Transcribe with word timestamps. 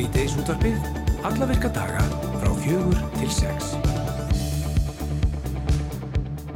Svíteis 0.00 0.32
útvarpið, 0.40 0.84
alla 1.28 1.44
virka 1.44 1.68
daga 1.76 2.00
frá 2.40 2.48
fjögur 2.62 3.00
til 3.18 3.26
sex. 3.36 3.74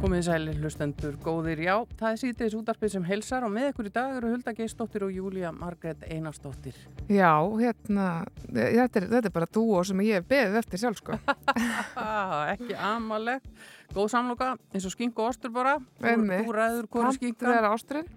Komið 0.01 0.23
sælir 0.25 0.57
hlustendur 0.63 1.13
góðir, 1.21 1.61
já, 1.61 1.75
það 1.99 2.07
er 2.09 2.17
síðdeis 2.23 2.55
útarpið 2.57 2.95
sem 2.95 3.05
helsar 3.05 3.45
og 3.45 3.53
með 3.53 3.67
ykkur 3.69 3.91
í 3.91 3.93
dag 3.93 4.15
eru 4.17 4.31
Hulda 4.33 4.55
Geistóttir 4.57 5.05
og 5.05 5.13
Júlia 5.13 5.53
Margret 5.53 6.01
Einarstóttir. 6.09 6.73
Já, 7.05 7.37
hérna, 7.61 8.09
þetta 8.47 9.03
er, 9.03 9.07
þetta 9.13 9.29
er 9.29 9.37
bara 9.37 9.51
dúo 9.59 9.85
sem 9.85 10.01
ég 10.07 10.23
hef 10.23 10.29
beðið 10.33 10.61
eftir 10.63 10.81
sjálf, 10.81 11.03
sko. 11.03 11.21
Ekki 12.55 12.73
amalegt. 12.81 13.45
Góð 13.93 14.09
samloka, 14.11 14.47
eins 14.73 14.85
og 14.87 14.93
skink 14.93 15.19
og 15.21 15.29
ostur 15.29 15.51
bara. 15.53 15.77
Þú 16.01 16.53
ræður 16.55 16.87
Hann 16.95 17.13
skinkan. 17.15 17.51
vera 17.51 17.71
ásturinn. 17.75 18.07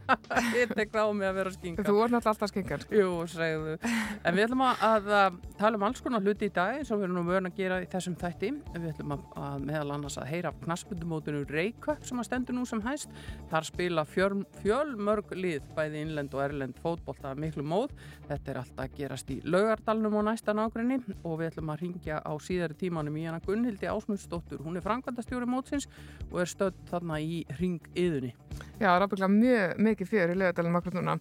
Ég 0.58 0.72
tek 0.74 0.90
það 0.92 1.08
á 1.08 1.10
mig 1.14 1.28
að 1.28 1.38
vera 1.38 1.52
skinkan. 1.54 1.86
Þú 1.86 1.94
er 2.02 2.12
náttúrulega 2.12 2.32
alltaf 2.32 2.50
skinkan. 2.50 2.82
sko. 2.82 2.98
Jú, 2.98 3.12
segðu. 3.30 3.76
En 4.22 4.36
við 4.36 4.44
ætlum 4.46 4.64
að, 4.66 4.82
að, 5.12 5.38
tala 5.60 5.78
um 5.78 5.86
alls 5.86 6.02
konar 6.04 6.24
hluti 6.24 6.48
í 6.50 6.52
dag 6.52 6.80
eins 6.80 6.90
og 6.92 7.00
við 7.00 7.06
erum 7.08 7.18
nú 7.20 7.24
vörn 7.28 7.48
að 7.48 7.56
gera 7.60 7.78
í 7.82 7.88
þessum 7.92 8.16
þætti. 8.20 8.50
Við 8.74 8.88
ætlum 8.92 9.14
að, 9.16 9.24
að 9.46 9.66
meðal 9.68 9.94
annars 9.96 10.18
að 10.20 10.28
heyra 10.32 10.52
knaspundumótinu 10.64 11.44
Reykjavík 11.48 12.08
sem 12.08 12.20
að 12.20 12.28
stendur 12.28 12.58
nú 12.58 12.66
sem 12.68 12.82
hæst. 12.84 13.14
Þar 13.52 13.68
spila 13.68 14.04
fjöl, 14.08 14.42
fjölmörg 14.60 15.32
lið, 15.38 15.62
bæði 15.76 16.02
innlend 16.06 16.36
og 16.36 16.44
erlend 16.44 16.78
fótbolta 16.82 17.34
miklu 17.38 17.64
móð. 17.66 17.94
Þetta 18.28 18.52
er 18.52 18.60
alltaf 18.62 18.84
að 18.86 18.96
gerast 18.98 19.32
í 19.32 19.38
laugardalnum 19.46 20.18
og 20.20 20.26
næsta 20.28 20.54
nágrinni 20.56 21.00
og 21.22 21.38
við 21.40 21.52
ætlum 21.52 21.72
að 21.72 21.84
ringja 21.86 22.20
á 22.20 22.32
síðari 22.42 22.76
tímanum 22.78 23.16
í 23.20 23.26
hana 23.28 23.42
Gunnhildi 23.44 23.88
Ásmundsdóttur. 23.90 24.62
Hún 24.64 24.78
er 24.78 24.84
framkvæmdastjóri 25.12 25.48
mótsins 25.48 25.88
og 26.32 26.40
er 26.42 26.50
stödd 26.50 26.78
þarna 26.90 27.18
í 27.20 27.42
ringiðunni. 27.58 28.32
Já, 28.80 28.88
það 28.88 28.94
er 28.94 29.04
ábygglega 29.06 29.32
mjög 29.32 29.82
mikið 29.86 30.10
fjör 30.10 30.32
í 30.32 30.38
lögadalinn 30.40 30.74
makkur 30.74 30.96
núna. 30.96 31.16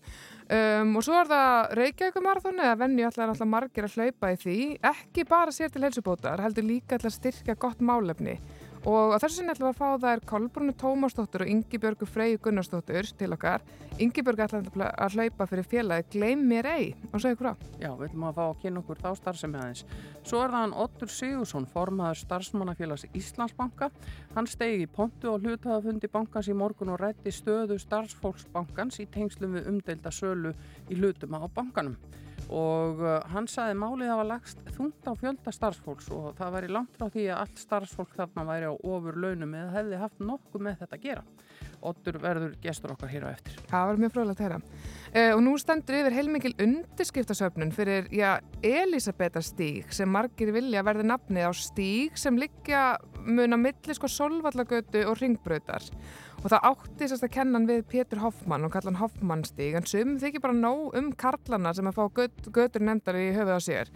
Um, 0.51 0.95
og 0.97 1.05
svo 1.05 1.17
er 1.19 1.29
það 1.29 1.75
Reykjavíkumarathon 1.79 2.63
eða 2.63 2.79
venni 2.81 3.05
allar 3.07 3.33
alltaf 3.33 3.51
margir 3.51 3.87
að 3.87 3.97
hlaupa 3.97 4.31
í 4.33 4.39
því. 4.41 4.57
Ekki 4.91 5.27
bara 5.29 5.55
sér 5.55 5.71
til 5.71 5.83
heilsubótar, 5.85 6.41
heldur 6.43 6.67
líka 6.67 6.99
til 6.99 7.11
að 7.11 7.17
styrka 7.17 7.57
gott 7.59 7.83
málefni. 7.83 8.37
Og 8.81 9.13
á 9.13 9.21
þessu 9.21 9.37
sinni 9.43 9.53
ætlum 9.53 9.67
við 9.67 9.75
að 9.75 9.77
fá 9.77 9.89
þær 10.01 10.21
Kolbrunni 10.25 10.73
Tómasdóttur 10.81 11.43
og 11.45 11.49
Ingi 11.51 11.77
Björgu 11.77 12.07
Freyju 12.09 12.39
Gunnarsdóttur 12.41 13.09
til 13.13 13.27
okkar. 13.35 13.61
Ingi 14.01 14.23
Björgu 14.25 14.41
ætlaði 14.47 14.87
að 14.89 15.17
hlaupa 15.19 15.45
fyrir 15.51 15.67
félagi 15.69 16.07
Gleim 16.15 16.41
mér 16.49 16.65
ei 16.71 16.87
og 17.11 17.21
segja 17.21 17.35
ykkur 17.35 17.51
á. 17.53 17.55
Já, 17.77 17.91
við 17.99 18.07
ætlum 18.07 18.25
að 18.25 18.39
fá 18.39 18.41
að 18.47 18.63
kynna 18.63 18.81
okkur 18.81 19.01
þá 19.03 19.09
starfsemi 19.19 19.59
aðeins. 19.61 19.83
Svo 20.25 20.41
er 20.41 20.55
það 20.55 20.63
hann 20.63 20.73
Ottur 20.85 21.13
Sigursson, 21.13 21.69
formaður 21.69 22.21
starfsmannafélags 22.23 23.05
Íslandsbanka. 23.21 23.91
Hann 24.33 24.49
stegi 24.49 24.87
í 24.87 24.89
pontu 24.89 25.29
og 25.29 25.45
hlutaðafundi 25.45 26.09
bankans 26.09 26.49
í 26.49 26.57
morgun 26.57 26.95
og 26.95 27.03
rætti 27.03 27.35
stöðu 27.37 27.77
starfsfólksbankans 27.85 28.97
í 29.05 29.05
tengslum 29.13 29.59
við 29.59 29.69
umdelda 29.75 30.09
sölu 30.09 30.55
í 30.89 30.97
hlutuma 30.97 31.45
á 31.45 31.47
bankanum. 31.53 31.99
Og 32.49 33.01
uh, 33.03 33.19
hann 33.31 33.47
saði 33.51 33.77
málið 33.79 34.11
hafa 34.11 34.27
lagst 34.27 34.63
þungt 34.75 35.07
á 35.07 35.13
fjölda 35.19 35.53
starfsfólks 35.55 36.09
og 36.15 36.31
það 36.39 36.55
væri 36.57 36.71
langt 36.73 36.97
frá 36.97 37.07
því 37.13 37.27
að 37.29 37.41
allt 37.43 37.61
starfsfólk 37.61 38.15
þarna 38.17 38.47
væri 38.49 38.71
á 38.71 38.73
ofur 38.73 39.19
launum 39.21 39.55
eða 39.59 39.75
hefði 39.77 40.01
haft 40.01 40.23
nokkuð 40.23 40.65
með 40.67 40.81
þetta 40.81 40.99
að 40.99 41.05
gera. 41.05 41.25
Ottur 41.81 42.17
verður 42.21 42.55
gestur 42.61 42.93
okkar 42.93 43.11
hér 43.11 43.27
á 43.27 43.29
eftir. 43.33 43.57
Það 43.71 43.87
var 43.89 44.01
mjög 44.01 44.13
frólægt 44.15 44.41
að 44.41 44.47
heyra. 44.47 44.59
Uh, 45.11 45.31
og 45.35 45.41
nú 45.45 45.55
stendur 45.61 45.97
yfir 45.99 46.17
heilmikil 46.17 46.53
undirskriftasöfnun 46.65 47.73
fyrir 47.75 48.09
já, 48.15 48.39
Elisabethar 48.63 49.45
stíg 49.45 49.93
sem 49.95 50.09
margir 50.11 50.53
vilja 50.55 50.85
verði 50.85 51.07
nafnið 51.09 51.49
á 51.49 51.51
stíg 51.57 52.17
sem 52.19 52.37
liggja 52.39 52.83
mun 53.25 53.57
að 53.57 53.63
milli 53.67 53.97
sko 53.97 54.09
solvallagötu 54.11 55.05
og 55.09 55.17
ringbrautar. 55.21 55.85
Og 56.41 56.49
það 56.49 56.67
átti 56.71 57.07
sérst 57.09 57.25
að 57.27 57.33
kenna 57.35 57.59
hann 57.59 57.67
við 57.69 57.83
Pétur 57.91 58.21
Hoffmann 58.23 58.65
og 58.65 58.73
kalla 58.73 58.89
hann 58.89 59.01
Hoffmann 59.01 59.43
stíg 59.45 59.75
en 59.77 59.85
sum 59.89 60.15
þykir 60.21 60.41
bara 60.41 60.57
nóg 60.57 60.95
um 60.97 61.11
karlana 61.13 61.73
sem 61.77 61.85
að 61.89 61.99
fá 61.99 62.07
göt, 62.17 62.47
götur 62.49 62.81
nefndar 62.81 63.19
í 63.21 63.27
höfuð 63.35 63.57
á 63.57 63.61
sér 63.61 63.91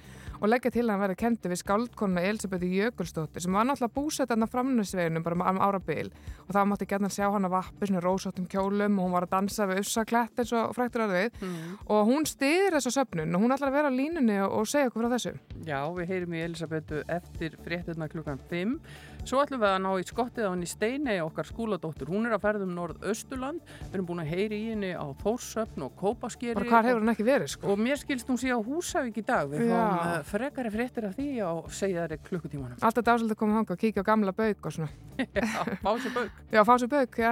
og 0.46 0.52
leggja 0.52 0.72
til 0.76 0.86
að 0.86 0.92
hann 0.94 1.04
verði 1.04 1.18
kendi 1.24 1.52
við 1.52 1.62
skáldkonna 1.64 2.24
Elisabethu 2.30 2.70
Jökulsdóttir 2.70 3.44
sem 3.44 3.56
var 3.58 3.66
náttúrulega 3.66 3.96
búsett 3.96 4.30
á 4.32 4.38
framnæsveginum 4.46 5.26
bara 5.26 5.36
um 5.52 5.60
árabil 5.66 6.12
og 6.46 6.52
það 6.54 6.70
mátti 6.70 6.88
gætna 6.90 7.10
sjá 7.10 7.26
hann 7.34 7.48
að 7.50 7.56
vappi 7.56 7.90
svona 7.90 8.04
rósóttum 8.06 8.48
kjólum 8.52 9.00
og 9.00 9.08
hún 9.08 9.16
var 9.16 9.26
að 9.26 9.34
dansa 9.34 9.68
við 9.70 9.82
ussaklett 9.82 10.42
eins 10.42 10.54
og 10.54 10.76
fræktur 10.78 11.06
að 11.08 11.16
við 11.18 11.42
Mm. 11.46 11.78
og 11.92 12.08
hún 12.08 12.24
stýðir 12.30 12.78
þessu 12.78 12.92
söfnun 12.96 13.36
og 13.36 13.42
hún 13.44 13.54
ætlar 13.54 13.70
að 13.70 13.76
vera 13.76 13.90
á 13.92 13.98
línunni 13.98 14.38
og, 14.46 14.68
segja 14.70 14.88
okkur 14.90 15.04
frá 15.04 15.12
þessu. 15.16 15.34
Já, 15.68 15.80
við 15.94 16.08
heyrim 16.08 16.34
í 16.34 16.44
Elisabetu 16.46 17.02
eftir 17.12 17.58
fréttina 17.66 18.08
klukkan 18.10 18.40
5. 18.50 18.80
Svo 19.26 19.40
ætlum 19.42 19.58
við 19.64 19.72
að 19.72 19.80
ná 19.82 19.90
í 19.98 20.04
skottið 20.06 20.46
á 20.46 20.54
henni 20.54 20.68
Steinei, 20.70 21.16
okkar 21.26 21.48
skúladóttur. 21.50 22.12
Hún 22.14 22.28
er 22.28 22.36
að 22.36 22.44
ferðum 22.44 22.76
Norð-Östurland. 22.78 23.64
Við 23.88 23.96
erum 23.98 24.06
búin 24.06 24.22
að 24.22 24.28
heyri 24.30 24.60
í 24.60 24.68
henni 24.70 24.92
á 24.94 25.06
Þórssöfn 25.24 25.86
og 25.88 25.96
Kópaskeri. 25.98 26.54
Bara 26.60 26.70
hvað 26.70 26.90
hefur 26.92 27.02
hún 27.02 27.14
ekki 27.16 27.26
verið 27.26 27.50
sko? 27.56 27.72
Og 27.74 27.82
mér 27.82 27.98
skilst 27.98 28.30
hún 28.30 28.38
á 28.38 28.60
Húsavík 28.62 29.18
í 29.18 29.24
dag. 29.26 29.50
Við 29.50 29.72
fáum 29.72 29.96
uh, 29.98 30.20
frekari 30.30 30.72
fréttir 30.76 31.08
af 31.10 31.16
því 31.18 31.30
á 31.42 31.52
segjaðari 31.74 32.20
klukkutímanum. 32.28 32.78
Alltaf 32.86 33.08
dásald 33.08 33.34
að 33.34 33.40
koma 33.40 33.58
þangað 33.58 33.74
og 33.74 33.82
kíkja 33.82 34.04
á 34.06 34.10
gamla 34.12 34.34
bauk 34.38 34.70
og 34.70 34.76
svona. 34.78 34.92
Já, 35.26 35.74
bási 35.82 36.12
bauk. 36.14 36.44
Já, 36.54 36.62
fá 36.68 36.74
sér 36.78 36.92
bauk, 36.92 37.18
já. 37.18 37.32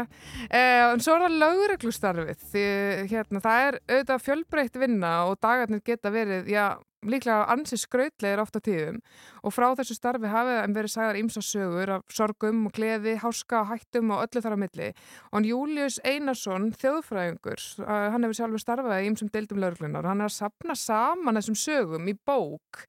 Eh, 0.49 0.81
en 0.87 1.03
svo 1.03 1.17
er 1.19 1.27
það 1.27 1.37
lögreglustarfið. 1.43 2.47
Því 2.53 2.65
hérna, 3.11 3.43
það 3.43 3.67
er 3.67 3.77
auðvitað 3.83 4.25
fjölbreytt 4.25 4.81
vinna 4.81 5.13
og 5.27 5.37
dagarnir 5.43 5.83
geta 5.85 6.09
verið, 6.13 6.49
já, 6.49 6.65
líklega 7.09 7.45
ansi 7.53 7.77
skrautlegir 7.79 8.41
ofta 8.43 8.61
tíðum 8.63 8.99
og 9.43 9.55
frá 9.55 9.69
þessu 9.79 9.97
starfi 9.97 10.31
hafið 10.31 10.59
en 10.61 10.75
verið 10.77 10.93
sagðar 10.95 11.19
ímsa 11.21 11.43
sögur 11.45 11.93
af 11.97 12.03
sorgum 12.13 12.67
og 12.67 12.75
gleði, 12.75 13.15
háska 13.21 13.63
hættum 13.69 14.13
og 14.15 14.25
öllu 14.25 14.43
þar 14.43 14.57
á 14.57 14.63
milli. 14.63 14.91
Og 15.33 15.49
Július 15.49 15.99
Einarsson, 16.03 16.71
þjóðfræðingur, 16.81 17.65
uh, 17.83 18.05
hann 18.13 18.27
hefur 18.27 18.39
sjálfur 18.39 18.63
starfað 18.63 19.01
í 19.01 19.09
ímsum 19.11 19.33
deildum 19.33 19.63
lögreglunar 19.63 20.05
og 20.05 20.13
hann 20.13 20.23
er 20.23 20.31
að 20.31 20.37
sapna 20.37 20.77
saman 20.77 21.39
þessum 21.39 21.59
sögum 21.59 22.07
í 22.09 22.15
bók 22.27 22.85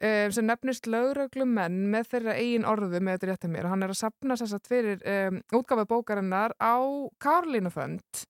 um, 0.00 0.32
sem 0.32 0.48
nefnist 0.48 0.88
lögreglumenn 0.90 1.86
með 1.92 2.10
þeirra 2.14 2.36
eigin 2.38 2.68
orðu 2.68 3.00
með 3.00 3.18
þetta 3.18 3.30
rétt 3.30 3.46
að 3.48 3.54
mér 3.54 3.68
og 3.68 3.74
hann 3.74 3.86
er 3.86 3.94
að 3.94 4.00
sapna 4.00 4.38
sér 4.38 4.52
satt 4.54 4.70
fyrir 4.70 5.04
um, 5.04 5.40
útgafa 5.60 5.86
bókarinnar 5.90 6.56
á 6.56 6.76
Karlínufönd 7.22 8.24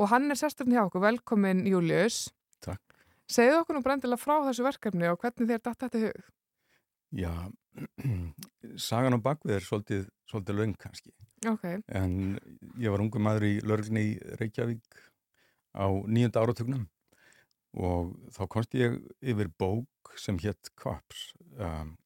og 0.00 0.12
hann 0.12 0.30
er 0.32 0.38
sérstaklega 0.38 0.80
hjá 0.80 0.88
okkur, 0.88 1.04
velkomin 1.04 1.66
Július. 1.68 2.28
Segðu 3.30 3.62
okkur 3.62 3.78
nú 3.78 3.84
brendilega 3.86 4.20
frá 4.20 4.36
þessu 4.48 4.66
verkefni 4.66 5.10
og 5.10 5.20
hvernig 5.22 5.50
þér 5.50 5.64
datt 5.64 5.86
þetta 5.86 6.04
hug 6.06 6.28
Já, 7.10 7.50
sagan 8.88 9.18
á 9.18 9.20
bakvið 9.22 9.56
er 9.56 9.64
svolítið, 9.66 10.04
svolítið 10.30 10.58
löng 10.60 10.74
kannski. 10.78 11.10
Ok, 11.50 11.64
En 11.88 12.38
ég 12.78 12.92
var 12.92 13.02
ungu 13.02 13.18
maður 13.22 13.48
í 13.48 13.54
lörgni 13.66 14.02
í 14.12 14.18
Reykjavík 14.38 15.00
á 15.74 15.86
nýjönda 16.06 16.42
áratugnum 16.44 16.84
og 17.74 18.12
þá 18.34 18.42
komst 18.50 18.76
ég 18.78 18.98
yfir 19.22 19.50
bók 19.58 20.12
sem 20.18 20.38
hétt 20.42 20.70
Cops, 20.78 21.30
um, 21.58 21.96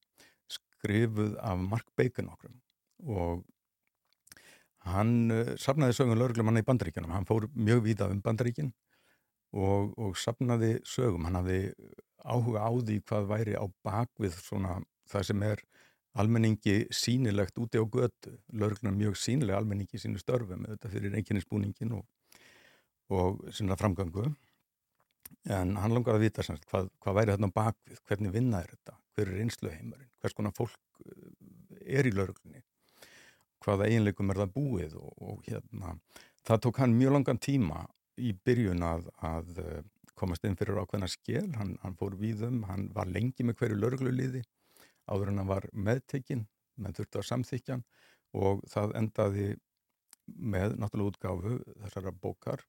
skrifuð 0.48 1.36
af 1.40 1.60
Mark 1.60 1.88
Bacon 1.96 2.30
okkur 2.32 2.54
og 3.04 3.44
hann 4.88 5.32
uh, 5.32 5.52
sapnaði 5.60 5.96
sögum 5.96 6.20
lörglumanna 6.20 6.62
í 6.62 6.68
bandaríkjunum. 6.68 7.12
Hann 7.12 7.28
fór 7.28 7.48
mjög 7.52 7.84
víða 7.88 8.08
um 8.12 8.20
bandaríkin 8.24 8.72
og, 9.54 9.94
og 9.98 10.16
sapnaði 10.18 10.78
sögum. 10.88 11.28
Hann 11.28 11.38
hafði 11.38 11.60
áhuga 12.24 12.64
á 12.66 12.70
því 12.74 12.98
hvað 13.08 13.30
væri 13.30 13.56
á 13.58 13.64
bakvið 13.86 14.36
svona 14.40 14.80
það 15.10 15.26
sem 15.30 15.44
er 15.46 15.62
almenningi 16.14 16.76
sínilegt 16.94 17.58
úti 17.58 17.78
á 17.78 17.84
götu. 17.84 18.34
Lörglunar 18.52 18.96
mjög 18.96 19.18
sínileg 19.18 19.58
almenningi 19.58 20.00
sínu 20.00 20.20
störfum 20.22 20.66
þetta 20.68 20.90
fyrir 20.90 21.16
einkennisbúningin 21.18 21.94
og, 21.98 22.04
og 23.10 23.46
sinna 23.54 23.78
framgangu. 23.78 24.28
En 25.44 25.74
hann 25.76 25.92
langar 25.92 26.16
að 26.16 26.24
vita 26.24 26.44
semst, 26.44 26.64
hvað, 26.70 26.88
hvað 27.04 27.18
væri 27.18 27.34
þarna 27.34 27.50
á 27.52 27.56
bakvið, 27.58 27.98
hvernig 28.08 28.32
vinna 28.32 28.60
er 28.64 28.70
þetta, 28.70 28.94
hver 29.12 29.32
er 29.32 29.40
einsluheimarinn, 29.42 30.12
hvers 30.22 30.36
konar 30.36 30.54
fólk 30.56 31.02
uh, 31.04 31.26
er 31.84 32.08
í 32.08 32.12
lörglunni, 32.14 32.62
hvaða 33.64 33.90
eiginleikum 33.90 34.32
er 34.32 34.40
það 34.40 34.54
búið 34.54 34.94
og, 35.00 35.10
og 35.20 35.42
hérna, 35.44 35.98
það 36.48 36.62
tók 36.64 36.80
hann 36.80 36.96
mjög 36.96 37.16
langan 37.18 37.42
tíma 37.44 37.82
í 38.20 38.32
byrjun 38.46 38.84
að, 38.86 39.08
að 39.26 39.60
uh, 39.62 39.78
komast 40.14 40.44
inn 40.46 40.56
fyrir 40.58 40.78
ákveðna 40.78 41.10
skil, 41.10 41.48
hann, 41.58 41.74
hann 41.82 41.96
fór 41.98 42.16
víðum, 42.18 42.62
hann 42.68 42.88
var 42.94 43.10
lengi 43.10 43.46
með 43.46 43.58
hverju 43.60 43.78
lörgluliði 43.80 44.44
áður 45.10 45.32
en 45.32 45.42
hann 45.42 45.50
var 45.50 45.66
meðtekinn, 45.72 46.46
menn 46.80 46.96
þurfti 46.96 47.20
að 47.20 47.28
samþykja 47.30 47.76
hann 47.76 47.86
og 48.34 48.62
það 48.70 48.94
endaði 48.98 49.48
með 50.26 50.78
náttúrulega 50.80 51.10
útgáfu 51.10 51.58
þessara 51.82 52.14
bókar 52.22 52.64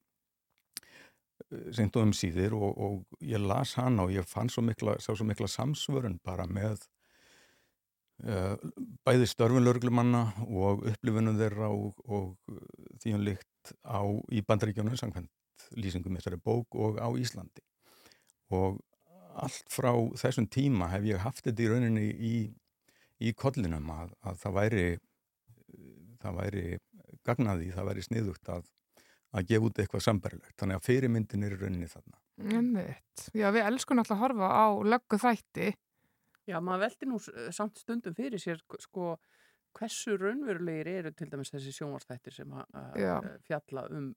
seint 1.74 1.96
og 1.96 2.08
um 2.08 2.12
síðir 2.16 2.54
og, 2.56 2.76
og 2.76 3.24
ég 3.24 3.42
las 3.42 3.74
hann 3.80 4.00
og 4.02 4.12
ég 4.14 4.26
fann 4.28 4.50
svo 4.52 4.64
mikla, 4.64 4.96
svo 5.00 5.16
mikla 5.26 5.48
samsvörun 5.50 6.18
bara 6.24 6.46
með 6.48 6.86
bæði 8.16 9.28
störfun 9.28 9.66
lörglumanna 9.66 10.22
og 10.46 10.86
upplifunum 10.88 11.36
þeirra 11.36 11.68
og, 11.68 11.98
og 12.08 12.36
því 13.02 13.12
hann 13.12 13.26
líkt 13.26 13.72
á 13.84 14.00
í 14.32 14.40
bandaríkjónu 14.46 14.96
samkvæmt 14.96 15.32
lýsingum 15.76 16.16
þessari 16.16 16.38
bók 16.40 16.78
og 16.80 16.96
á 16.96 17.08
Íslandi 17.18 17.64
og 18.56 18.78
allt 19.36 19.68
frá 19.68 19.90
þessum 20.16 20.46
tíma 20.48 20.88
hef 20.94 21.04
ég 21.04 21.20
haft 21.20 21.44
þetta 21.44 21.66
í 21.66 21.68
rauninni 21.68 22.06
í, 22.08 22.36
í 23.20 23.34
kollinum 23.36 23.90
að, 23.92 24.14
að 24.24 24.40
það 24.44 24.56
væri 24.60 24.86
það 26.22 26.40
væri 26.40 26.64
gagnaði, 27.26 27.72
það 27.74 27.88
væri 27.90 28.06
sniðugt 28.06 28.52
að 28.54 28.64
að 29.36 29.50
gefa 29.50 29.68
út 29.68 29.80
eitthvað 29.82 30.04
sambarilegt. 30.04 30.54
Þannig 30.60 30.78
að 30.78 30.86
fyrirmyndin 30.86 31.46
er 31.46 31.56
í 31.56 31.58
rauninni 31.60 31.88
þarna. 31.90 32.20
Einmitt. 32.46 33.26
Já, 33.36 33.48
við 33.54 33.66
elskum 33.66 34.00
alltaf 34.00 34.16
að 34.16 34.22
horfa 34.22 34.48
á 34.48 34.66
löggu 34.94 35.18
þætti. 35.20 35.72
Já, 36.46 36.60
maður 36.62 36.84
veldi 36.86 37.08
nú 37.10 37.18
s- 37.20 37.32
samt 37.56 37.78
stundum 37.82 38.14
fyrir 38.14 38.38
sér 38.42 38.60
sko 38.82 39.16
hversu 39.76 40.14
raunverulegir 40.16 40.88
eru 41.02 41.10
til 41.12 41.28
dæmis 41.32 41.50
þessi 41.52 41.72
sjónvarstættir 41.76 42.32
sem 42.32 42.52
að 42.56 42.66
fjalla 43.48 43.82
um 43.92 44.12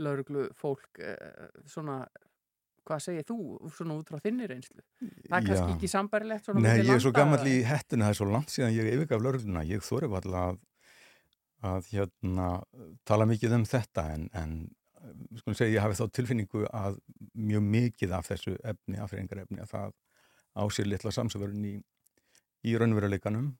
lauruglu 0.00 0.44
fólk 0.56 1.00
eh, 1.02 1.48
svona, 1.66 2.04
hvað 2.86 3.00
segir 3.04 3.24
þú 3.28 3.38
svona 3.74 3.96
út 4.00 4.08
frá 4.12 4.20
þinni 4.22 4.46
reynslu? 4.48 4.80
Það 5.00 5.36
er 5.40 5.46
kannski 5.48 5.74
ekki 5.74 5.90
sambærilegt 5.92 6.44
svona 6.46 6.60
Nei, 6.64 6.76
ég 6.86 6.94
er 6.94 7.02
svo 7.04 7.12
gammal 7.16 7.40
í 7.50 7.56
hettuna, 7.68 8.06
það 8.06 8.14
er 8.14 8.18
svo 8.20 8.28
langt 8.30 8.54
síðan 8.54 8.76
ég 8.76 8.90
yfirgaf 8.94 9.24
lögregluna. 9.26 9.64
Ég 9.68 9.82
þóri 9.84 10.08
alltaf 10.08 10.38
að, 10.40 10.60
að 11.72 11.90
hérna, 11.92 12.46
tala 13.04 13.26
mikið 13.28 13.56
um 13.58 13.66
þetta 13.68 14.06
en, 14.14 14.28
en 14.32 14.54
skulum 15.40 15.56
segja, 15.58 15.74
ég 15.74 15.84
hafi 15.84 15.98
þá 16.00 16.06
tilfinningu 16.16 16.64
að 16.70 16.96
mjög 17.34 17.66
mikið 17.74 18.14
af 18.16 18.30
þessu 18.30 18.54
efni, 18.62 19.00
afhrengar 19.00 19.42
efni, 19.44 19.60
að 19.64 19.74
það 19.74 19.92
á 20.56 20.62
sér 20.72 20.88
litla 20.90 21.12
samsverðin 21.14 21.66
í, 21.68 21.74
í 22.66 22.76
raunveruleikanum 22.78 23.52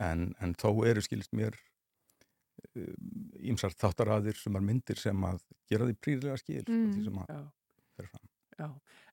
en, 0.00 0.30
en 0.40 0.54
þó 0.58 0.84
eru 0.88 1.02
skilist 1.04 1.34
mér 1.36 1.58
ímsart 3.40 3.78
þáttaraðir 3.80 4.36
sem 4.38 4.56
er 4.56 4.64
myndir 4.64 5.00
sem 5.00 5.24
að 5.26 5.40
gera 5.70 5.86
því 5.88 5.96
príðilega 6.04 6.40
skil 6.40 6.64
mm. 6.66 6.90
Því 6.94 7.04
sem 7.06 7.22
að 7.22 7.46
fer 7.96 8.10
fram. 8.10 8.26
Já, 8.60 8.66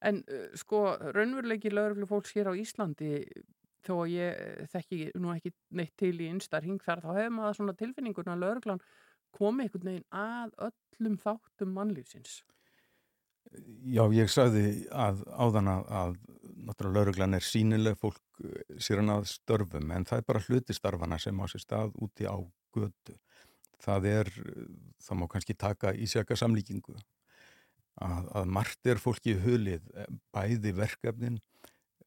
en 0.09 0.23
uh, 0.27 0.49
sko 0.59 0.81
raunveruleiki 1.15 1.71
lauruglu 1.71 2.09
fólks 2.09 2.33
hér 2.35 2.51
á 2.51 2.53
Íslandi 2.59 3.21
þó 3.87 3.93
að 4.01 4.13
ég 4.17 4.39
eh, 4.43 4.67
þekki 4.73 4.97
nú 5.21 5.31
ekki 5.31 5.53
neitt 5.79 5.93
til 5.99 6.15
í 6.19 6.27
einstar 6.27 6.65
hing 6.65 6.81
þar 6.83 7.05
þá 7.05 7.11
hefur 7.13 7.35
maður 7.37 7.57
svona 7.59 7.75
tilfinninguna 7.79 8.33
að 8.33 8.43
lauruglan 8.43 8.81
komi 9.37 9.63
einhvern 9.63 9.87
veginn 9.87 10.07
að 10.11 10.51
öllum 10.67 11.15
þáttum 11.21 11.71
mannlýfsins. 11.77 12.41
Já, 13.87 14.03
ég 14.11 14.27
sagði 14.33 14.65
að 14.91 15.21
áðan 15.31 15.71
að, 15.71 15.85
að 16.01 16.17
náttúrulega 16.67 16.99
lauruglan 16.99 17.37
er 17.37 17.45
sínileg 17.45 17.97
fólk 17.99 18.41
eh, 18.43 18.77
sér 18.81 19.01
hann 19.01 19.13
að 19.13 19.27
störfum 19.31 19.91
en 19.95 20.05
það 20.07 20.21
er 20.21 20.27
bara 20.27 20.43
hluti 20.47 20.75
starfana 20.75 21.19
sem 21.21 21.39
á 21.39 21.45
sér 21.47 21.63
stað 21.63 21.95
úti 22.03 22.27
á 22.27 22.37
götu. 22.75 23.17
Það 23.83 24.09
er, 24.11 24.31
eh, 24.43 24.69
það 25.03 25.19
má 25.21 25.27
kannski 25.31 25.57
taka 25.57 25.93
í 25.93 26.07
sérka 26.09 26.37
samlíkingu 26.39 26.95
að, 28.03 28.31
að 28.37 28.49
margt 28.59 28.89
er 28.91 29.01
fólki 29.01 29.35
í 29.35 29.41
hulið, 29.41 29.85
eh, 29.95 30.09
bæði 30.35 30.73
verkefnin, 30.77 31.39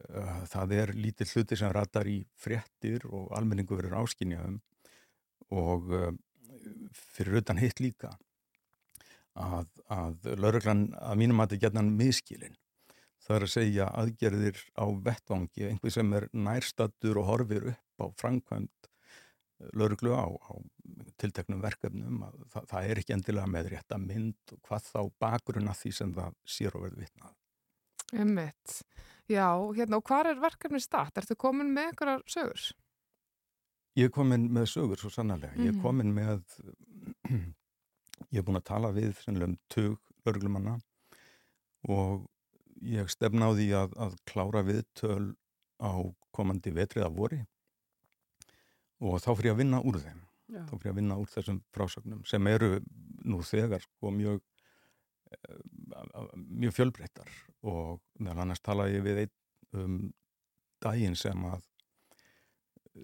uh, 0.08 0.42
það 0.48 0.72
er 0.76 0.92
lítið 0.94 1.34
hluti 1.34 1.56
sem 1.58 1.72
ratar 1.74 2.08
í 2.08 2.20
fréttir 2.38 3.04
og 3.10 3.32
almenningu 3.36 3.76
verður 3.76 3.98
áskynjaðum 4.04 4.60
og 5.50 5.90
fyrir 6.94 7.40
utan 7.40 7.58
hitt 7.58 7.82
líka 7.82 8.12
að, 9.34 9.66
að 9.90 10.30
lauruglan 10.38 10.86
að 10.94 11.18
mínum 11.20 11.42
að 11.42 11.50
þetta 11.52 11.66
getnan 11.66 11.90
miskilin. 11.98 12.56
Það 13.30 13.36
er 13.36 13.44
að 13.46 13.52
segja 13.52 13.84
aðgerðir 13.94 14.56
á 14.74 14.84
vettvangi, 15.06 15.66
einhver 15.70 15.92
sem 15.94 16.08
er 16.18 16.24
nærstattur 16.34 17.20
og 17.20 17.28
horfir 17.28 17.68
upp 17.70 18.02
á 18.02 18.06
framkvæmt 18.18 18.88
lauruglu 19.78 20.16
á, 20.18 20.26
á 20.26 20.52
tilteknum 21.20 21.60
verkefnum. 21.62 22.24
að 22.26 22.40
Það, 22.50 22.64
það 22.72 22.88
er 22.90 23.00
ekki 23.04 23.14
endilega 23.14 23.52
með 23.52 23.68
rétta 23.76 23.98
mynd 24.02 24.54
og 24.56 24.58
hvað 24.66 24.88
þá 24.88 25.00
bakgrunna 25.22 25.76
því 25.78 25.92
sem 26.00 26.14
það 26.16 26.34
sér 26.56 26.74
og 26.74 26.86
verður 26.88 27.04
vitnað. 27.04 27.36
Einmitt. 28.18 28.80
Já, 29.30 29.46
hérna, 29.78 30.00
og 30.00 30.08
hvað 30.10 30.32
er 30.32 30.42
verkefni 30.42 30.80
start? 30.82 31.20
Ertu 31.22 31.36
komin 31.38 31.70
með 31.70 31.92
einhverjar 31.92 32.24
sögur? 32.26 32.64
Ég 34.00 34.08
er 34.08 34.14
komin 34.16 34.48
með 34.50 34.66
sögur 34.72 34.98
svo 34.98 35.12
sannarlega. 35.14 35.54
Ég 35.60 35.70
er 35.70 35.78
Mhm. 35.78 35.82
komin 35.84 36.10
með, 36.16 36.42
ég 38.34 38.42
er 38.42 38.42
búin 38.42 38.58
að 38.58 38.66
tala 38.72 38.90
við 38.96 39.14
sennilega 39.22 39.52
um 39.52 39.58
tug 39.70 40.00
lauruglumanna 40.26 40.80
og 41.88 42.26
ég 42.80 43.10
stefna 43.12 43.50
á 43.50 43.56
því 43.56 43.68
að, 43.76 43.94
að 44.06 44.18
klára 44.28 44.62
viðtöl 44.66 45.34
á 45.80 45.92
komandi 46.34 46.72
vetrið 46.74 47.06
af 47.06 47.16
vori 47.16 47.40
og 49.00 49.20
þá 49.22 49.30
fyrir 49.32 49.50
ég 49.50 49.54
að 49.54 49.62
vinna 49.62 49.80
úr 49.80 49.98
þeim. 50.02 50.20
Já. 50.50 50.62
Þá 50.68 50.72
fyrir 50.74 50.88
ég 50.88 50.94
að 50.94 51.00
vinna 51.00 51.18
úr 51.20 51.32
þessum 51.32 51.60
frásögnum 51.74 52.22
sem 52.28 52.48
eru 52.50 52.70
nú 53.24 53.40
þegar 53.46 53.84
sko 53.84 54.12
mjög, 54.14 54.40
eh, 55.30 56.30
mjög 56.34 56.76
fjölbreyttar 56.76 57.30
og 57.62 58.00
meðal 58.18 58.44
annars 58.44 58.64
talaði 58.64 58.98
ég 58.98 59.06
við 59.06 59.22
einn 59.24 59.36
um 59.80 59.98
daginn 60.82 61.16
sem 61.16 61.44
að 61.46 61.66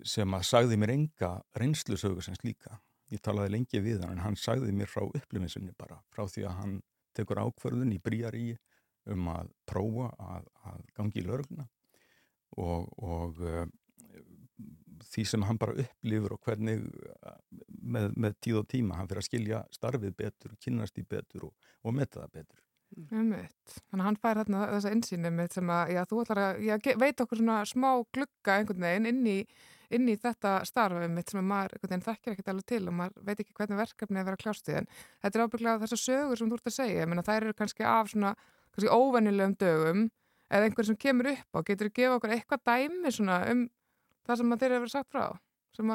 sem 0.04 0.34
að 0.34 0.44
sagði 0.48 0.76
mér 0.80 0.92
enga 0.96 1.30
reynslusögu 1.56 2.24
sem 2.24 2.34
slíka. 2.34 2.80
Ég 3.12 3.22
talaði 3.22 3.54
lengi 3.54 3.80
við 3.80 4.02
hann 4.02 4.16
en 4.16 4.24
hann 4.24 4.36
sagði 4.36 4.72
mér 4.74 4.90
frá 4.90 5.04
upplifinsunni 5.06 5.72
bara, 5.78 6.00
frá 6.10 6.26
því 6.26 6.46
að 6.48 6.56
hann 6.60 6.74
tekur 7.14 7.40
ákvörðun 7.44 7.94
í 7.94 8.00
bríarí 8.02 8.56
um 9.12 9.32
að 9.32 9.50
prófa 9.68 10.10
að, 10.34 10.52
að 10.70 10.84
gangi 10.98 11.22
í 11.22 11.26
lörgluna 11.26 11.66
og, 12.56 12.88
og 13.02 13.42
uh, 13.44 13.64
því 15.06 15.24
sem 15.28 15.44
hann 15.46 15.60
bara 15.60 15.76
upplifur 15.84 16.36
og 16.36 16.46
hvernig 16.46 16.84
uh, 16.86 17.34
með, 17.68 18.12
með 18.16 18.38
tíð 18.44 18.62
og 18.62 18.70
tíma 18.72 19.00
hann 19.00 19.10
fyrir 19.10 19.22
að 19.24 19.28
skilja 19.30 19.64
starfið 19.74 20.16
betur, 20.18 20.56
kynnast 20.62 20.98
í 21.02 21.06
betur 21.08 21.50
og, 21.50 21.68
og 21.84 21.96
metta 21.96 22.24
það 22.24 22.38
betur. 22.40 22.62
Einmitt. 22.94 23.72
Þannig 23.90 24.02
að 24.02 24.06
hann 24.06 24.18
fær 24.22 24.38
hérna 24.40 24.66
þessa 24.70 24.90
insýni 24.94 25.30
mitt 25.34 25.56
sem 25.56 25.70
að, 25.74 25.92
já, 25.96 26.02
þú 26.08 26.20
ætlar 26.22 26.40
að, 26.42 26.60
já, 26.64 26.76
veit 27.02 27.22
okkur 27.24 27.40
svona 27.40 27.56
smá 27.68 27.88
glugga 28.14 28.58
einhvern 28.60 28.86
veginn 28.86 29.08
inn 29.10 29.26
í, 29.28 29.36
inn 29.96 30.06
í 30.08 30.14
þetta 30.22 30.52
starfið 30.68 31.10
mitt 31.12 31.32
sem 31.32 31.40
að 31.42 31.48
maður 31.50 31.74
einhvern 31.74 31.92
veginn 31.92 32.06
þekkir 32.06 32.34
ekkert 32.34 32.52
alveg 32.52 32.68
til 32.70 32.82
og 32.84 32.96
maður 33.00 33.26
veit 33.26 33.42
ekki 33.42 33.56
hvernig 33.58 33.80
verkefni 33.82 34.20
er 34.20 34.22
að 34.22 34.30
vera 34.30 34.42
kljást 34.44 34.70
í 34.70 34.76
en 34.78 34.88
þetta 34.94 35.32
er 35.32 35.44
ábygglega 35.44 35.82
þessar 35.82 36.02
sögur 36.04 36.40
sem 36.40 36.52
þú 36.52 36.60
ert 36.60 36.70
að 36.70 36.76
segja, 36.78 37.00
ég 37.02 37.10
meina 37.10 37.26
þær 37.26 37.40
eru 37.40 37.58
kannski 37.58 37.88
af 37.90 38.12
svona, 38.14 38.32
kannski 38.76 38.92
óvennilegum 38.92 39.56
dögum 39.60 40.02
eða 40.52 40.68
einhver 40.68 40.86
sem 40.86 40.96
kemur 41.00 41.30
upp 41.32 41.56
á, 41.56 41.58
getur 41.66 41.88
þú 41.90 41.94
gefa 41.98 42.18
okkur 42.20 42.34
eitthvað 42.36 42.64
dæmi 42.68 43.12
svona 43.16 43.38
um 43.50 43.64
það 44.26 44.36
sem 44.42 44.52
þeir 44.56 44.70
eru 44.70 44.82
verið 44.84 44.92
sagt 44.94 45.10
frá, 45.10 45.26
sem 45.76 45.90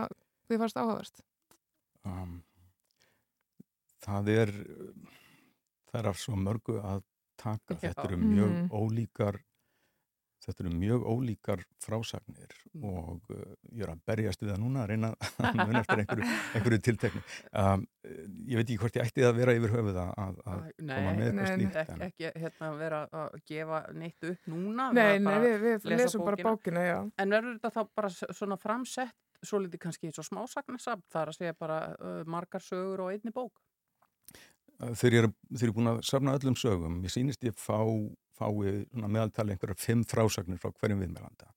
þið 0.49 0.59
fannst 0.63 0.79
áhugaverst. 0.81 1.21
Um, 2.03 2.41
það 4.01 4.29
er 4.33 4.51
það 5.91 5.99
er 6.01 6.09
af 6.11 6.19
svo 6.21 6.35
mörgu 6.39 6.79
að 6.81 7.03
taka 7.41 7.75
þetta 7.81 8.05
eru 8.07 8.17
mjög 8.21 8.51
Mhm. 8.51 8.69
ólíkar 8.71 9.39
þetta 10.41 10.63
eru 10.65 10.71
mjög 10.81 11.03
ólíkar 11.11 11.61
frásagnir 11.85 12.57
Mm. 12.71 12.85
og 12.87 13.25
uh, 13.35 13.39
ég 13.75 13.81
er 13.83 13.89
að 13.91 13.99
berjast 14.07 14.39
við 14.41 14.53
það 14.53 14.59
núna 14.63 14.83
að 14.85 14.91
reyna 14.93 15.09
að 15.43 15.57
mun 15.59 15.75
eftir 15.81 15.99
einhverju, 16.01 16.27
einhverju 16.55 16.77
tiltekni 16.85 17.21
um, 17.59 17.81
ég 18.47 18.55
veit 18.61 18.63
ekki 18.69 18.77
hvort 18.79 18.95
ég 18.95 19.09
ætti 19.09 19.25
að 19.27 19.33
vera 19.41 19.55
yfir 19.57 19.73
höfuð 19.75 19.97
að, 19.99 20.11
að, 20.23 20.37
Æ, 20.39 20.53
koma 20.79 21.11
með 21.11 21.17
nei, 21.17 21.25
eitthvað 21.25 21.35
nei. 21.41 21.51
slíkt 21.57 21.79
ekki, 21.81 21.97
en, 21.97 22.05
ekki 22.07 22.31
hérna 22.45 22.69
vera 22.79 23.01
að 23.11 23.35
gefa 23.51 23.81
neitt 23.99 24.27
upp 24.31 24.47
núna 24.53 24.87
Nei, 24.95 25.03
bara- 25.19 25.41
nei, 25.43 25.49
við, 25.51 25.65
við 25.83 25.89
lesum 25.99 26.23
bara 26.23 26.39
bókina. 26.39 26.53
bókina, 26.55 26.85
já. 26.87 26.97
En 27.25 27.35
verður 27.35 27.59
þetta 27.59 27.73
þá 27.75 27.91
bara 27.99 28.13
svona 28.39 28.57
framsett 28.63 29.19
svo 29.43 29.59
litið 29.65 29.83
kannski 29.83 30.07
eins 30.07 30.21
og 30.23 30.29
smásagnarsafn 30.31 31.03
þar 31.11 31.33
að 31.33 31.37
segja 31.41 31.57
bara 31.59 31.81
uh, 31.99 32.23
margar 32.29 32.63
sögur 32.63 33.03
og 33.07 33.11
einni 33.11 33.35
bók? 33.35 33.59
þegar 34.97 35.13
ég 35.13 35.23
er, 35.27 35.29
þegar 35.51 35.61
ég 35.61 35.69
er 35.69 35.75
búin 35.77 35.89
að 35.91 35.99
safna 36.07 36.33
öllum 36.39 36.55
sögum, 36.57 36.95
ég 37.05 37.11
sýnist 37.13 37.43
ég 37.45 37.53
fá, 37.59 37.77
fái 38.41 38.85
meðaltali 38.91 39.55
einhverjar 39.55 39.79
fimm 39.79 40.03
frásagnir 40.07 40.61
frá 40.61 40.71
hverjum 40.73 41.01
viðmælanda. 41.03 41.49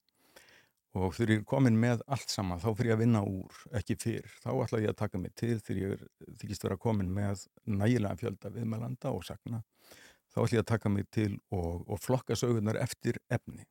Og 0.95 1.11
þegar 1.17 1.33
ég 1.33 1.41
er 1.41 1.47
komin 1.51 1.79
með 1.81 2.05
allt 2.15 2.31
saman 2.31 2.61
þá 2.63 2.69
fyrir 2.71 2.93
ég 2.93 2.97
að 2.97 3.01
vinna 3.03 3.23
úr, 3.27 3.63
ekki 3.75 3.97
fyrr. 3.99 4.29
Þá 4.45 4.51
ætla 4.53 4.83
ég 4.85 4.93
að 4.93 5.01
taka 5.01 5.19
mig 5.19 5.33
til 5.35 5.57
þegar 5.59 5.81
ég 5.81 5.95
er, 5.97 6.05
þykist 6.43 6.67
vera 6.69 6.79
komin 6.85 7.11
með 7.17 7.47
nægilega 7.67 8.21
fjölda 8.21 8.53
viðmælanda 8.55 9.11
og 9.11 9.25
sagna 9.27 9.65
þá 10.31 10.39
ætla 10.45 10.59
ég 10.61 10.63
að 10.63 10.71
taka 10.71 10.93
mig 10.93 11.09
til 11.15 11.33
og, 11.55 11.83
og 11.89 11.99
flokka 12.03 12.39
sögurnar 12.39 12.79
eftir 12.83 13.19
efni. 13.33 13.67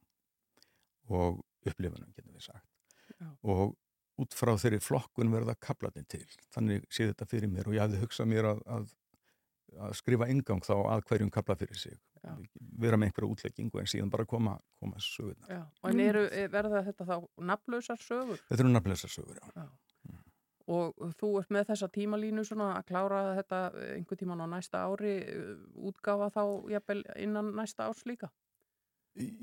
Og 1.08 1.40
upplifunum 1.64 2.12
getum 2.12 2.36
við 2.36 2.50
sagt. 2.50 2.68
Já. 3.14 3.30
og 3.46 3.76
út 4.20 4.36
frá 4.36 4.52
þeirri 4.60 4.82
flokkun 4.84 5.32
verða 5.32 5.54
kaplatni 5.62 6.04
til. 6.10 6.26
Þannig 6.54 6.84
sé 6.92 7.08
þetta 7.10 7.28
fyrir 7.30 7.52
mér 7.52 7.70
og 7.70 7.76
ég 7.78 7.86
hafði 7.86 8.02
hugsað 8.02 8.30
mér 8.30 8.50
að, 8.52 8.62
að 8.68 8.92
að 9.82 9.96
skrifa 9.98 10.30
ingang 10.32 10.64
þá 10.66 10.76
að 10.76 11.06
hverjum 11.10 11.32
kapla 11.34 11.58
fyrir 11.60 11.80
sig. 11.80 11.98
Vera 12.80 12.98
með 12.98 13.10
einhverja 13.12 13.32
útleggingu 13.36 13.80
en 13.80 13.86
síðan 13.92 14.10
bara 14.14 14.26
koma, 14.26 14.58
koma 14.80 14.96
sögurnar. 15.04 15.50
Já. 15.50 15.64
En 15.90 16.00
eru, 16.00 16.24
er- 16.32 16.50
verða 16.54 16.84
þetta 16.88 17.06
þá 17.10 17.16
nafnlausar 17.52 17.98
sögur? 18.02 18.40
Þetta 18.50 18.64
eru 18.64 18.70
nafnleisa 18.74 19.08
sögur, 19.12 19.40
já. 19.42 19.50
Já. 19.56 19.68
Og 20.74 20.94
þú 21.20 21.30
ert 21.42 21.50
með 21.52 21.66
þessa 21.74 21.90
tímalínu 21.92 22.46
svona 22.48 22.70
að 22.78 22.86
klára 22.88 23.36
þetta 23.36 23.58
einhver 23.98 24.16
tíman 24.22 24.40
á 24.40 24.48
næsta 24.48 24.86
ári, 24.88 25.18
uh, 25.28 25.58
útgafa 25.90 26.30
þá 26.32 26.44
jafnvel 26.72 27.04
innan 27.20 27.50
næsta 27.58 27.90
árs 27.90 28.06
líka? 28.08 28.30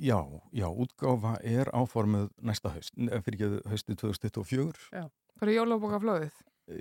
Já, 0.01 0.17
já, 0.57 0.67
útgáfa 0.67 1.37
er 1.45 1.69
áformuð 1.77 2.31
næsta 2.43 2.73
haust, 2.73 2.97
eh, 2.99 3.21
fyrir 3.23 3.37
ekki 3.37 3.69
hausti 3.69 3.95
2024. 3.95 5.11
Bara 5.41 5.53
jólabókaflóðið. 5.53 6.33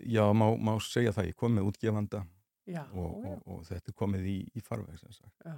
Já, 0.07 0.23
má, 0.33 0.47
má 0.57 0.79
segja 0.81 1.11
það, 1.11 1.27
ég 1.33 1.35
kom 1.35 1.53
með 1.59 1.67
útgefanda 1.73 2.23
Já, 2.69 2.83
og, 2.93 3.23
já, 3.25 3.29
og, 3.29 3.43
og 3.47 3.61
þetta 3.67 3.89
er 3.91 3.93
komið 3.97 4.25
í, 4.25 4.37
í 4.55 4.61
farveg, 4.63 4.97
sem 4.99 5.11
sagt. 5.11 5.35
já. 5.45 5.53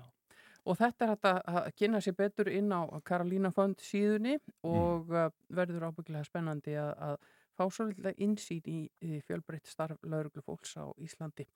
Og 0.69 0.77
þetta 0.77 1.05
er 1.05 1.11
hægt 1.15 1.27
að 1.27 1.39
að 1.51 1.69
kynna 1.79 2.01
sér 2.05 2.15
betur 2.17 2.49
inn 2.53 2.69
á 2.69 2.81
Karolína 3.05 3.49
Fond 3.55 3.81
síðunni 3.81 4.37
og 4.67 5.09
mm. 5.09 5.37
verður 5.57 5.87
ábyggilega 5.89 6.27
spennandi 6.27 6.75
að, 6.77 6.91
að 7.01 7.15
fá 7.57 7.65
svo 7.69 7.87
litla 7.89 8.13
insýn 8.21 8.69
í, 8.69 8.79
í 9.01 9.21
fjölbreytt 9.25 9.69
starf 9.69 10.01
lauruglufólks 10.05 10.77
á 10.77 10.85
Íslandi. 11.01 11.47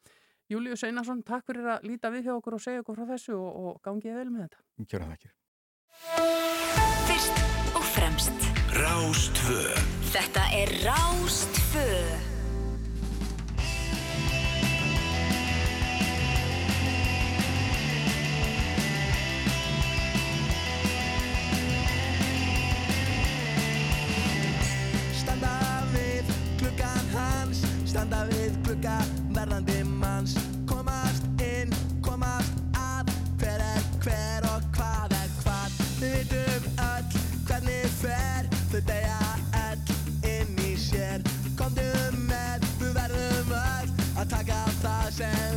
Július 0.50 0.84
Einarsson, 0.86 1.24
takk 1.26 1.48
fyrir 1.48 1.72
að 1.74 1.88
líta 1.90 2.12
við 2.14 2.28
hjá 2.28 2.36
okkur 2.36 2.58
og 2.58 2.62
segja 2.62 2.84
okkur 2.84 3.00
frá 3.00 3.08
þessu 3.16 3.38
og, 3.38 3.56
og 3.62 3.80
gangið 3.86 4.20
vel 4.20 4.28
með 4.34 4.46
þetta. 4.46 4.64
Kjöra 4.92 5.10
það 5.10 5.18
ekki. 5.18 5.34
Fyrst 7.08 7.44
og 7.72 7.90
fremst 7.96 8.48
Rástvö 8.76 9.62
Þetta 10.12 10.48
er 10.60 10.78
Rástfö 10.84 12.35
Standa 27.96 28.26
við 28.28 28.56
glugga 28.66 28.94
verðandi 29.32 29.78
manns. 29.88 30.34
Komast 30.68 31.24
inn, 31.40 31.72
komast 32.04 32.58
að 32.76 33.14
Hver 33.40 33.64
er 33.64 33.86
hver 34.04 34.50
og 34.50 34.68
hvað 34.76 35.16
er 35.16 35.32
hvað. 35.38 35.80
Við 36.02 36.18
vitum 36.34 36.68
öll 36.90 37.24
hvernig 37.48 37.98
fer 38.02 38.52
Þau 38.74 38.82
deyja 38.92 39.34
öll 39.64 39.96
inn 40.34 40.64
í 40.68 40.76
sér. 40.76 41.24
Komdu 41.56 41.88
með, 42.28 42.68
við 42.84 42.98
verðum 43.00 43.60
öll 43.64 44.08
Að 44.20 44.28
taka 44.42 44.64
það 44.82 45.14
sem 45.22 45.55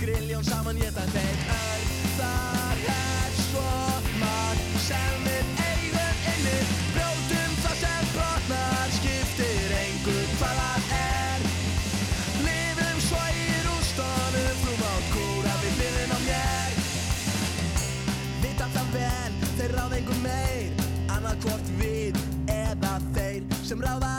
miljón 0.00 0.16
skriljón 0.16 0.44
saman 0.44 0.76
geta 0.76 1.02
þeir 1.12 1.36
öll 1.54 1.88
Það 2.16 2.84
er 2.88 3.32
svo 3.36 3.72
margt 4.20 4.76
sem 4.80 5.24
við 5.26 5.46
eigum 5.64 6.22
inni 6.32 6.56
Brjótum 6.94 7.56
það 7.64 7.76
sem 7.82 8.06
brotnar 8.14 8.94
Skiptir 8.96 9.74
engur 9.80 10.22
hvað 10.40 10.60
það 10.60 10.94
er. 11.00 11.44
Lifum 12.46 13.02
svo 13.08 13.24
í 13.36 13.48
rústunum 13.66 14.54
Frúm 14.62 14.84
á 14.88 14.94
kúra 15.12 15.56
við 15.64 15.80
hliðin 15.80 16.14
á 16.16 16.18
mér. 16.28 16.78
Vita 18.44 18.70
það 18.76 18.94
vel, 18.96 19.34
þeir 19.58 19.76
ráða 19.76 19.98
einhver 20.00 20.22
meir 20.24 20.86
Annað 21.10 21.44
hvort 21.44 21.74
við 21.82 22.24
eða 22.48 22.96
þeir 23.12 23.60
Sem 23.68 23.84
ráða 23.84 24.09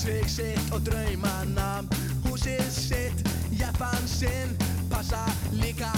Svig 0.00 0.30
sitt 0.32 0.70
og 0.72 0.80
draumana 0.86 1.82
Húsið 2.24 2.62
sitt, 2.72 3.20
jafn 3.52 4.06
sinn 4.08 4.56
Passa 4.88 5.26
líka 5.52 5.92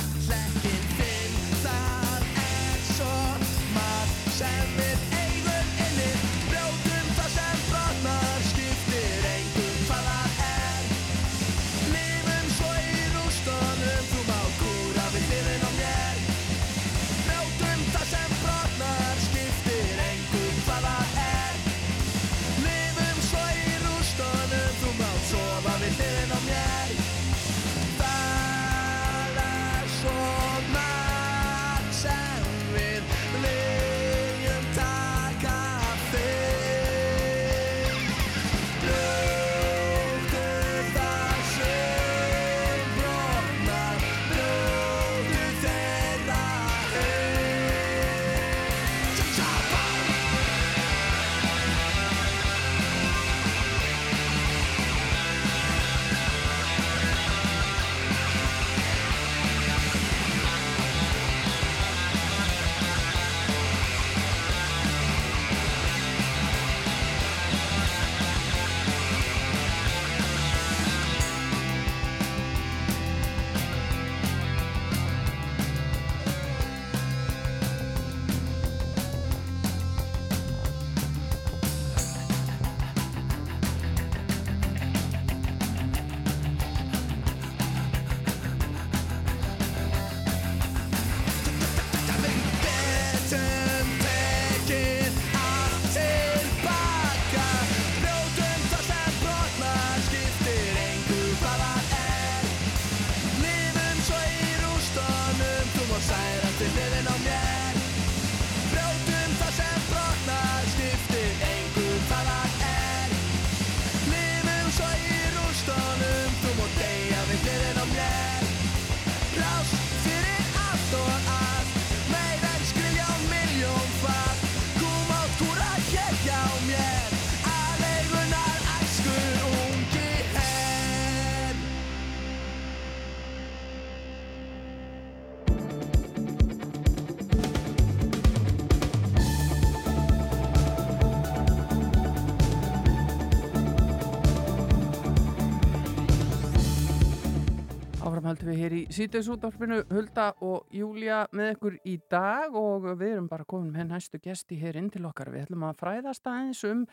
höldum 148.32 148.48
við 148.48 148.60
hér 148.62 148.74
í 148.74 148.82
sítiðsútvarpinu 148.96 149.78
Hulda 149.90 150.26
og 150.46 150.70
Júlia 150.72 151.22
með 151.36 151.50
ykkur 151.52 151.74
í 151.84 151.98
dag 152.10 152.54
og 152.56 152.86
við 152.96 153.10
erum 153.10 153.26
bara 153.28 153.44
komin 153.48 153.74
með 153.74 153.90
næstu 153.90 154.20
gesti 154.22 154.56
hér 154.56 154.78
inn 154.80 154.88
til 154.92 155.04
okkar. 155.04 155.28
Við 155.34 155.44
ætlum 155.46 155.66
að 155.68 155.82
fræðast 155.82 156.30
aðeins 156.30 156.62
um, 156.64 156.86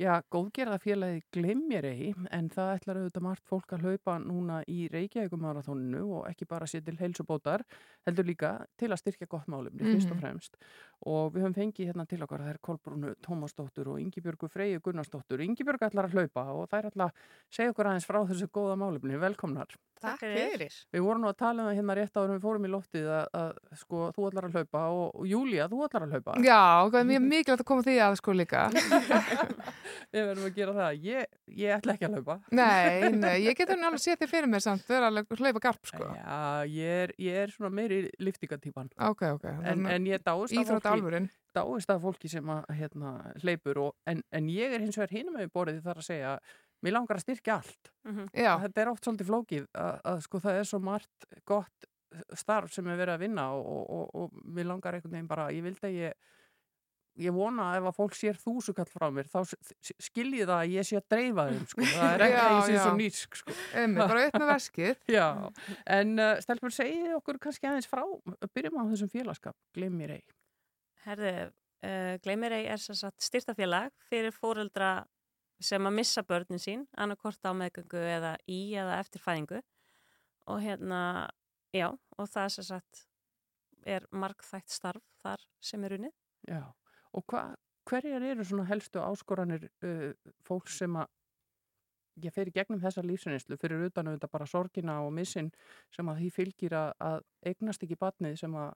já, 0.00 0.14
góðgerðafélagi 0.32 1.20
Glimmerei 1.36 2.14
en 2.32 2.48
það 2.54 2.72
ætlar 2.78 3.00
auðvitað 3.02 3.26
margt 3.26 3.44
fólk 3.50 3.76
að 3.76 3.84
hlaupa 3.84 4.16
núna 4.22 4.62
í 4.72 4.86
Reykjavíkumarathóninu 4.94 6.02
og 6.16 6.30
ekki 6.30 6.48
bara 6.48 6.68
sér 6.70 6.86
til 6.86 6.96
heilsubótar, 7.00 7.66
heldur 8.08 8.30
líka 8.30 8.54
til 8.80 8.88
að 8.92 9.02
styrkja 9.02 9.28
gott 9.28 9.52
málumni 9.52 9.84
fyrst 9.84 10.14
og 10.14 10.22
fremst. 10.22 10.56
Og 11.04 11.34
við 11.34 11.44
höfum 11.44 11.54
fengið 11.54 11.90
hérna 11.90 12.06
til 12.08 12.22
okkar, 12.24 12.42
það 12.42 12.54
er 12.54 12.60
Kolbrúnu 12.64 13.10
Tómasdóttur 13.22 13.90
og 13.92 14.00
Ingibjörgu 14.00 14.48
Freyju 14.50 14.80
Gunnarsdóttur. 14.82 15.42
Ingibjörg 15.44 15.84
ætlar 15.86 16.08
að 16.08 16.16
hlaupa 16.16 16.46
og 16.54 16.70
það 16.70 16.78
er 16.78 16.88
ætla 16.90 17.10
að 17.10 17.26
segja 17.58 17.74
okkur 17.74 17.90
aðeins 17.90 18.08
frá 18.08 18.22
þessu 18.30 18.48
góða 18.48 18.78
málumni. 18.80 19.20
Velkomnar. 19.20 19.76
Takk 19.96 20.20
fyrir. 20.20 20.74
Við 20.92 21.04
vorum 21.04 21.24
nú 21.24 21.30
að 21.30 21.38
tala 21.40 21.62
um 21.62 21.68
það 21.70 21.78
hérna 21.78 21.94
rétt 21.96 22.18
áður 22.18 22.32
við 22.34 22.42
fórum 22.44 22.66
í 22.66 22.70
loftið 22.72 23.06
að, 23.16 23.28
að 23.40 23.78
sko, 23.80 24.00
þú 24.16 24.26
ætlar 24.28 24.48
að 24.48 24.58
hlaupa 24.58 24.82
og, 24.92 25.06
og 25.16 25.28
Júlía, 25.30 25.68
þú 25.72 25.78
ætlar 25.86 26.04
að 26.04 26.16
hlaupa. 26.16 26.34
Já, 26.44 26.60
það 26.90 26.98
er 27.00 27.06
mjög 27.10 27.22
mikilvægt 27.30 27.62
að 27.64 27.68
koma 27.70 27.86
því 27.86 27.94
að 28.04 28.16
sko 28.20 28.34
líka. 28.36 28.64
Við 30.12 30.20
verðum 30.20 30.48
að 30.48 30.58
gera 30.58 30.74
það. 30.76 30.98
Ég, 31.06 31.30
ég 31.62 31.76
ætla 31.78 31.96
ekki 31.96 32.08
að 32.08 32.18
hlaupa. 32.18 32.36
Nei, 32.60 33.08
nei, 33.24 33.34
ég 33.46 33.56
getur 33.56 33.86
alveg 33.88 34.04
séð 34.04 34.20
þig 34.20 34.32
fyrir 34.34 34.52
mér 34.52 34.64
samt, 34.66 34.84
vera 34.90 35.08
alveg 35.08 35.32
að 35.32 35.42
hlaupa 35.46 35.64
garp 35.64 35.90
sko. 35.90 36.10
Já, 36.12 36.68
ég 36.76 37.02
er, 37.06 37.14
ég 37.22 37.40
er 37.46 37.54
svona 37.56 37.72
meiri 37.80 38.02
liftingatýpan. 38.20 38.92
Ok, 39.08 39.24
ok. 39.38 39.48
En, 39.64 39.88
en 39.96 40.10
ég 40.10 40.20
dáist 40.26 40.60
að 40.60 40.85
fólki, 40.92 41.02
dáist 41.56 41.90
að 41.94 42.00
fólki 42.06 42.28
sem 42.32 42.52
að 42.56 42.70
hérna, 42.78 43.12
hleypur 43.42 43.78
og, 43.86 43.94
en, 44.06 44.22
en 44.32 44.48
ég 44.52 44.76
er 44.76 44.84
hins 44.84 44.96
vegar 45.00 45.14
hinum 45.16 45.36
með 45.40 45.50
borðið 45.56 45.82
þar 45.88 46.00
að 46.02 46.08
segja 46.10 46.36
mér 46.84 46.92
langar 46.98 47.16
að 47.18 47.24
styrkja 47.24 47.54
allt. 47.56 47.92
Já, 48.36 48.52
Þetta 48.66 48.80
er 48.84 48.88
oft 48.92 49.04
svolítið 49.08 49.30
flókið 49.30 49.66
að, 49.74 50.00
að 50.12 50.20
sko 50.26 50.40
það 50.44 50.58
er 50.60 50.66
svo 50.68 50.78
margt 50.84 51.28
gott 51.48 51.88
starf 52.38 52.72
sem 52.72 52.86
er 52.92 52.96
verið 53.00 53.14
að 53.16 53.22
vinna 53.26 53.46
og, 53.56 53.64
og, 53.66 53.86
og, 53.90 54.10
og 54.14 54.42
mér 54.56 54.68
langar 54.70 54.94
einhvern 54.96 55.16
veginn 55.16 55.28
bara, 55.30 55.48
ég 55.52 55.64
vildi 55.66 55.88
að 55.88 55.96
ég 56.04 56.14
ég 57.16 57.32
vona 57.32 57.70
að 57.72 57.78
ef 57.80 57.86
að 57.88 57.94
fólk 57.96 58.14
sér 58.16 58.36
þúsukall 58.36 58.88
frá 58.92 59.06
mér 59.16 59.24
þá 59.32 59.38
s- 59.48 59.72
s- 59.88 59.94
skilji 60.10 60.42
það 60.44 60.58
að 60.58 60.72
ég 60.74 60.84
sé 60.84 60.98
að 60.98 61.06
dreifa 61.14 61.46
þeim 61.48 61.62
sko. 61.70 61.86
það 61.96 62.10
er 62.12 62.24
ekki 62.26 62.40
að 62.42 62.56
ég 62.56 62.66
sé 62.68 62.74
svo 62.82 62.90
nýsk 62.98 63.38
sko. 63.40 63.54
einmitt, 63.80 64.02
bara 64.12 64.24
upp 64.28 64.36
með 64.42 64.50
veskið. 64.52 64.98
Já, 65.16 65.26
en 65.96 66.12
uh, 66.20 66.32
stelpur 66.44 66.74
segið 66.76 67.14
okkur 67.16 67.38
kannski 67.46 67.70
aðeins 67.70 67.88
frá 67.88 68.02
byrjum 68.52 68.76
á 68.76 68.84
þessum 68.92 69.12
félagskap, 69.16 69.56
gleym 69.72 69.96
mér 69.96 70.18
ei 70.18 70.22
Herðu, 71.06 71.32
uh, 71.86 72.14
Gleimirei 72.24 72.64
er 72.66 72.82
sem 72.82 72.96
sagt 72.98 73.22
styrtafélag 73.22 73.94
fyrir 74.08 74.34
fóreldra 74.34 75.06
sem 75.62 75.88
að 75.88 75.96
missa 75.96 76.22
börnin 76.26 76.60
sín, 76.60 76.84
annarkort 76.98 77.40
á 77.46 77.54
meðgöngu 77.56 78.00
eða 78.00 78.34
í 78.50 78.74
eða 78.76 78.98
eftir 79.00 79.22
fæðingu 79.24 79.60
og 80.52 80.62
hérna, 80.62 81.28
já, 81.74 81.88
og 82.18 82.28
það 82.30 82.50
sem 82.56 82.66
sagt 82.68 83.06
er 83.86 84.04
margþætt 84.10 84.70
starf 84.70 85.04
þar 85.22 85.42
sem 85.62 85.84
er 85.86 85.96
unnið. 85.96 86.16
Já, 86.50 86.64
og 87.16 87.24
hva, 87.30 87.44
hverjar 87.88 88.26
eru 88.32 88.44
svona 88.44 88.66
helstu 88.68 89.02
áskoranir 89.02 89.68
uh, 89.86 90.10
fólk 90.46 90.68
sem 90.72 90.98
að 90.98 91.12
ég 92.24 92.32
fer 92.32 92.48
í 92.48 92.54
gegnum 92.54 92.80
þessa 92.80 93.04
lífsinslu 93.04 93.58
fyrir 93.60 93.88
utan 93.90 94.08
auðvitað 94.08 94.32
bara 94.32 94.48
sorgina 94.48 95.00
og 95.04 95.12
missin 95.14 95.50
sem 95.94 96.08
að 96.08 96.22
því 96.22 96.30
fylgir 96.32 96.76
að, 96.76 96.92
að 97.04 97.18
eignast 97.50 97.84
ekki 97.84 97.98
batnið 98.00 98.38
sem 98.40 98.56
að 98.56 98.70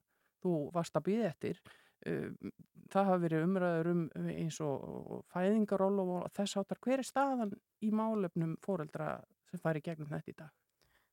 þú 0.44 0.56
varst 0.75 0.96
að 0.96 1.06
býða 1.08 1.30
eftir 1.30 1.62
það 2.04 3.11
hafa 3.11 3.19
verið 3.23 3.45
umræður 3.47 3.90
um 3.92 4.00
eins 4.33 4.61
og, 4.64 5.21
fæðingaról 5.33 5.92
og 6.04 6.30
þess 6.37 6.59
áttar, 6.61 6.80
hver 6.83 7.02
er 7.02 7.07
staðan 7.07 7.52
í 7.85 7.90
málefnum 7.95 8.57
fóreldra 8.64 9.19
sem 9.50 9.62
fari 9.62 9.83
gegnum 9.85 10.11
þetta 10.11 10.33
í 10.33 10.38
dag? 10.38 10.54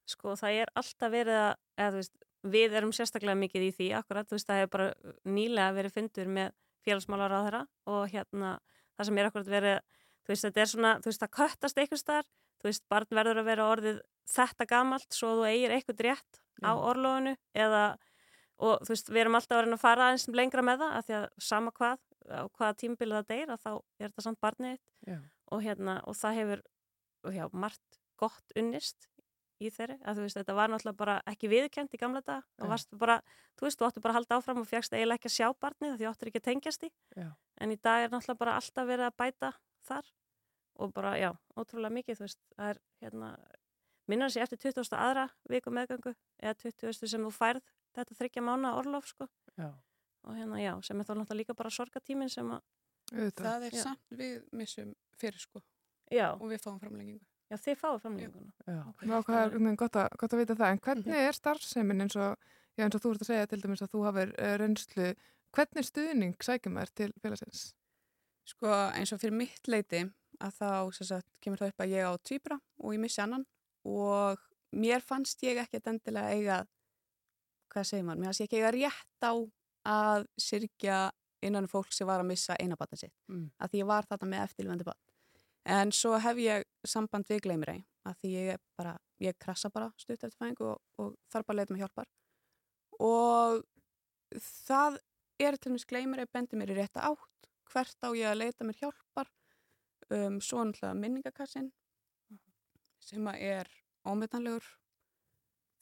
Sko, 0.08 0.38
það 0.40 0.62
er 0.62 0.72
alltaf 0.80 1.12
verið 1.12 1.42
að, 1.42 1.54
eða 1.76 1.92
þú 1.92 2.02
veist, 2.02 2.26
við 2.48 2.78
erum 2.80 2.94
sérstaklega 2.96 3.40
mikið 3.42 3.66
í 3.68 3.72
því, 3.76 3.88
akkurat, 3.98 4.28
þú 4.30 4.38
veist, 4.38 4.48
það 4.48 4.62
hefur 4.62 4.74
bara 4.78 5.16
nýlega 5.28 5.76
verið 5.76 5.96
fundur 5.98 6.34
með 6.38 6.54
félagsmálar 6.88 7.36
á 7.36 7.40
þeirra 7.44 7.64
og 7.92 8.14
hérna, 8.14 8.52
það 8.96 9.10
sem 9.10 9.20
er 9.20 9.30
akkurat 9.30 9.52
verið, 9.52 9.80
þú 10.24 10.34
veist, 10.34 10.46
þetta 10.48 10.64
er 10.64 10.72
svona, 10.72 10.94
þú 11.02 11.12
veist, 11.12 11.24
það 11.26 11.34
köttast 11.42 11.82
eitthvað 11.82 12.04
starf, 12.04 12.30
þú 12.62 12.70
veist, 12.70 12.86
barn 12.88 13.20
verður 13.20 13.42
að 13.42 13.50
vera 13.52 13.68
orðið 13.74 14.00
þetta 14.32 14.68
gamalt 14.70 15.16
svo 15.16 15.34
þú 15.40 15.48
eigir 15.48 15.74
eitthvað 15.76 16.06
rétt 16.08 16.40
á 16.64 16.72
Já. 16.72 16.80
orlofinu 16.90 17.36
eða, 17.56 17.84
og 18.58 18.82
þú 18.86 18.94
veist, 18.94 19.10
við 19.14 19.22
erum 19.24 19.38
alltaf 19.38 19.58
að 19.58 19.66
reyna 19.66 19.78
að 19.78 19.84
fara 19.84 20.08
aðeins 20.08 20.28
lengra 20.34 20.64
með 20.66 20.84
það, 20.84 20.96
af 20.98 21.06
því 21.08 21.18
að 21.18 21.28
sama 21.50 21.74
hvað, 21.78 22.00
á 22.28 22.44
hvaða 22.58 22.78
tímbilið 22.82 23.20
það 23.20 23.28
deyr, 23.34 23.52
að 23.54 23.62
þá 23.66 23.72
er 23.78 24.08
þetta 24.08 24.26
samt 24.26 24.42
barnið 24.42 24.80
og 25.52 25.62
hérna, 25.64 26.00
og 26.08 26.18
það 26.18 26.40
hefur 26.42 26.64
já, 27.38 27.46
margt 27.54 28.02
gott 28.18 28.58
unnist 28.58 29.08
í 29.58 29.70
þeirri, 29.74 29.98
að 30.06 30.20
þú 30.20 30.26
veist, 30.26 30.38
þetta 30.38 30.54
var 30.54 30.70
náttúrulega 30.70 30.98
bara 30.98 31.16
ekki 31.26 31.50
viðkend 31.50 31.94
í 31.94 31.98
gamla 31.98 32.22
dag 32.22 32.44
Já. 32.44 32.62
og 32.62 32.70
varst 32.70 32.92
bara, 32.98 33.16
þú 33.58 33.66
veist, 33.66 33.80
þú 33.80 33.88
áttu 33.88 34.04
bara 34.04 34.14
að 34.14 34.20
halda 34.20 34.38
áfram 34.38 34.62
og 34.62 34.68
fjagst 34.70 34.94
eiginlega 34.94 35.18
ekki 35.18 35.32
að 35.32 35.38
sjá 35.38 35.48
barnið 35.58 35.96
því 35.96 36.06
þú 36.06 36.12
áttur 36.12 36.30
ekki 36.30 36.42
að 36.42 36.48
tengjast 36.50 36.84
því, 36.84 36.90
já, 37.18 37.30
en 37.58 37.74
í 37.74 37.78
dag 37.82 38.04
er 38.06 38.12
náttúrulega 38.14 38.42
bara 38.44 38.58
alltaf 38.60 38.88
verið 38.88 39.08
að 39.08 39.18
bæta 39.18 39.52
þar 39.88 40.12
og 40.78 40.94
bara, 40.94 41.16
já, 41.18 41.32
ótrúlega 41.58 41.96
mikið, 41.98 42.20
þú 42.20 42.26
veist, 42.28 42.40
það 42.54 42.70
er 42.70 42.82
hérna, 43.02 43.32
minnar 44.08 44.30
sér 44.30 44.46
eftir 44.46 44.62
20. 44.62 44.94
aðra 44.94 45.26
viku 45.50 45.74
meðgöngu 45.74 46.14
eða 46.38 46.54
20. 46.62 47.10
sem 47.10 47.26
þú 47.26 47.34
færð 47.34 47.64
þetta 47.98 48.18
þryggja 48.20 48.44
mánu 48.48 48.72
orlof, 48.78 49.08
sko, 49.12 49.28
já, 49.58 49.70
og 50.28 50.36
hérna, 50.38 50.60
já, 50.62 50.74
sem 50.86 51.00
er 51.00 51.08
þá 51.08 51.14
náttúrulega 51.16 51.40
líka 51.42 51.56
bara 51.58 51.70
sorgatíminn 51.74 52.30
sem 52.34 52.50
að, 52.58 52.62
Auðvitað. 53.08 53.46
Það 53.48 53.64
er 53.64 53.72
Já. 53.78 53.82
samt 53.86 54.16
við 54.20 54.34
missum 54.60 54.90
fyrir 55.16 55.40
sko 55.40 55.62
já, 56.12 56.26
og 56.34 56.42
við 56.52 56.60
fáum 56.60 56.80
framlengingu. 56.82 57.22
já, 57.48 57.56
þið 57.64 57.78
fáið 57.80 58.02
framlýninguna. 58.04 58.52
já. 58.68 58.82
Já, 59.08 59.22
hvað 59.24 59.38
er 59.46 59.76
gott, 59.80 59.96
að- 59.96 60.18
gott 60.20 60.34
að 60.36 60.42
vita 60.42 60.56
það, 60.60 60.72
en 60.74 60.80
hvernig 60.84 61.16
er 61.28 61.32
starfseimin 61.38 62.02
eins 62.04 62.16
og, 62.20 62.36
já, 62.78 62.84
eins 62.84 62.96
og 62.96 63.02
þú 63.02 63.12
ert 63.14 63.22
að 63.24 63.30
segja 63.32 63.48
til 63.48 63.62
dæmis 63.62 63.82
að 63.86 63.92
þú 63.94 64.04
hafir 64.10 64.34
uh, 64.36 64.58
reynslu, 64.60 65.08
hvernig 65.56 65.88
stuðning 65.88 66.36
sækjum 66.44 66.76
þær 66.82 66.92
til 67.00 67.14
félagsins? 67.24 67.64
Sko 68.48 68.68
eins 68.92 69.14
og 69.16 69.20
fyrir 69.24 69.34
mitt 69.40 69.68
leiti 69.72 70.04
að 70.44 70.52
þá 70.60 70.92
sem 71.00 71.08
sagt, 71.08 71.40
kemur 71.40 71.58
það 71.64 71.72
upp 71.72 71.80
að 71.88 71.94
ég 71.96 72.04
á 72.04 72.14
tvíbra 72.20 72.60
og 72.84 72.92
ég 72.94 73.00
missi 73.00 73.22
annan 73.24 73.46
og 73.88 74.38
mér 74.76 75.00
fannst 75.02 75.40
ég 75.48 75.58
ekkert 75.64 75.88
endilega 75.88 76.36
eiga, 76.36 76.60
hvað 77.74 77.90
segir 77.90 78.06
maður, 78.08 78.22
mér 78.22 78.30
fannst 78.32 78.44
ég 78.44 78.50
ekki 78.50 78.62
eiga 78.62 78.74
rétt 78.76 79.28
á 79.28 79.34
að 79.88 80.28
syrkja 80.42 81.00
innan 81.46 81.68
um 81.68 81.72
fólk 81.72 81.94
sem 81.94 82.08
var 82.10 82.22
að 82.22 82.32
missa 82.32 82.56
eina 82.60 82.78
batna 82.80 82.98
sitt. 83.00 83.14
Mm. 83.30 83.50
Að 83.62 83.74
því 83.74 83.82
ég 83.84 83.90
var 83.92 84.08
þarna 84.10 84.30
með 84.32 84.44
eftirlifandi 84.48 84.88
batn. 84.88 85.04
En 85.78 85.92
svo 85.92 86.16
hef 86.24 86.40
ég 86.40 86.66
samband 86.88 87.28
við 87.28 87.44
gleymir 87.44 87.74
að 88.08 88.20
því 88.22 88.34
ég 88.34 88.54
er 88.56 88.62
bara, 88.80 88.94
ég 89.20 89.36
krassa 89.42 89.70
bara 89.74 89.90
stutt 90.00 90.24
eftir 90.24 90.38
fæðingu 90.40 90.70
og, 90.72 90.80
og 90.98 91.16
þarf 91.32 91.48
bara 91.48 91.58
að 91.58 91.60
leita 91.62 91.76
með 91.76 91.84
hjálpar. 91.84 92.08
Og 93.04 93.66
það 94.68 95.00
er 95.44 95.58
til 95.58 95.72
dæmis 95.72 95.88
gleymir 95.90 96.24
að 96.24 96.32
bendi 96.34 96.60
mér 96.60 96.74
í 96.74 96.78
rétta 96.80 97.04
átt 97.10 97.50
hvert 97.72 98.08
á 98.08 98.10
ég 98.16 98.32
að 98.32 98.40
leita 98.42 98.66
mér 98.66 98.80
hjálpar 98.80 99.30
um, 100.10 100.40
svo 100.42 100.64
náttúrulega 100.64 100.98
minningakassin 101.02 101.70
sem 103.04 103.28
að 103.30 103.44
er 103.52 103.72
ómetanlegur 104.08 104.66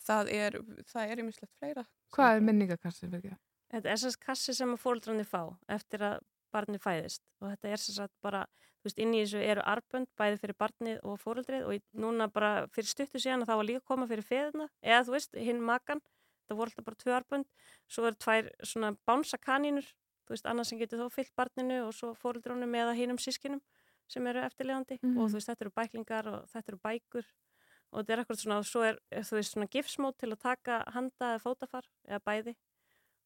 það 0.07 0.31
er 0.33 0.59
það 0.91 1.11
er 1.11 1.23
ýmislegt 1.23 1.53
fleira 1.59 1.85
Hvað 2.15 2.35
er 2.37 2.45
minningakassi 2.47 3.07
fyrir 3.09 3.19
ekki? 3.19 3.37
Þetta 3.73 3.89
er 3.91 3.97
sérst 3.99 4.19
kassi 4.23 4.53
sem 4.55 4.71
að 4.75 4.79
fóreldrarnir 4.85 5.25
fá 5.27 5.41
eftir 5.67 5.99
að 6.05 6.19
barnið 6.55 6.79
fæðist. 6.85 7.21
Og 7.41 7.49
þetta 7.51 7.67
er 7.73 7.81
sérst 7.81 8.13
bara, 8.23 8.45
þú 8.79 8.87
veist, 8.87 8.99
inn 9.03 9.13
í 9.17 9.23
þessu 9.25 9.41
eru 9.43 9.61
arbönd 9.67 10.07
bæði 10.15 10.37
fyrir 10.39 10.55
barnið 10.61 10.99
og 11.03 11.17
fóreldrið 11.19 11.65
og 11.67 11.73
í- 11.75 11.81
núna 11.99 12.29
bara 12.31 12.67
fyrir 12.71 12.87
stuttu 12.87 13.19
síðan 13.19 13.43
að 13.43 13.49
það 13.49 13.57
var 13.59 13.65
líka 13.67 13.83
koma 13.83 14.07
fyrir 14.07 14.23
feðina 14.23 14.69
eða 14.83 15.01
þú 15.09 15.11
veist, 15.17 15.35
hinn 15.35 15.59
makan, 15.61 15.99
það 16.47 16.57
voru 16.61 16.69
alltaf 16.71 16.85
bara 16.85 17.01
tvö 17.03 17.15
arbönd, 17.17 17.45
svo 17.89 18.05
eru 18.07 18.15
tvær 18.15 18.49
svona 18.63 18.93
bánsakanínur, 19.09 19.89
þú 20.25 20.29
veist, 20.37 20.45
annars 20.47 20.69
sem 20.71 20.79
getur 20.79 21.01
þó 21.03 21.09
fyllt 21.11 21.33
barninu 21.35 21.81
og 21.87 21.93
svo 21.97 22.13
fóreldrónum 22.15 22.71
eða 22.79 22.95
hinnum 22.95 23.17
sískinum 23.19 23.59
sem 24.07 24.25
eru 24.27 24.39
eftirlegandi 24.45 24.99
Mhm. 25.03 25.17
og 25.17 25.29
þú 25.29 25.33
veist, 25.41 25.49
þetta 25.49 25.65
eru 25.65 25.71
bæklingar 25.75 26.27
og 26.31 26.47
þetta 26.53 26.69
eru 26.69 26.77
bækur 26.85 27.25
og 27.91 28.01
þetta 28.01 28.13
er 28.15 28.21
akkurat 28.23 28.41
svona, 28.41 28.59
og 28.61 28.67
svo 28.69 28.83
er, 28.85 28.99
þú 29.13 29.37
veist, 29.39 29.53
svona 29.53 29.67
gifsmót 29.71 30.17
til 30.21 30.31
að 30.31 30.41
taka 30.43 30.79
handa 30.95 31.35
eða 31.35 31.43
fótafar 31.43 31.87
eða 32.07 32.21
bæði 32.25 32.55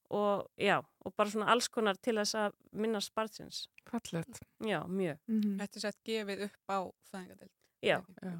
og 0.09 0.47
já, 0.57 0.79
og 1.05 1.13
bara 1.15 1.29
svona 1.29 1.51
alls 1.53 1.67
konar 1.69 1.97
til 2.01 2.15
þess 2.17 2.37
að 2.37 2.55
minna 2.71 3.01
spartsins. 3.01 3.67
Fallegt. 3.89 4.39
Já, 4.65 4.81
mjög. 4.87 5.19
Mm 5.29 5.59
Þetta 5.59 5.77
er 5.77 5.83
sett 5.85 5.99
gefið 6.05 6.45
upp 6.47 6.73
á 6.73 6.79
fæðingadeild 7.11 7.51
Já, 7.81 7.99
Já. 8.21 8.33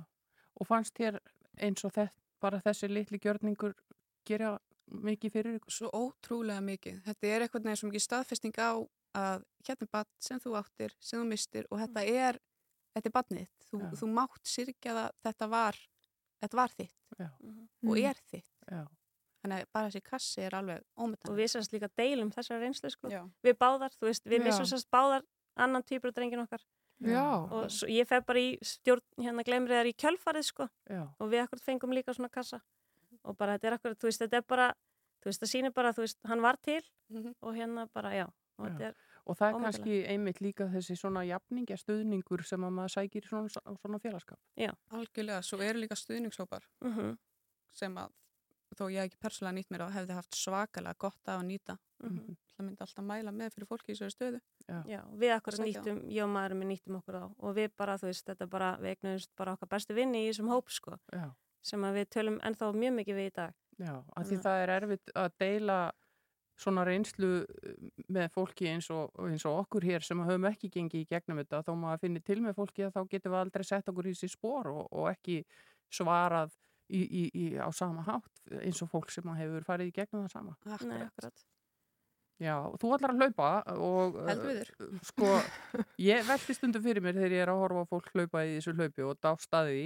Og 0.60 0.68
fannst 0.68 0.98
þér 0.98 1.20
eins 1.62 1.86
og 1.86 1.94
þett, 1.94 2.16
bara 2.42 2.60
þessi 2.60 2.90
litli 2.90 3.20
gjörningur 3.22 3.76
gera 4.26 4.58
mikið 4.90 5.34
fyrir 5.34 5.58
ykkur? 5.60 5.74
Svo 5.74 5.92
ótrúlega 5.94 6.62
mikið. 6.66 7.02
Þetta 7.06 7.28
er 7.28 7.46
eitthvað 7.46 7.68
neður 7.68 7.82
svo 7.82 7.90
mikið 7.92 8.06
staðfesting 8.06 8.60
á 8.60 8.72
að 9.20 9.46
hérna 9.68 9.86
er 9.86 9.92
badn 9.94 10.12
sem 10.22 10.42
þú 10.42 10.56
áttir, 10.60 10.96
sem 11.00 11.22
þú 11.22 11.30
mistir 11.30 11.70
og 11.70 11.82
þetta 11.84 12.04
er, 12.06 12.40
þetta 12.96 13.10
er 13.10 13.16
badnið. 13.16 13.48
Þú, 13.70 13.82
þú 14.02 14.10
mátt 14.18 14.50
syrkja 14.50 14.96
það, 14.98 15.18
þetta 15.28 15.50
var, 15.54 15.80
þetta 16.42 16.58
var 16.58 16.70
þitt 16.70 16.96
Já, 17.20 17.30
og 17.90 17.98
er 17.98 18.16
þitt. 18.32 18.46
já, 18.72 18.86
Þannig 19.40 19.62
að 19.64 19.70
bara 19.74 19.88
þessi 19.90 20.02
kassi 20.04 20.42
er 20.44 20.56
alveg 20.58 20.82
og 20.98 21.04
ómetan. 21.08 21.36
við 21.36 21.48
sérst 21.54 21.72
líka 21.72 21.88
deilum 21.96 22.30
þessar 22.32 22.60
reynslu, 22.60 22.90
sko. 22.92 23.08
Við 23.44 23.56
báðar, 23.58 23.94
þú 23.96 24.10
veist, 24.10 24.26
við 24.28 24.44
missum 24.44 24.66
sérst 24.68 24.90
báðar 24.92 25.24
annan 25.56 25.84
týpur 25.84 26.12
drengin 26.12 26.42
okkar 26.44 26.60
Já. 27.02 27.24
og 27.50 27.70
svo, 27.72 27.88
ég 27.88 28.06
fef 28.08 28.26
bara 28.26 28.40
í 28.40 28.58
stjórn, 28.62 29.02
hérna 29.18 29.44
glemriðar 29.48 29.88
í 29.88 29.94
kjölfarið, 29.96 30.44
sko, 30.44 30.68
já, 30.90 31.06
og 31.20 31.30
við 31.32 31.46
akkurat 31.46 31.64
fengum 31.64 31.94
líka 31.96 32.12
svona 32.14 32.30
kassa 32.30 32.60
og 33.24 33.38
bara 33.38 33.56
þetta 33.58 33.68
er 33.72 33.78
akkurat, 33.78 33.98
þú 34.00 34.08
veist, 34.12 34.20
þetta 34.26 34.38
er 34.38 34.42
bara, 34.48 34.68
þú 35.24 35.26
veist, 35.32 35.42
það 35.42 35.52
sýnir 35.54 35.74
bara, 35.74 35.94
þú 35.96 36.04
veist, 36.04 36.20
hann 36.28 36.42
var 36.42 36.58
til 36.62 36.82
Mhm. 37.10 37.36
og 37.42 37.56
hérna 37.56 37.88
bara, 37.94 38.12
já, 38.12 38.26
og 38.60 38.68
Já. 38.68 38.72
þetta 38.76 38.86
er, 38.90 38.96
Og 39.30 39.38
það 39.38 39.52
er 39.52 39.64
kannski 39.64 39.98
einmitt 40.10 40.40
líka 40.42 40.66
þessi 40.74 40.96
svona 40.98 41.22
jafningja 41.28 41.78
stuðningur 41.78 42.42
sem 42.50 42.64
að 42.66 42.72
maður 42.80 42.96
sækir 42.96 43.28
í 43.28 43.30
svona, 43.30 43.76
svona 43.78 44.00
félagskap. 44.02 44.40
Algjörlega, 44.98 45.44
svo 45.46 45.60
eru 45.62 45.84
líka 45.84 45.98
stuðningshópar 46.00 46.66
uh 46.82 47.16
sem 47.80 47.94
að 48.02 48.10
þó 48.76 48.88
ég 48.92 49.06
ekki 49.06 49.20
persónulega 49.22 49.56
nýtt 49.58 49.72
mér 49.74 49.84
á 49.86 49.88
hefði 49.94 50.16
haft 50.18 50.38
svakalega 50.38 50.98
gott 50.98 51.30
af 51.30 51.40
að 51.40 51.46
nýta. 51.50 51.78
Mhm. 52.04 52.36
Það 52.56 52.66
myndi 52.66 52.84
alltaf 52.84 53.06
mæla 53.06 53.32
með 53.32 53.54
fyrir 53.56 53.70
fólki 53.70 53.94
í 53.94 53.96
þessari 53.96 54.16
stöðu. 54.16 54.42
Já, 54.90 55.02
við 55.16 55.32
akkurat 55.36 55.60
Sækja 55.60 55.64
á. 55.64 55.68
nýttum, 55.70 56.02
ég 56.12 56.24
og 56.24 56.30
maðurinn 56.34 56.60
minn 56.60 56.72
nýttum 56.74 56.98
okkur 57.00 57.16
á 57.16 57.26
og 57.30 57.56
við 57.56 57.70
bara, 57.78 57.96
þú 57.98 58.10
veist, 58.10 58.26
þetta 58.28 58.50
bara, 58.50 58.78
við 58.78 58.96
eignumst 58.96 59.32
bara 59.38 59.54
okkar 59.56 59.70
bestu 59.70 59.94
vinni 59.94 60.26
í 60.26 60.30
þessum 60.30 60.52
hóp, 60.52 60.70
sko. 60.70 61.00
Já, 61.14 61.32
sem 61.62 61.82
að 61.82 61.94
við 62.00 62.10
tölum 62.10 62.40
ennþá 62.42 62.74
mjög 62.76 62.94
mikið 63.00 63.16
við 63.16 63.30
í 63.30 63.34
dag. 63.36 63.54
Já, 63.80 63.94
af 64.16 64.28
því 64.28 64.38
það 64.44 64.64
er 64.64 64.70
erfitt 64.76 65.12
að 65.16 65.32
deila 65.40 65.80
svona 66.60 66.86
reynslu 66.88 67.32
uh, 67.42 67.76
með 68.12 68.32
fólki 68.36 68.70
eins 68.72 68.90
og, 68.94 69.14
eins 69.26 69.46
og 69.50 69.64
okkur 69.66 69.88
hér 69.90 70.06
sem 70.06 70.24
höfum 70.26 70.50
ekki 70.52 70.72
gengið 70.74 71.06
í 71.06 71.10
gegnum 71.10 71.42
þetta 71.44 71.64
þó 71.68 71.76
maður 71.80 72.04
finnir 72.06 72.26
til 72.28 72.40
með 72.46 72.58
fólki 72.60 72.88
að 72.88 72.96
þá 72.98 73.14
getum 73.14 73.36
við 73.36 73.44
aldrei 73.44 73.68
sett 73.68 73.92
okkur 73.92 74.10
í 74.10 74.16
sér 74.18 74.34
spór 74.34 74.72
og, 74.74 74.82
og 74.92 75.12
ekki 75.14 75.44
svarað 75.90 76.56
í, 76.90 77.04
í, 77.04 77.24
í, 77.34 77.46
á 77.62 77.70
sama 77.76 78.04
hátt 78.08 78.44
eins 78.64 78.82
og 78.86 78.92
fólk 78.92 79.14
sem 79.14 79.30
hefur 79.40 79.66
farið 79.68 79.92
í 79.92 79.96
gegnum 79.96 80.26
það 80.26 80.36
sama. 80.36 80.58
Nei, 80.90 81.02
Akkurat. 81.06 81.48
Já, 82.40 82.56
þú 82.80 82.94
ætlar 82.96 83.12
að 83.12 83.20
hlaupa 83.20 83.48
og 83.84 84.20
við 84.46 84.62
uh, 84.64 84.92
sko, 85.10 85.32
ég 86.00 86.24
velti 86.28 86.56
stundum 86.56 86.86
fyrir 86.86 87.04
mér 87.04 87.18
þegar 87.18 87.36
ég 87.36 87.44
er 87.44 87.52
að 87.52 87.64
horfa 87.66 87.84
á 87.84 87.92
fólk 87.92 88.14
hlaupa 88.14 88.44
í 88.48 88.54
þessu 88.56 88.76
hlaupi 88.78 89.08
og 89.08 89.20
dástaði 89.20 89.82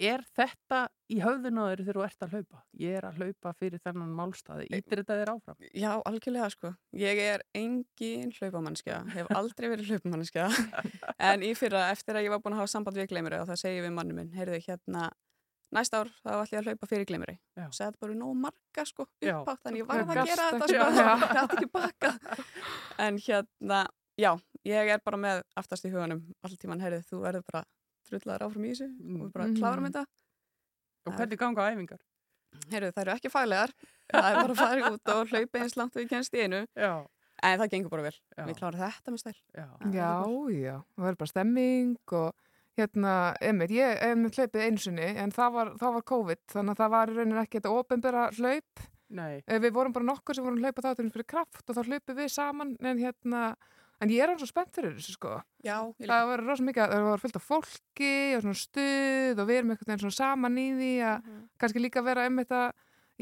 er 0.00 0.22
þetta 0.36 0.82
í 1.12 1.18
höfðun 1.22 1.60
á 1.60 1.64
þeirri 1.68 1.86
þegar 1.86 1.98
þú 1.98 2.04
ert 2.06 2.24
að 2.26 2.36
hlaupa? 2.36 2.60
Ég 2.82 2.98
er 2.98 3.06
að 3.08 3.18
hlaupa 3.20 3.52
fyrir 3.58 3.82
þennan 3.82 4.14
málstaði, 4.18 4.68
ítir 4.70 5.02
þetta 5.02 5.18
þér 5.20 5.32
áfram? 5.34 5.58
Já, 5.72 5.90
algjörlega 6.08 6.50
sko. 6.54 6.72
Ég 7.02 7.22
er 7.24 7.44
engin 7.58 8.32
hlaupamannskja, 8.38 9.02
hef 9.16 9.34
aldrei 9.36 9.68
verið 9.72 9.92
hlaupamannskja 9.92 10.48
en 11.32 11.44
í 11.44 11.52
fyrra 11.58 11.88
eftir 11.92 12.18
að 12.18 12.28
ég 12.28 12.34
var 12.34 12.42
búin 12.44 12.56
að 12.56 12.64
hafa 12.64 12.74
samband 12.76 13.00
við 13.00 13.10
gleymri 13.12 13.42
og 13.42 13.50
það 13.50 13.62
segi 13.66 13.84
við 13.84 13.94
manni 13.98 14.16
minn, 14.16 14.32
heyrðu 14.36 14.62
hérna 14.66 15.10
næsta 15.72 16.02
ár 16.02 16.10
þá 16.20 16.30
ætlum 16.34 16.52
ég 16.52 16.60
að 16.60 16.68
hlaupa 16.68 16.88
fyrir 16.90 17.08
gleymri 17.08 17.34
Já. 17.56 17.64
og 17.64 17.76
segði 17.76 18.00
bara 18.04 18.16
nóg 18.18 18.38
marga 18.42 18.84
sko 18.88 19.06
Já. 19.24 19.34
uppátt 19.40 19.62
þannig 19.64 19.82
ég 19.82 19.88
var 19.88 20.02
að 20.04 20.30
gera 20.30 20.48
þetta 20.52 20.68
sko, 20.68 20.88
það 20.98 21.24
gæti 21.38 21.58
ekki 21.58 21.70
baka 21.72 22.12
en 23.06 23.20
hérna, 23.26 23.78
já, 24.20 24.32
ég 24.68 24.92
er 24.94 25.04
bara 25.04 25.20
með 25.24 25.44
aftast 25.58 25.88
í 25.88 25.92
huganum 25.92 26.20
alltíman, 26.44 26.82
heyrðu, 26.84 27.00
þú 27.08 27.22
verður 27.24 27.46
bara 27.48 27.64
drullaður 28.12 28.46
áfram 28.48 28.66
í 28.68 28.72
þessu 28.74 28.88
og 28.92 29.20
við 29.26 29.32
bara 29.34 29.46
Mhm. 29.48 29.56
klárum 29.58 29.88
þetta. 29.90 30.04
Og 31.06 31.12
hvernig 31.18 31.38
ganga 31.40 31.68
æfingar? 31.72 32.02
heyrðu, 32.68 32.92
það 32.92 33.02
eru 33.06 33.12
ekki 33.16 33.30
faglegar. 33.32 33.70
Það 34.12 34.26
er 34.28 34.36
bara 34.36 34.52
að 34.52 34.60
fara 34.60 34.90
út 34.92 35.08
og 35.14 35.28
hlaupa 35.32 35.60
eins 35.62 35.76
langt 35.80 35.96
og 35.96 36.02
ég 36.02 36.08
kennst 36.10 36.34
í 36.36 36.42
einu. 36.44 36.66
Já, 36.76 37.06
en 37.42 37.58
það 37.58 37.70
gengur 37.72 37.90
bara 37.94 38.02
vel, 38.02 38.16
Já. 38.36 38.44
við 38.46 38.58
klárum 38.60 38.80
þetta 38.82 39.12
með 39.14 39.22
stæl. 39.22 39.36
Já. 39.56 39.66
Já, 39.88 40.10
já, 40.52 40.74
það 40.94 41.06
verður 41.06 41.18
bara 41.22 41.32
stemming 41.32 41.96
og 42.12 42.34
hérna, 42.78 43.14
einmitt, 43.40 43.70
ég 43.72 43.98
hef 44.02 44.16
með 44.20 44.36
hlaupið 44.36 44.66
einu 44.66 44.78
sinni 44.84 45.08
en 45.16 45.30
það 45.32 45.52
var, 45.56 45.72
það 45.80 45.92
var 45.96 46.02
COVID 46.12 46.42
þannig 46.54 46.70
að 46.76 46.80
það 46.82 46.90
var 46.90 47.06
í 47.06 47.16
rauninni 47.16 47.40
ekki 47.42 47.60
þetta 47.60 47.76
ofinbera 47.80 48.30
hlaup. 48.36 48.86
Nei, 49.12 49.42
Eh, 49.46 49.58
við 49.58 49.72
vorum 49.72 49.92
bara 49.92 50.04
nokkur 50.08 50.34
sem 50.34 50.44
vorum 50.44 50.56
að 50.60 50.64
hlaupa 50.68 50.82
þátturinn 50.86 51.12
fyrir 51.12 51.26
kraft 51.26 51.68
og 51.68 51.76
þá 51.76 51.82
hlaupið 51.88 52.16
við 52.16 52.30
saman 52.32 52.76
en 52.80 52.98
hérna, 52.98 53.56
en 54.02 54.10
ég 54.12 54.22
er 54.24 54.28
alveg 54.32 54.42
svo 54.42 54.50
spennt 54.50 54.72
fyrir 54.74 54.94
þessu 54.98 55.14
sko 55.16 55.34
Já, 55.64 55.76
það 56.02 56.24
var 56.32 56.42
rosa 56.46 56.64
mikið, 56.66 56.92
það 56.92 57.04
var 57.08 57.22
fullt 57.22 57.38
af 57.38 57.44
fólki 57.48 58.14
og 58.36 58.42
svona 58.42 58.58
stuð 58.58 59.42
og 59.42 59.46
við 59.48 59.58
erum 59.60 59.70
einhvern 59.74 59.90
veginn 59.92 60.02
svona 60.04 60.18
saman 60.18 60.58
í 60.58 60.66
því 60.80 60.92
að 61.06 61.22
Mhm. 61.22 61.44
kannski 61.62 61.82
líka 61.84 62.02
vera 62.04 62.26
einmitt 62.26 62.50
að 62.50 62.72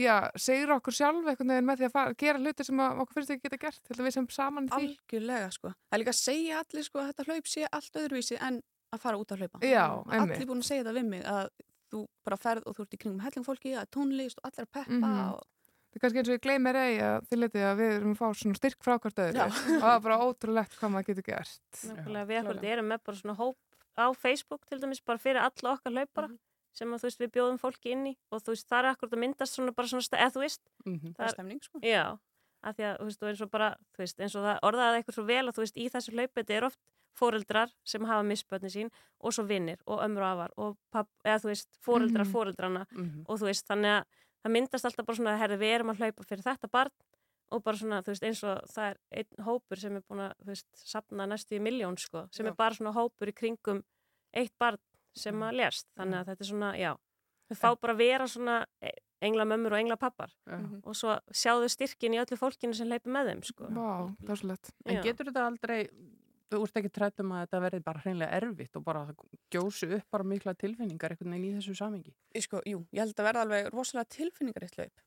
já, 0.00 0.16
segja 0.40 0.74
okkur 0.78 0.94
sjálf 0.96 1.26
einhvern 1.28 1.50
veginn 1.52 1.68
með 1.68 1.78
því 1.82 1.86
að 1.90 1.92
fara, 1.92 2.14
gera 2.14 2.38
hluti 2.40 2.64
sem 2.64 2.76
að 2.80 3.00
okkur 3.04 3.14
finnst 3.20 3.30
ekki 3.36 3.42
geta 3.50 3.58
gert, 3.66 3.80
til 3.84 4.04
við 4.04 4.12
sem 4.16 4.28
saman 4.28 4.68
því 4.68 4.86
Algjörlega 4.88 5.50
sko. 5.52 5.68
Það 5.68 5.92
er 5.92 5.98
líka 6.04 6.14
að 6.14 6.22
segja 6.24 6.62
allir 6.64 6.84
sko 6.88 6.98
að 7.02 7.08
þetta 7.12 7.26
hlaup 7.28 7.46
sé 7.46 7.66
allt 7.70 7.92
öðruvísi 8.00 8.38
en 8.40 8.62
að 8.92 8.98
fara 9.00 9.18
út 9.20 9.30
að 9.30 9.38
hlaupa. 9.44 9.58
Já, 9.60 9.84
einmitt. 10.10 10.36
Allir 10.38 10.46
búin 10.48 10.62
að 10.64 10.70
segja 10.70 10.84
það 10.88 10.96
við 10.98 11.04
mig 11.10 11.22
að 11.24 11.48
þú 11.92 12.06
bara 12.24 12.36
ferð 12.36 12.62
og 12.66 12.74
þú 12.76 12.82
ert 12.86 12.94
í 12.94 12.98
kringum 13.02 13.20
helling 13.20 13.44
fólki, 13.46 13.70
að 13.76 13.90
tónlist 13.90 14.38
og 14.40 14.48
allir 14.50 14.64
að 14.66 14.72
peppa 14.72 14.94
Mhm. 15.10 15.32
og 15.34 15.42
Það 15.90 15.96
er 15.98 16.02
kannski 16.04 16.18
eins 16.20 16.28
og 16.30 16.36
ég 16.36 16.42
gleymir 16.44 16.76
eigi 16.78 17.00
að 17.02 17.24
þið 17.30 17.38
letið 17.42 17.64
að 17.66 17.78
við 17.80 17.92
erum 17.96 18.12
að 18.14 18.20
fá 18.20 18.26
svona 18.40 18.58
styrk 18.60 18.84
frá 18.86 18.92
hvert 19.02 19.22
öðru 19.24 19.40
og 19.46 19.56
það 19.82 19.94
er 19.96 20.04
bara 20.04 20.18
ótrúlegt 20.22 20.76
hvað 20.78 20.92
maður 20.94 21.06
getur 21.10 21.26
gert. 21.26 21.80
Nákvæmlega, 21.82 22.26
við 22.30 22.38
akkurat 22.40 22.64
erum 22.70 22.88
með 22.92 23.00
bara 23.08 23.16
svona 23.20 23.34
hóp 23.40 23.56
á 23.98 24.06
Facebook 24.14 24.66
til 24.70 24.78
dæmis 24.80 25.02
bara 25.04 25.18
fyrir 25.18 25.40
alla 25.42 25.72
okkar 25.74 25.92
hlaupara 25.96 26.28
Mhm. 26.30 26.38
sem 26.72 26.88
að 26.94 27.00
þú 27.02 27.08
veist 27.10 27.20
við 27.20 27.30
bjóðum 27.34 27.58
fólki 27.58 27.90
inn 27.90 28.06
í 28.06 28.14
og 28.30 28.40
þú 28.42 28.54
veist 28.54 28.68
það 28.70 28.78
er 28.78 28.88
akkurat 28.94 29.12
að 29.16 29.22
myndast 29.24 29.54
svona 29.58 29.72
bara 29.74 29.88
svona, 29.88 30.20
eða 30.22 30.30
þú 30.36 30.40
veist, 30.46 30.60
mhm, 30.86 31.14
það 31.18 31.24
er 31.26 31.34
stemning 31.34 31.60
sko. 31.66 31.80
já 31.82 32.04
að 32.62 32.74
því 32.76 32.84
að 32.86 32.94
þú 33.00 33.04
veist 33.10 33.22
og 33.22 33.28
eins 33.32 33.40
og 33.42 33.50
bara, 33.50 33.68
þú 33.96 33.98
veist, 33.98 34.20
eins 34.20 34.36
og 34.36 34.44
það 34.46 34.58
orðaði 34.70 34.96
eitthvað 35.02 35.14
svo 35.18 35.24
vel 35.26 35.44
að 35.48 35.54
þú 35.58 35.62
veist 35.64 35.76
í 35.76 35.90
þessu 35.90 36.12
hlaupi 36.14 36.34
þetta 36.44 36.54
er 36.60 36.64
oft 36.70 36.78
fóreldrar 37.18 37.70
sem 37.84 38.04
hafa 38.06 38.22
misbönni 38.22 38.70
sín 38.70 38.90
og 39.20 39.32
svo 39.34 39.42
vinnir 39.44 39.78
og 39.86 39.98
ömru 40.06 40.22
og 40.22 40.30
afar 40.30 40.50
og 40.56 40.76
papp, 40.92 41.08
eða 41.26 41.40
þú 41.42 41.48
veist, 41.50 41.68
fóreldrar 41.82 42.24
Mhm. 42.26 42.32
fóreldrana 42.32 42.86
mhm. 42.92 43.24
og 43.28 43.38
þú 43.40 43.44
veist, 43.50 43.66
þannig 43.66 43.98
að 43.98 44.04
það 44.42 44.54
myndast 44.56 44.88
alltaf 44.88 45.06
bara 45.06 45.16
svona 45.20 45.34
að 45.36 45.42
herði 45.44 45.58
við 45.62 45.74
erum 45.76 45.92
að 45.94 46.02
hlaupa 46.04 46.26
fyrir 46.28 46.46
þetta 46.46 46.70
barn 46.72 46.94
og 47.50 47.62
bara 47.66 47.76
svona, 47.80 47.98
þú 48.06 48.12
veist, 48.12 48.24
eins 48.28 48.42
og 48.46 48.60
það 48.70 48.88
er 48.92 48.98
einn 49.20 49.44
hópur 49.46 49.80
sem 49.82 49.96
er 49.98 50.02
búin 50.06 50.22
að, 50.22 50.34
þú 50.38 50.50
veist, 50.52 50.68
sapna 50.86 51.26
næstu 51.26 51.56
í 51.58 51.62
miljón, 51.62 51.96
sko, 51.98 52.28
sem 52.30 52.46
Já. 52.46 52.52
er 52.52 52.56
bara 52.60 52.76
svona 52.78 52.92
hópur 52.94 53.32
í 53.32 53.34
kringum 53.34 53.82
eitt 54.32 54.54
barn 54.58 54.78
sem 55.18 55.34
að 55.42 55.56
lést, 55.58 55.88
þannig 55.98 56.20
að 56.20 56.28
þetta 56.30 56.44
er 56.46 56.50
svona, 56.52 56.68
já 56.78 56.92
þau 57.50 57.56
fá 57.58 57.68
bara 57.82 57.96
að 57.96 58.02
vera 58.04 58.28
svona 58.30 58.56
engla 59.20 59.44
mömmur 59.50 59.74
og 59.74 59.82
engla 59.82 59.96
pappar 60.00 60.30
Já. 60.46 60.56
Mhm. 60.60 60.80
og 60.86 60.94
svo 60.96 61.16
sjáðu 61.34 61.68
styrkin 61.74 62.14
í 62.14 62.20
öllu 62.22 62.38
fólkinu 62.38 62.74
sem 62.78 62.86
hleypi 62.88 63.10
með 63.10 63.32
þeim, 63.32 63.42
sko 63.50 63.66
Vá, 63.66 63.90
það 64.22 64.30
er 64.30 64.40
svo 64.40 64.48
lett. 64.52 64.70
En 64.86 65.02
getur 65.02 65.26
þetta 65.32 65.46
aldrei, 65.50 65.80
þú 66.50 66.62
ert 66.66 66.76
ekki 66.80 66.90
trætt 66.92 67.20
um 67.22 67.32
að 67.32 67.44
þetta 67.46 67.60
verði 67.64 67.80
bara 67.84 68.00
hreinlega 68.04 68.36
erfitt 68.40 68.76
og 68.76 68.84
bara 68.84 69.04
gjósu 69.54 69.88
upp 69.96 70.10
bara 70.10 70.24
mikla 70.24 70.54
tilfinningar 70.54 71.14
einhvern 71.14 71.30
veginn 71.36 71.48
í 71.50 71.54
þessu 71.60 71.76
samingi? 71.78 72.14
Ég 72.34 72.42
Sko, 72.46 72.60
jú, 72.66 72.84
ég 72.92 72.98
held 73.04 73.14
að 73.14 73.28
verða 73.28 73.44
alveg 73.46 73.70
rosalega 73.72 74.08
tilfinningaritt 74.16 74.76
hlaup 74.76 75.00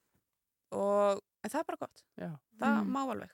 og 0.72 1.22
en 1.44 1.50
það 1.52 1.60
er 1.60 1.68
bara 1.70 1.82
gott, 1.86 2.04
Já. 2.18 2.30
það 2.60 2.78
Mhm. 2.84 2.92
má 2.92 3.02
alveg. 3.12 3.30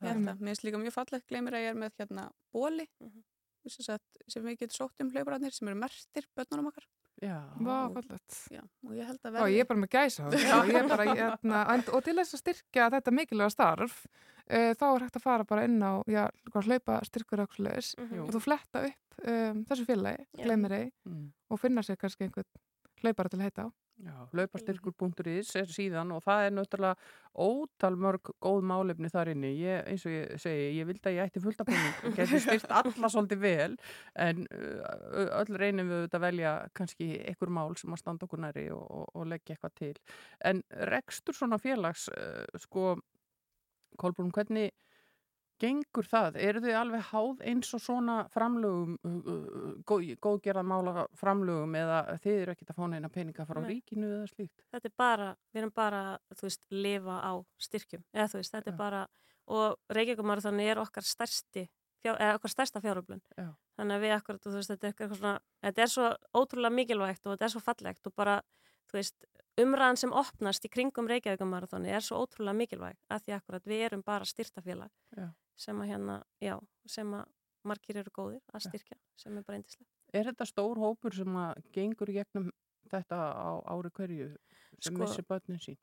Ég 0.00 0.08
Það- 0.08 0.14
held 0.14 0.28
að, 0.28 0.38
mér 0.40 0.48
finnst 0.54 0.64
líka 0.64 0.78
mjög 0.80 0.92
fallegt, 0.96 1.26
gleymir 1.28 1.52
að 1.52 1.64
ég 1.66 1.70
er 1.70 1.74
með 1.74 1.92
hérna 1.98 2.30
bóli 2.54 2.86
Mhm. 3.00 3.22
sem, 3.68 3.84
sagt, 3.84 4.16
sem 4.28 4.42
við 4.42 4.58
getum 4.58 4.88
sótt 4.88 5.00
um 5.00 5.10
hlaupararnir 5.10 5.52
sem 5.52 5.68
eru 5.68 5.76
mertir 5.76 6.24
börnunum 6.36 6.68
okkar. 6.72 6.84
Já. 7.20 7.36
Vá. 7.60 7.78
Já, 8.50 8.62
og 8.86 8.92
ég 8.96 9.04
held 9.06 9.20
að 9.20 9.32
Vá, 9.34 9.38
verði... 9.40 9.54
ég 9.56 9.60
er 9.60 9.68
bara 9.68 9.80
með 9.82 9.90
gæsa 9.92 10.26
og, 10.26 10.34
ég 10.70 10.78
er 10.80 10.88
bara, 10.88 11.04
hérna, 11.14 11.58
and, 11.74 11.88
og 11.92 12.04
til 12.06 12.14
þess 12.16 12.34
að 12.34 12.40
styrkja 12.44 12.86
þetta 12.96 13.12
mikilvæga 13.12 13.50
starf 13.52 13.98
uh, 14.06 14.72
þá 14.72 14.84
er 14.94 15.04
hægt 15.04 15.18
að 15.20 15.26
fara 15.26 15.44
bara 15.44 15.64
inn 15.68 15.76
á 15.84 15.92
já, 16.08 16.24
hvað 16.50 16.70
hlaupa 16.70 16.96
styrkur 17.04 17.42
eitthvað 17.44 17.66
leis 17.68 17.92
Mhm. 18.00 18.22
og 18.24 18.32
þú 18.34 18.40
fletta 18.46 18.84
upp 18.88 19.20
um, 19.26 19.64
þessu 19.68 19.84
félagi, 19.90 20.24
Já. 20.38 20.44
gleymir 20.46 20.72
ei 20.78 20.86
Mm. 21.04 21.28
og 21.50 21.60
finna 21.60 21.82
sér 21.84 21.96
kannski 22.00 22.24
einhvern 22.24 22.48
hlaupara 23.02 23.28
til 23.28 23.38
að 23.40 23.44
heita 23.48 23.62
á. 23.64 23.68
Laupastyrkur.is 24.36 25.50
er 25.60 25.70
síðan 25.70 26.12
og 26.14 26.22
það 26.24 26.46
er 26.46 26.54
náttúrulega 26.56 27.10
ótal 27.40 27.96
mörg 28.00 28.32
góð 28.42 28.64
málefni 28.70 29.10
þar 29.12 29.32
inni. 29.34 29.52
Ég, 29.60 29.84
eins 29.90 30.06
og 30.08 30.14
ég 30.14 30.42
segi, 30.42 30.66
ég 30.78 30.88
vildi 30.88 31.10
að 31.10 31.16
ég 31.18 31.30
ætti 31.30 31.42
fullt 31.44 31.62
af 31.62 31.68
penning 31.70 32.04
og 32.08 32.16
geti 32.18 32.40
styrt 32.42 32.74
alla 32.80 33.12
svolítið 33.12 33.42
vel 33.44 33.76
en 34.26 34.44
öll 34.50 35.60
reynum 35.60 35.92
við 35.92 36.18
að 36.18 36.26
velja 36.26 36.54
kannski 36.76 37.10
einhver 37.20 37.54
mál 37.54 37.76
sem 37.80 37.94
að 37.94 38.02
standa 38.02 38.28
okkur 38.28 38.44
næri 38.46 38.66
og, 38.74 38.84
og, 38.84 39.06
og 39.14 39.30
leggja 39.30 39.56
eitthvað 39.56 39.76
til. 39.82 39.94
En 40.52 40.62
rekstur 40.90 41.36
svona 41.36 41.60
félags, 41.60 42.08
sko, 42.64 42.94
Kolbrún, 44.00 44.32
hvernig 44.32 44.70
gengur 45.60 46.08
það? 46.08 46.38
Eru 46.40 46.62
þið 46.64 46.76
alveg 46.80 47.06
háð 47.10 47.42
eins 47.50 47.70
og 47.76 47.82
svona 47.84 48.16
framlögum, 48.32 48.96
uh, 49.06 49.16
uh, 49.34 49.72
góð, 49.88 50.12
góðgerða 50.24 50.64
mála 50.66 51.06
framlögum 51.18 51.76
eða 51.80 52.00
þið 52.22 52.38
eru 52.42 52.54
ekkert 52.54 52.72
að 52.74 52.80
fá 52.80 52.84
neina 52.92 53.10
peninga 53.12 53.46
frá 53.48 53.60
Nei. 53.60 53.68
ríkinu 53.74 54.08
eða 54.18 54.30
slíkt? 54.32 54.64
þetta 54.72 54.90
er 54.90 54.94
bara, 55.04 55.28
við 55.52 55.62
erum 55.62 55.74
bara 55.76 56.04
þú 56.34 56.48
veist, 56.48 56.62
lifa 56.70 57.18
á 57.20 57.32
styrkjum 57.68 58.06
eða 58.14 58.30
þú 58.32 58.40
veist, 58.40 58.54
þetta 58.56 58.70
Já. 58.70 58.74
er 58.74 58.78
bara 58.80 59.02
og 59.50 59.96
Reykjavíkumarathon 59.96 60.62
er 60.62 60.80
okkar 60.80 61.06
stærsti 61.06 61.66
fjár, 62.00 62.16
eða 62.16 62.38
okkar 62.38 62.54
stærsta 62.54 62.82
fjáröflun 62.84 63.22
Já. 63.36 63.50
þannig 63.76 63.98
að 63.98 64.06
við 64.06 64.16
akkurat, 64.16 64.44
þú 64.46 64.56
veist, 64.56 64.72
þetta 64.74 64.86
er 64.86 64.94
eitthvað 64.94 65.18
svona 65.18 65.36
þetta 65.66 65.84
er 65.84 65.92
svo 65.94 66.10
ótrúlega 66.36 66.76
mikilvægt 66.78 67.26
og 67.26 67.34
þetta 67.34 67.48
er 67.48 67.54
svo 67.56 67.64
fallegt 67.64 68.10
og 68.10 68.16
bara, 68.16 68.40
þú 68.90 69.00
veist 69.00 69.30
umræðan 69.60 69.98
sem 70.00 70.12
opnast 70.16 70.64
í 70.64 70.70
kringum 70.72 71.08
Reykjavíkumarathoni 71.10 71.92
er 71.92 72.04
svo 72.04 72.22
ótrúlega 72.24 72.56
mikilvæg 72.56 72.98
að 73.10 73.26
því 73.26 73.36
akkurat 73.36 73.68
við 73.68 73.86
erum 73.88 74.04
bara 74.06 74.28
styrtafélag. 74.28 74.92
Sem 75.56 75.80
að 75.80 75.90
hérna, 75.92 76.22
já, 76.40 76.58
sem 76.86 77.12
að 77.14 77.26
margir 77.64 77.96
eru 78.00 78.10
góðir 78.10 78.40
að 78.54 78.64
styrkja 78.68 78.96
sem 79.16 79.36
er 79.36 79.42
bara 79.44 79.58
eindislegt. 79.58 79.90
Er 80.12 80.24
þetta 80.24 80.46
stór 80.48 80.78
hópur 80.80 81.14
sem 81.14 81.36
að 81.36 81.60
gengur 81.72 82.06
gegnum 82.12 82.50
þetta 82.90 83.16
á 83.36 83.50
ári 83.70 83.90
hverju 83.90 84.36
sem 84.80 84.94
Sko- 84.94 85.02
missir 85.04 85.24
börnin 85.28 85.60
sín? 85.60 85.76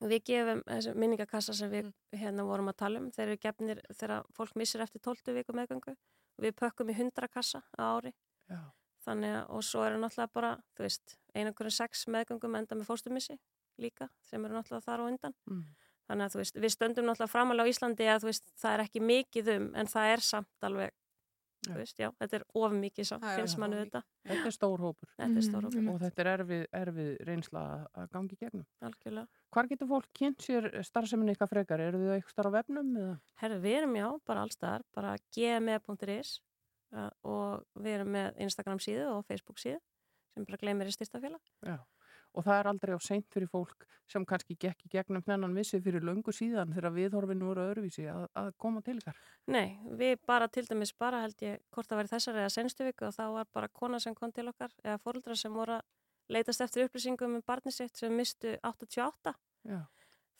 Við 0.00 0.24
gefum 0.28 0.62
minningakassa 1.00 1.54
sem 1.54 1.70
við 1.70 1.84
Mm. 1.86 1.92
hérna 2.20 2.44
vorum 2.44 2.68
að 2.68 2.76
tala 2.76 2.98
um, 2.98 3.10
þeir 3.10 3.28
eru 3.28 3.36
gefnir 3.38 3.80
þegar 3.94 4.24
fólk 4.36 4.54
missir 4.56 4.80
eftir 4.84 5.00
12 5.00 5.32
viku 5.32 5.52
meðgöngu. 5.56 5.94
Við 6.38 6.52
pökkum 6.52 6.90
í 6.90 6.94
100 6.94 7.28
kassa 7.32 7.62
á 7.78 7.96
ári. 7.96 8.12
Já. 8.50 8.60
Þannig 9.06 9.32
að, 9.38 9.50
og 9.50 9.62
svo 9.64 9.84
eru 9.86 9.96
náttúrulega 10.02 10.32
bara, 10.34 10.50
þú 10.76 10.82
veist, 10.84 11.16
einhverjum 11.34 11.70
sex 11.72 12.06
meðgöngum 12.06 12.56
enda 12.58 12.74
með 12.76 12.86
fóstumissi 12.90 13.38
líka, 13.78 14.10
sem 14.20 14.44
eru 14.44 14.52
náttúrulega 14.58 14.84
þar 14.84 15.00
á 15.00 15.04
undan. 15.08 15.34
Mm. 15.48 15.64
Þannig 16.06 16.28
að, 16.28 16.32
þú 16.36 16.38
veist, 16.42 16.60
við 16.62 16.70
stöndum 16.76 17.08
náttúrulega 17.08 17.32
framalega 17.32 17.66
á 17.66 17.70
Íslandi 17.72 18.06
að, 18.12 18.20
þú 18.22 18.28
veist, 18.30 18.44
það 18.62 18.74
er 18.76 18.84
ekki 18.86 19.00
mikið 19.02 19.48
um, 19.56 19.64
en 19.74 19.86
það 19.90 20.12
er 20.14 20.20
samt 20.22 20.66
alveg, 20.68 20.92
Já. 21.66 21.70
þú 21.72 21.78
veist, 21.80 21.98
já, 21.98 22.08
þetta 22.20 22.36
er 22.38 22.44
of 22.62 22.74
mikið 22.78 23.06
samt, 23.08 23.24
finnst 23.34 23.58
mannu 23.58 23.78
þetta. 23.80 24.02
Þetta 24.28 24.46
er 24.46 24.54
stór 24.54 24.78
hópur 24.84 25.08
Þetta 25.16 25.40
er 25.40 25.46
stór 25.48 25.64
hópur, 25.66 25.78
einmitt. 25.80 25.94
og 25.96 26.00
þetta 26.04 26.22
er 26.22 26.30
erfið, 26.36 26.62
erfið 26.78 27.08
reynsla 27.26 27.62
að- 27.96 28.10
gangi 28.12 28.36
í 28.36 28.38
gegnum. 28.44 28.66
algjörlega. 28.86 29.26
Hvar 29.56 29.68
getur 29.72 29.88
fólk 29.90 30.06
kynnt 30.14 30.38
sér 30.46 30.68
starfseminni 30.86 31.34
ykkar 31.34 31.48
frekar? 31.50 31.80
Eru 31.80 31.98
þið 31.98 32.12
eitthvað 32.20 32.34
starf 32.36 32.52
á 32.54 32.56
vefnum? 32.60 32.92
Eða? 33.02 33.18
Herru, 33.42 33.58
við 33.66 33.76
erum 33.80 33.96
já, 33.98 34.06
bara 34.30 34.44
allstaðar, 34.46 34.82
bara 34.94 35.16
gme.is 35.34 36.40
uh, 36.94 37.10
og 37.24 37.64
við 37.82 37.94
erum 37.98 38.12
með 38.14 38.38
Instagram 38.46 38.78
síðu 38.78 39.08
og 39.16 39.26
Facebook 39.26 39.58
síðu 39.58 39.80
sem 40.36 40.44
bara 40.46 40.58
gleymir 40.60 40.86
í 40.86 40.94
styrstafélag. 40.94 41.40
Já. 41.64 41.78
Og 42.36 42.44
það 42.44 42.58
er 42.60 42.68
aldrei 42.70 42.96
á 42.96 43.00
seint 43.00 43.26
fyrir 43.32 43.48
fólk 43.48 43.86
sem 44.06 44.24
kannski 44.28 44.54
gekk 44.60 44.84
í 44.86 44.90
gegnum 44.92 45.24
þennan 45.24 45.54
vissi 45.56 45.80
fyrir 45.82 46.04
löngu 46.04 46.34
síðan 46.34 46.74
þegar 46.76 46.94
viðhorfinu 46.94 47.48
voru 47.48 47.64
öðruvísi 47.64 48.04
að, 48.12 48.26
að 48.38 48.50
koma 48.62 48.82
til 48.86 48.98
ykkar. 49.00 49.18
Nei, 49.50 49.78
við 49.98 50.20
bara 50.28 50.46
til 50.52 50.66
dæmis 50.68 50.92
bara 50.94 51.24
held 51.24 51.42
ég 51.42 51.62
hvort 51.74 51.88
það 51.90 52.02
væri 52.02 52.12
þessari 52.12 52.42
eða 52.44 52.52
senstu 52.54 52.86
viku 52.86 53.08
og 53.08 53.16
þá 53.16 53.24
var 53.34 53.50
bara 53.56 53.72
kona 53.72 54.00
sem 54.02 54.14
kom 54.14 54.34
til 54.36 54.46
okkar 54.52 54.74
eða 54.84 55.00
fóröldra 55.02 55.38
sem 55.40 55.56
voru 55.56 55.78
að 55.78 55.86
leitast 56.36 56.62
eftir 56.62 56.86
upplýsingum 56.86 57.38
um 57.38 57.44
barni 57.46 57.72
sitt 57.74 57.98
sem 57.98 58.14
mistu 58.14 58.56
88. 58.66 59.34
Já. 59.66 59.82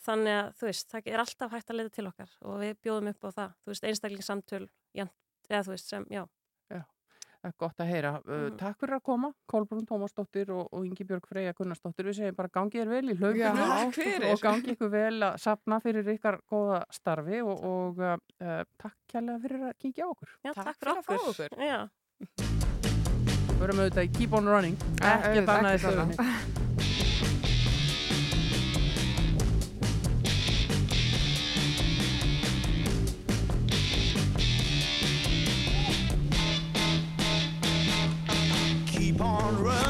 Þannig 0.07 0.39
að 0.39 0.49
þú 0.59 0.69
veist, 0.69 0.89
það 0.93 1.11
er 1.11 1.23
alltaf 1.23 1.55
hægt 1.55 1.71
að 1.71 1.79
leita 1.81 1.95
til 1.97 2.09
okkar 2.11 2.33
og 2.47 2.59
við 2.63 2.75
bjóðum 2.85 3.13
upp 3.15 3.27
á 3.27 3.31
það, 3.39 3.55
þú 3.63 3.73
veist, 3.73 3.87
einstaklingssamtöl, 3.91 4.67
jæmt, 4.95 5.15
eða 5.49 5.63
þú 5.67 5.73
veist, 5.73 5.89
sem, 5.91 6.07
já. 6.13 6.27
Það 7.47 7.53
er 7.53 7.59
gott 7.63 7.81
að 7.85 7.91
heyra. 7.93 8.11
Uh, 8.27 8.37
Mhm. 8.37 8.57
Takk 8.59 8.79
fyrir 8.81 8.95
að 8.97 9.03
koma, 9.07 9.29
Kolbrún 9.47 9.85
Tómasdóttir 9.87 10.49
og, 10.51 10.67
og 10.75 10.85
Ingi 10.89 11.05
Björg 11.07 11.29
Freyja 11.31 11.53
Gunnarsdóttir. 11.55 12.09
Við 12.11 12.17
segjum 12.19 12.35
bara 12.41 12.49
gangi 12.51 12.81
þér 12.81 12.91
vel 12.91 13.13
í 13.13 13.17
hlaupinu 13.21 13.39
Já, 13.39 13.53
og, 13.87 13.93
fyrir. 13.95 14.27
og 14.33 14.41
gangi 14.43 14.75
ykkur 14.75 14.91
vel 14.91 15.23
að 15.29 15.39
sapna 15.45 15.79
fyrir 15.85 16.11
ykkar 16.17 16.41
góða 16.51 16.83
starfi 16.91 17.39
og, 17.47 17.63
og 17.71 18.03
uh, 18.03 18.17
uh, 18.43 18.65
takk 18.83 18.99
kærlega 19.15 19.39
fyrir 19.47 19.63
að 19.71 19.79
kíkja 19.79 20.05
á 20.05 20.09
okkur. 20.11 20.35
Já, 20.43 20.53
Takk 20.59 20.67
takk, 20.67 20.79
fyrir 20.83 20.97
að 20.97 21.07
fá 21.07 21.15
okkur. 21.23 21.49
Við 23.47 23.63
verum 23.63 23.79
auðvitað 23.87 24.05
í 24.11 24.15
Keep 24.19 24.35
on 24.41 24.51
Running, 24.51 24.77
Eh, 24.83 25.07
ekkert 25.07 25.27
auðvitað, 25.31 25.57
annað 25.57 25.73
í 25.73 25.81
ekkert 25.81 26.66
on 39.21 39.63
running. 39.63 39.86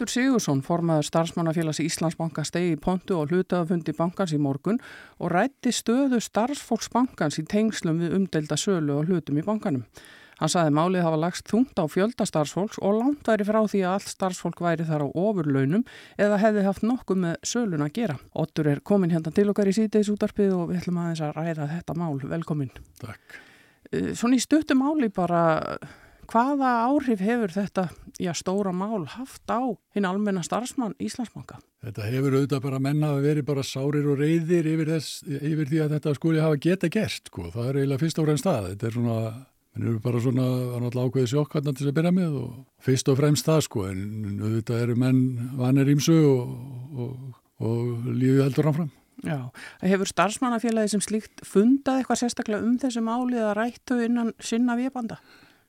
Ottur 0.00 0.14
Sigursson, 0.14 0.62
formaður 0.64 1.04
starfsmannafélags 1.10 1.82
Íslandsbanka, 1.84 2.40
stegi 2.48 2.70
í 2.72 2.76
pontu 2.80 3.18
og 3.20 3.34
hlutafundi 3.34 3.92
bankans 3.92 4.32
í 4.32 4.38
morgun 4.40 4.78
og 5.20 5.28
rætti 5.28 5.74
stöðu 5.76 6.22
starfsfólks 6.24 6.88
bankans 6.88 7.36
í 7.36 7.44
tengslum 7.44 7.98
við 8.00 8.14
umdelda 8.16 8.56
sölu 8.56 8.94
og 8.96 9.10
hlutum 9.10 9.36
í 9.36 9.44
bankanum. 9.44 9.84
Hann 10.40 10.52
saði 10.54 10.72
málið 10.72 11.04
hafa 11.04 11.20
lagst 11.20 11.52
þungt 11.52 11.76
á 11.76 11.84
fjölda 11.84 12.24
starfsfólks 12.24 12.80
og 12.80 12.96
langt 12.96 13.28
væri 13.28 13.44
frá 13.44 13.60
því 13.60 13.84
að 13.84 13.98
allt 13.98 14.14
starfsfólk 14.14 14.64
væri 14.64 14.88
þar 14.88 15.04
á 15.04 15.08
ofurlaunum 15.12 15.84
eða 16.16 16.40
hefði 16.46 16.64
haft 16.70 16.88
nokkuð 16.88 17.24
með 17.26 17.38
sölun 17.52 17.84
að 17.84 17.94
gera. 18.00 18.16
Ottur 18.32 18.72
er 18.72 18.80
komin 18.80 19.12
hérna 19.12 19.36
til 19.36 19.50
okkar 19.52 19.68
í 19.68 19.76
síðdeis 19.76 20.08
útarpið 20.16 20.56
og 20.62 20.70
við 20.72 20.80
ætlum 20.80 21.04
aðeins 21.04 21.26
að 21.28 21.36
ræða 21.36 21.72
þetta 21.76 22.00
mál. 22.00 22.14
Velkomin. 22.24 22.72
Takk. 23.04 23.40
Eh, 23.92 24.14
Svona 24.16 24.40
í 24.40 24.46
stuttu 24.48 24.80
máli 24.80 25.12
bara, 25.12 25.76
hvaða 26.30 26.70
áhrif 26.86 27.22
hefur 27.24 27.52
þetta 27.54 27.88
já, 28.20 28.30
stóra 28.36 28.72
mál 28.74 29.04
haft 29.16 29.50
á 29.50 29.74
hinn 29.94 30.06
almenna 30.08 30.42
starfsmann 30.46 30.96
Íslandsbanka? 31.02 31.58
Þetta 31.80 32.08
hefur 32.12 32.36
auðvitað 32.36 32.64
bara 32.66 32.80
menna 32.82 33.14
að 33.14 33.26
veri 33.26 33.44
bara 33.46 33.64
sárir 33.64 34.08
og 34.10 34.20
reyðir 34.20 34.68
yfir, 34.68 34.92
þess, 34.94 35.22
yfir 35.24 35.70
því 35.70 35.80
að 35.84 35.94
þetta 35.96 36.14
skuli 36.18 36.42
hafa 36.42 36.60
geta 36.60 36.90
gert, 36.92 37.30
sko. 37.30 37.48
Það 37.54 37.70
er 37.70 37.80
eiginlega 37.80 38.02
fyrst 38.04 38.20
og 38.20 38.28
fremst 38.28 38.48
það. 38.48 38.68
Þetta 38.74 38.88
er 38.88 38.96
svona, 38.98 39.16
menn 39.72 39.88
eru 39.88 40.02
bara 40.04 40.22
svona, 40.26 40.46
það 40.52 40.76
er 40.76 40.84
náttúrulega 40.84 41.10
ákveðið 41.10 41.56
hann 41.56 41.68
til 41.70 41.80
þess 41.80 41.90
að 41.90 41.98
byrja 41.98 42.14
með 42.20 42.38
og 42.42 42.54
fyrst 42.84 43.10
og 43.10 43.20
fremst 43.22 43.50
það, 43.50 43.60
sko. 43.66 43.84
En 43.88 44.40
auðvitað 44.44 44.86
eru 44.86 44.98
menn 45.00 45.20
vanir 45.60 45.92
ímsu 45.96 46.18
og, 46.28 46.56
og, 46.94 47.12
og 47.64 48.10
lífið 48.12 48.42
heldur 48.44 48.70
hann 48.70 48.80
fram. 48.80 48.96
Já, 49.20 49.38
hefur 49.84 50.08
starfsmannafélagi 50.08 50.94
sem 50.94 51.02
slíkt 51.04 51.42
fundað 51.44 52.00
eitthvað 52.00 52.22
sérstaklega 52.22 52.64
um 52.64 52.78
þessu 52.80 53.02
máli 53.04 53.36
eða 53.36 53.56
rættu 53.58 53.98
innan 54.04 54.32
sinna 54.40 54.76
viðbanda? 54.78 55.18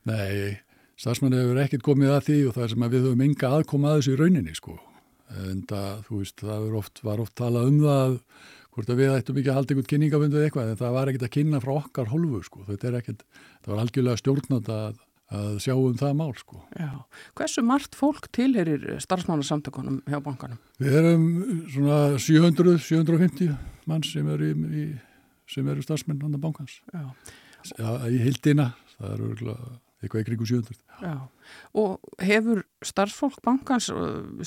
Nei, 0.10 0.58
starfsmann 0.98 1.36
hefur 1.38 1.60
ekkert 1.62 1.84
komið 1.86 2.16
að 2.16 2.24
því 2.30 2.38
og 2.48 2.56
það 2.56 2.64
er 2.64 2.72
sem 2.74 2.86
að 2.86 2.96
við 2.96 3.04
höfum 3.08 3.28
enga 3.28 3.52
aðkoma 3.58 3.92
að 3.92 4.00
þessu 4.00 4.16
í 4.16 4.22
rauninni, 4.22 4.56
sko. 4.58 4.80
En 5.42 5.62
það, 5.70 6.02
þú 6.08 6.22
veist, 6.22 6.42
það 6.42 6.74
oft, 6.80 7.04
var 7.08 7.22
oft 7.24 7.36
talað 7.40 7.70
um 7.70 7.78
það 7.84 8.18
hvort 8.72 8.92
að 8.92 9.00
við 9.02 9.14
ættum 9.18 9.40
ekki 9.40 9.52
að 9.52 9.58
halda 9.58 9.74
einhvern 9.74 9.90
kynningafundið 9.92 10.46
eitthvað, 10.46 10.72
en 10.72 10.80
það 10.80 10.94
var 10.96 11.12
ekkert 11.12 11.26
að 11.28 11.34
kynna 11.36 11.62
frá 11.64 11.72
okkar 11.76 12.12
hólfu, 12.12 12.42
sko. 12.48 12.66
Þetta 12.70 12.88
er 12.88 12.98
ekkert, 13.02 13.24
það 13.60 13.74
var 13.74 13.82
algjörlega 13.84 14.22
stjórnand 14.22 14.72
að, 14.76 15.02
að 15.42 15.60
sjá 15.66 15.74
um 15.76 16.00
það 16.00 16.16
mál, 16.22 16.32
sko. 16.40 16.62
Já, 16.80 16.90
hversu 17.40 17.66
margt 17.68 18.00
fólk 18.00 18.32
tilherir 18.38 18.88
starfsmannasamtökunum 19.04 20.00
hjá 20.08 20.18
bankanum? 20.24 20.62
Við 20.80 20.98
erum 21.02 21.28
svona 21.74 22.00
700, 22.16 22.80
750 22.88 23.54
mann 23.92 24.08
sem 24.08 24.34
eru, 24.38 24.50
í, 24.54 24.72
í, 24.72 24.88
sem 25.52 25.68
eru 25.68 25.84
starfsmenn 25.84 26.24
hann 26.24 26.40
bankans. 26.42 26.80
Já. 26.96 27.10
Já, 27.76 27.90
í 28.08 28.24
hildina, 28.24 28.72
það 28.96 29.16
eru 29.18 29.32
örugglega 29.34 29.74
eitthvað 30.02 30.24
í 30.24 30.28
kringu 30.30 30.48
700. 30.50 30.80
Já, 31.02 31.16
og 31.78 32.24
hefur 32.26 32.64
starfsfólk 32.86 33.42
bankans 33.46 33.92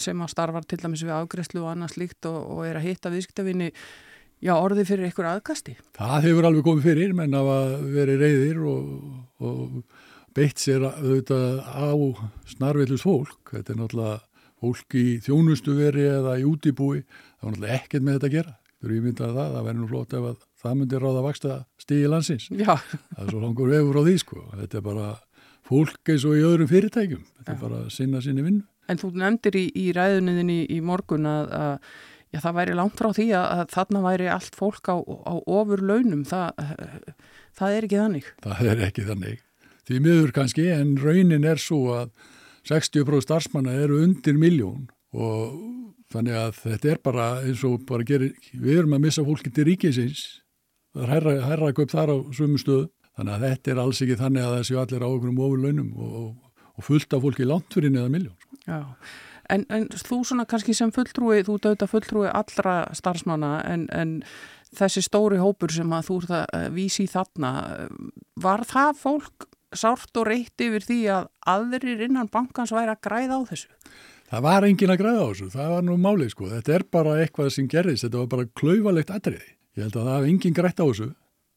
sem 0.01 0.25
að 0.25 0.33
starfar 0.33 0.67
til 0.67 0.81
dæmis 0.83 1.05
við 1.05 1.15
afgreðslu 1.19 1.63
og 1.63 1.71
annars 1.73 1.95
líkt 2.01 2.27
og, 2.31 2.41
og 2.57 2.67
er 2.67 2.81
að 2.81 2.89
hitta 2.89 3.13
viðskiptavinni, 3.15 3.71
já, 4.43 4.55
orði 4.57 4.87
fyrir 4.89 5.13
ykkur 5.13 5.31
aðkasti? 5.31 5.77
Það 5.99 6.29
hefur 6.29 6.51
alveg 6.51 6.67
komið 6.67 6.91
fyrir, 6.91 7.15
menn 7.17 7.39
að 7.39 7.53
veri 7.95 8.19
reyðir 8.21 8.65
og, 8.67 8.91
og 9.47 9.79
beitt 10.35 10.63
sér 10.63 10.89
auðvitað 10.91 11.63
á 11.63 11.95
snarveilus 12.51 13.07
fólk. 13.07 13.55
Þetta 13.55 13.75
er 13.75 13.81
náttúrulega 13.81 14.19
fólk 14.65 14.97
í 14.99 15.07
þjónustu 15.23 15.77
veri 15.79 16.09
eða 16.09 16.39
í 16.41 16.47
útibúi, 16.49 17.05
það 17.39 17.47
var 17.47 17.55
náttúrulega 17.55 17.79
ekkert 17.79 18.07
með 18.07 18.19
þetta 18.19 18.31
að 18.31 18.37
gera. 18.39 18.57
Þú 18.75 18.89
eru 18.89 18.97
ímyndað 18.99 19.37
það, 19.39 19.53
það 19.55 19.67
verður 19.69 19.81
nú 19.81 19.87
flott 19.89 20.15
ef 20.15 20.27
að 20.29 20.41
það 20.65 20.75
myndir 20.81 21.05
ráða 21.05 21.21
að 21.21 21.27
vaksta 21.29 21.55
stígi 21.81 22.11
landsins. 22.11 22.49
Já. 22.53 22.75
Það 22.75 23.23
er 23.23 23.31
svo 23.31 23.41
langur 23.41 23.71
vefur 23.73 24.01
á 24.01 24.03
því 24.05 24.17
sko. 24.21 24.43
Þetta 24.59 24.81
er 24.81 24.85
bara 24.85 25.07
fólk 25.69 26.13
eins 26.13 26.27
og 26.29 26.37
í 26.39 26.43
öðrum 26.45 26.71
fyrirtækjum. 26.71 27.23
Þetta 27.39 27.55
er 27.55 27.61
bara 27.63 27.83
að 27.85 27.93
sinna 27.95 28.23
sinni 28.25 28.45
vinnu. 28.45 28.65
En 28.91 29.01
þú 29.01 29.15
nefndir 29.17 29.57
í, 29.57 29.65
í 29.81 29.87
ræðunniðin 29.97 30.53
í, 30.53 30.81
morgun 30.85 31.29
að, 31.29 31.55
að 31.57 31.73
já, 32.35 32.39
það 32.45 32.57
væri 32.59 32.77
langt 32.77 33.01
frá 33.01 33.09
því 33.17 33.27
að, 33.39 33.47
að 33.55 33.65
þarna 33.73 34.05
væri 34.05 34.29
allt 34.35 34.59
fólk 34.61 34.93
á, 34.93 34.97
á 35.01 35.35
ofur 35.41 35.85
launum. 35.89 36.25
Það, 36.29 36.63
það 37.57 37.79
er 37.79 37.89
ekki 37.89 38.03
þannig. 38.03 38.31
Það 38.45 38.71
er 38.75 38.85
ekki 38.91 39.07
þannig. 39.09 39.43
Því 39.85 40.01
miður 40.05 40.35
kannski 40.37 40.69
en 40.73 40.95
raunin 41.01 41.49
er 41.49 41.61
svo 41.61 41.81
að 41.97 42.13
60% 42.69 43.27
starfsmanna 43.27 43.75
eru 43.85 44.01
undir 44.05 44.37
miljón 44.41 44.87
og 45.13 45.57
þannig 46.13 46.39
að 46.39 46.61
þetta 46.63 46.91
er 46.93 47.01
bara 47.05 47.27
eins 47.45 47.65
og 47.67 47.85
bara 47.89 48.07
gerir, 48.07 48.33
við 48.53 48.81
erum 48.81 48.97
að 48.97 49.05
missa 49.05 49.25
fólki 49.27 49.53
til 49.53 49.67
ríkisins, 49.69 50.23
það 50.95 51.05
er 51.05 51.13
herra, 51.13 51.35
herra 51.49 51.73
upp 51.73 51.93
þar 51.93 52.15
á 52.15 52.17
sumu 52.37 52.61
stöðu, 52.61 52.89
þannig 53.19 53.37
að 53.37 53.47
þetta 53.49 53.73
er 53.73 53.83
alls 53.85 54.03
ekki 54.05 54.19
þannig 54.21 54.47
að 54.47 54.57
það 54.57 54.67
séu 54.69 54.81
allir 54.83 55.07
á 55.07 55.09
okkur 55.11 55.31
um 55.31 55.45
ofur 55.47 55.63
launum 55.65 55.93
og, 55.95 56.27
og 56.75 56.89
fullt 56.89 57.17
af 57.17 57.25
fólki 57.25 57.47
langt 57.49 57.77
fyrir 57.77 57.95
neða 57.95 58.11
miljón. 58.13 58.37
Sko. 58.43 58.59
Já, 58.65 58.81
en, 59.55 59.67
en 59.69 59.89
þú 59.93 60.21
svona 60.27 60.47
kannski 60.51 60.75
sem 60.77 60.93
fulltrúi, 60.95 61.43
þú 61.47 61.59
dauta 61.69 61.89
fulltrúi 61.91 62.29
allra 62.31 62.77
starfsmanna 62.97 63.57
en, 63.71 63.89
en 63.95 64.15
þessi 64.75 65.05
stóri 65.07 65.39
hópur 65.43 65.73
sem 65.75 65.91
að 65.95 66.09
þú 66.09 66.21
ert 66.23 66.35
að 66.39 66.71
vísi 66.75 67.07
þarna, 67.11 67.53
var 68.41 68.65
það 68.69 68.97
fólk 69.03 69.49
sárt 69.75 70.19
og 70.21 70.29
reytt 70.29 70.63
yfir 70.63 70.87
því 70.87 70.99
að 71.11 71.29
aðrir 71.51 72.05
innan 72.07 72.31
bankans 72.33 72.73
væri 72.75 72.95
að 72.95 73.03
græða 73.07 73.39
á 73.39 73.41
þessu? 73.51 73.71
Það 74.31 74.45
var 74.47 74.67
engin 74.67 74.93
að 74.95 75.01
græða 75.03 75.25
á 75.27 75.29
þessu, 75.31 75.51
það 75.53 75.73
var 75.75 75.85
nú 75.87 75.97
málið 76.01 76.31
sko, 76.33 76.49
þetta 76.51 76.75
er 76.75 76.85
bara 76.97 77.19
eitthvað 77.23 77.51
sem 77.55 77.69
gerðist, 77.71 78.07
þetta 78.07 78.23
var 78.23 78.31
bara 78.33 78.49
klaufalegt 78.59 79.13
atriði. 79.15 79.51
Ég 79.75 79.87
held 79.87 79.99
að 79.99 80.09
það 80.09 80.17
hef 80.17 80.29
engin 80.31 80.57
grætt 80.57 80.81
á 80.81 80.87
þessu, 80.87 81.09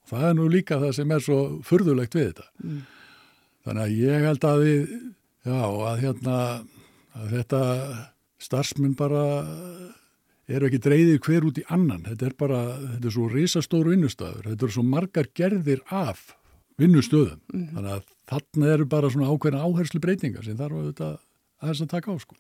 það 0.10 0.26
er 0.30 0.36
nú 0.38 0.48
líka 0.52 0.80
það 0.82 0.96
sem 0.98 1.14
er 1.16 1.24
svo 1.26 1.40
furðulegt 1.68 2.18
við 2.18 2.30
þetta. 2.32 2.48
Mm. 2.64 2.82
Þannig 3.68 3.84
að 3.84 3.96
ég 4.00 4.28
held 4.28 4.48
að 4.48 4.64
við, 4.64 4.98
já, 5.48 5.62
að 5.92 6.04
hérna, 6.04 6.38
að 7.18 7.34
þetta 7.36 7.62
starfsmenn 8.48 8.98
bara 8.98 9.24
eru 10.48 10.68
ekki 10.70 10.80
dreyðið 10.84 11.18
hver 11.26 11.48
út 11.50 11.60
í 11.60 11.66
annan, 11.76 12.06
þetta 12.08 12.30
er 12.30 12.36
bara, 12.40 12.60
þetta 12.96 13.10
er 13.10 13.16
svo 13.18 13.30
risastóru 13.32 13.94
vinnustafur, 13.96 14.46
þetta 14.48 14.68
er 14.68 14.76
svo 14.78 14.84
margar 14.88 15.32
gerðir 15.36 15.82
af 15.92 16.30
vinnustöðum, 16.80 17.42
mm 17.52 17.74
þannig 17.74 17.98
að 17.98 18.14
þarna 18.28 18.70
eru 18.74 18.86
bara 18.92 19.10
svona 19.12 19.32
ákveðna 19.32 19.64
áherslu 19.64 20.02
breytingar 20.04 20.44
sem 20.44 20.58
þarf 20.60 20.80
að 20.80 20.88
þetta 20.92 21.10
að 21.58 21.72
þess 21.72 21.84
að 21.84 21.90
taka 21.92 22.14
á 22.14 22.16
sko. 22.22 22.36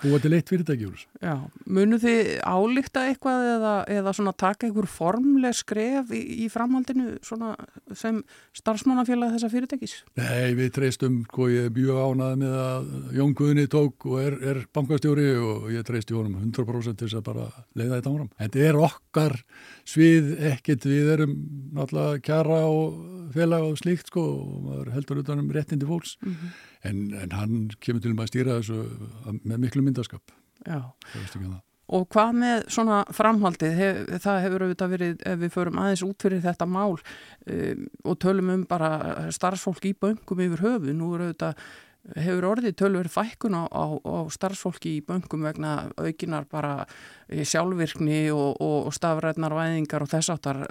Þú 0.00 0.12
vart 0.12 0.24
til 0.24 0.32
eitt 0.36 0.50
fyrirtæki 0.50 0.86
úr 0.86 0.94
þessu. 0.94 1.08
Já, 1.24 1.34
munu 1.76 1.98
þið 2.02 2.28
álíkta 2.46 3.02
eitthvað 3.10 3.46
eða, 3.56 3.74
eða 3.96 4.34
taka 4.38 4.68
einhver 4.68 4.88
formleg 4.90 5.56
skref 5.58 6.12
í, 6.14 6.20
í 6.44 6.48
framhaldinu 6.52 7.16
svona 7.26 7.56
sem 7.98 8.20
starfsmannafélag 8.56 9.34
þessa 9.34 9.50
fyrirtækis? 9.50 9.96
Nei, 10.20 10.54
við 10.58 10.72
treystum, 10.78 11.20
sko, 11.26 11.50
ég 11.50 11.68
er 11.68 11.74
mjög 11.74 12.00
ánað 12.04 12.38
með 12.44 12.56
að 12.62 12.90
Jón 13.18 13.36
Guðni 13.40 13.66
tók 13.70 14.06
og 14.06 14.22
er, 14.22 14.38
er 14.52 14.62
bankastjóri 14.76 15.28
og 15.40 15.70
ég 15.74 15.86
treysti 15.86 16.14
honum 16.14 16.38
100% 16.38 17.00
til 17.00 17.08
þess 17.08 17.20
að 17.20 17.26
bara 17.32 17.48
leiða 17.74 17.96
þetta 17.98 18.14
áram. 18.14 18.32
Þetta 18.38 18.66
er 18.68 18.82
okkar 18.86 19.38
svið 19.88 20.34
ekkit, 20.54 20.86
við 20.86 21.14
erum 21.16 21.38
náttúrulega 21.74 22.22
kjara 22.30 22.62
og 22.70 23.00
félag 23.34 23.66
og 23.66 23.78
slíkt 23.78 24.10
sko 24.10 24.22
og 24.38 24.58
maður 24.66 24.92
heldur 24.94 25.22
utanum 25.22 25.50
réttindi 25.54 25.88
fólks. 25.88 26.16
Mm 26.22 26.34
-hmm. 26.34 26.58
En, 26.88 27.00
en 27.12 27.34
hann 27.36 27.56
kemur 27.82 28.00
til 28.04 28.14
að 28.14 28.30
stýra 28.30 28.60
þessu 28.60 28.84
með 29.44 29.66
miklu 29.66 29.82
myndaskap. 29.84 30.32
Já. 30.64 30.80
Og 31.90 32.06
hvað 32.14 32.36
með 32.38 32.64
svona 32.70 33.00
framhaldið? 33.14 33.72
Hef, 33.74 34.00
það 34.22 34.40
hefur 34.44 34.64
auðvitað 34.64 34.92
verið, 34.94 35.22
ef 35.26 35.38
við 35.40 35.52
förum 35.56 35.80
aðeins 35.82 36.04
út 36.06 36.22
fyrir 36.22 36.42
þetta 36.44 36.68
mál 36.70 36.92
um, 36.94 37.86
og 38.06 38.18
tölum 38.22 38.52
um 38.54 38.66
bara 38.70 38.90
starfsfólk 39.34 39.88
í 39.90 39.96
böngum 39.98 40.44
yfir 40.46 40.62
höfu. 40.66 40.94
Nú 40.94 41.10
eru 41.16 41.30
auðvitað 41.30 41.64
hefur 42.16 42.46
orðið 42.54 42.76
tölver 42.80 43.08
fækkun 43.12 43.54
á, 43.54 43.64
á, 43.68 43.84
á 44.00 44.16
starfsfólki 44.32 44.96
í 44.98 45.02
böngum 45.04 45.44
vegna 45.44 45.90
aukinar 46.00 46.46
bara 46.50 46.86
sjálfvirkni 47.30 48.30
og, 48.34 48.56
og, 48.58 48.88
og 48.88 48.94
stafræðnar 48.96 49.54
væðingar 49.54 50.04
og 50.04 50.10
þess 50.10 50.32
áttar. 50.32 50.62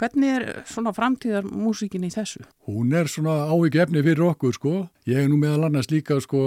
Hvernig 0.00 0.36
er 0.38 0.46
svona 0.70 0.94
framtíðar 0.96 1.48
músikin 1.50 2.06
í 2.06 2.12
þessu? 2.14 2.44
Hún 2.68 2.94
er 2.96 3.10
svona 3.10 3.44
ávikefni 3.50 4.04
fyrir 4.06 4.30
okkur 4.30 4.56
sko. 4.56 4.74
Ég 5.10 5.24
er 5.24 5.28
nú 5.28 5.36
meðal 5.42 5.68
annars 5.68 5.90
líka 5.92 6.16
sko 6.24 6.40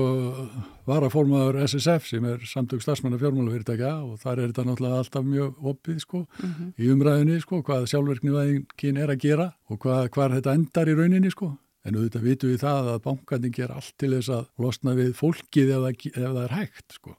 varaformaður 0.87 1.61
SSF 1.67 2.07
sem 2.09 2.25
er 2.25 2.41
samtök 2.47 2.81
stafsmanna 2.81 3.19
fjármálafyrirtækja 3.21 3.93
og 4.07 4.17
þar 4.23 4.39
er 4.39 4.51
þetta 4.53 4.67
náttúrulega 4.69 5.03
alltaf 5.03 5.27
mjög 5.27 5.69
opið 5.73 5.99
sko 6.01 6.23
mm 6.23 6.49
-hmm. 6.49 6.73
í 6.79 6.91
umræðinni 6.93 7.41
sko 7.41 7.61
hvað 7.61 7.87
sjálfvirkni 7.91 8.31
væðingin 8.31 8.97
er 9.03 9.09
að 9.11 9.21
gera 9.21 9.53
og 9.69 9.79
hvað, 9.79 10.09
hvað 10.09 10.35
þetta 10.39 10.53
endar 10.53 10.87
í 10.87 10.95
rauninni 10.95 11.31
sko. 11.31 11.57
En 11.87 11.95
auðvitað 11.95 12.25
vitum 12.27 12.51
við 12.51 12.63
það 12.65 12.89
að 12.93 13.03
bankandin 13.05 13.53
ger 13.55 13.71
allt 13.71 13.93
til 14.01 14.11
þess 14.17 14.33
að 14.35 14.47
losna 14.63 14.95
við 14.97 15.13
fólkið 15.15 15.69
ef 15.71 15.85
það, 15.85 16.07
ef 16.11 16.25
það 16.25 16.41
er 16.43 16.55
hægt 16.57 16.97
sko. 16.97 17.13